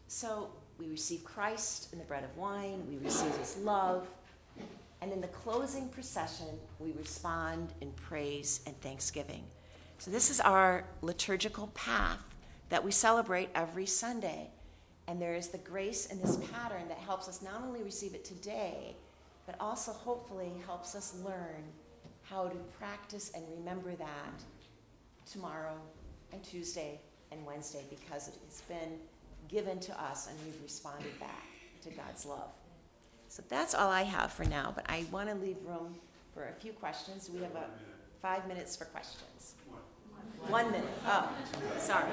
So 0.07 0.51
we 0.79 0.87
receive 0.87 1.25
Christ 1.25 1.93
in 1.93 1.99
the 1.99 2.05
bread 2.05 2.23
of 2.23 2.37
wine, 2.37 2.85
we 2.89 2.97
receive 3.05 3.37
his 3.39 3.57
love 3.57 4.07
and 5.03 5.13
in 5.13 5.21
the 5.21 5.29
closing 5.29 5.89
procession, 5.89 6.47
we 6.79 6.93
respond 6.93 7.73
in 7.81 7.91
praise 7.93 8.61
and 8.67 8.79
thanksgiving. 8.81 9.43
So, 9.99 10.11
this 10.11 10.31
is 10.31 10.41
our 10.41 10.85
liturgical 11.03 11.69
path 11.69 12.23
that 12.69 12.83
we 12.83 12.91
celebrate 12.91 13.51
every 13.55 13.87
Sunday. 13.87 14.51
And 15.09 15.21
there 15.21 15.35
is 15.35 15.49
the 15.49 15.59
grace 15.59 16.07
in 16.07 16.21
this 16.21 16.39
pattern 16.53 16.87
that 16.89 16.99
helps 16.99 17.29
us 17.29 17.43
not 17.43 17.63
only 17.67 17.83
receive 17.83 18.15
it 18.15 18.25
today, 18.25 18.95
but 19.47 19.57
also 19.61 19.93
hopefully 19.93 20.53
helps 20.67 20.95
us 20.95 21.15
learn 21.25 21.65
how 22.23 22.49
to 22.49 22.57
practice 22.79 23.33
and 23.35 23.45
remember 23.59 23.95
that 23.97 24.45
tomorrow 25.31 25.75
and 26.33 26.43
Tuesday 26.45 27.01
and 27.33 27.45
Wednesday 27.45 27.85
because 27.91 28.29
it 28.29 28.35
has 28.47 28.61
been 28.63 28.99
given 29.49 29.81
to 29.81 30.01
us 30.01 30.29
and 30.29 30.37
we've 30.45 30.63
responded 30.63 31.19
back 31.19 31.47
to 31.83 31.91
God's 31.91 32.25
love. 32.25 32.53
So 33.31 33.45
that's 33.49 33.77
all 33.77 33.89
I 33.89 34.03
have 34.03 34.33
for 34.33 34.45
now, 34.45 34.73
but 34.75 34.85
I 34.89 35.05
want 35.13 35.29
to 35.29 35.37
leave 35.37 35.57
room 35.65 35.95
for 36.35 36.49
a 36.49 36.53
few 36.61 36.73
questions. 36.73 37.31
We 37.33 37.41
have 37.43 37.53
about 37.53 37.71
five 38.21 38.49
minutes 38.49 38.75
for 38.75 38.87
questions. 38.87 39.55
One 40.49 40.73
minute, 40.73 40.91
oh, 41.07 41.29
sorry. 41.79 42.11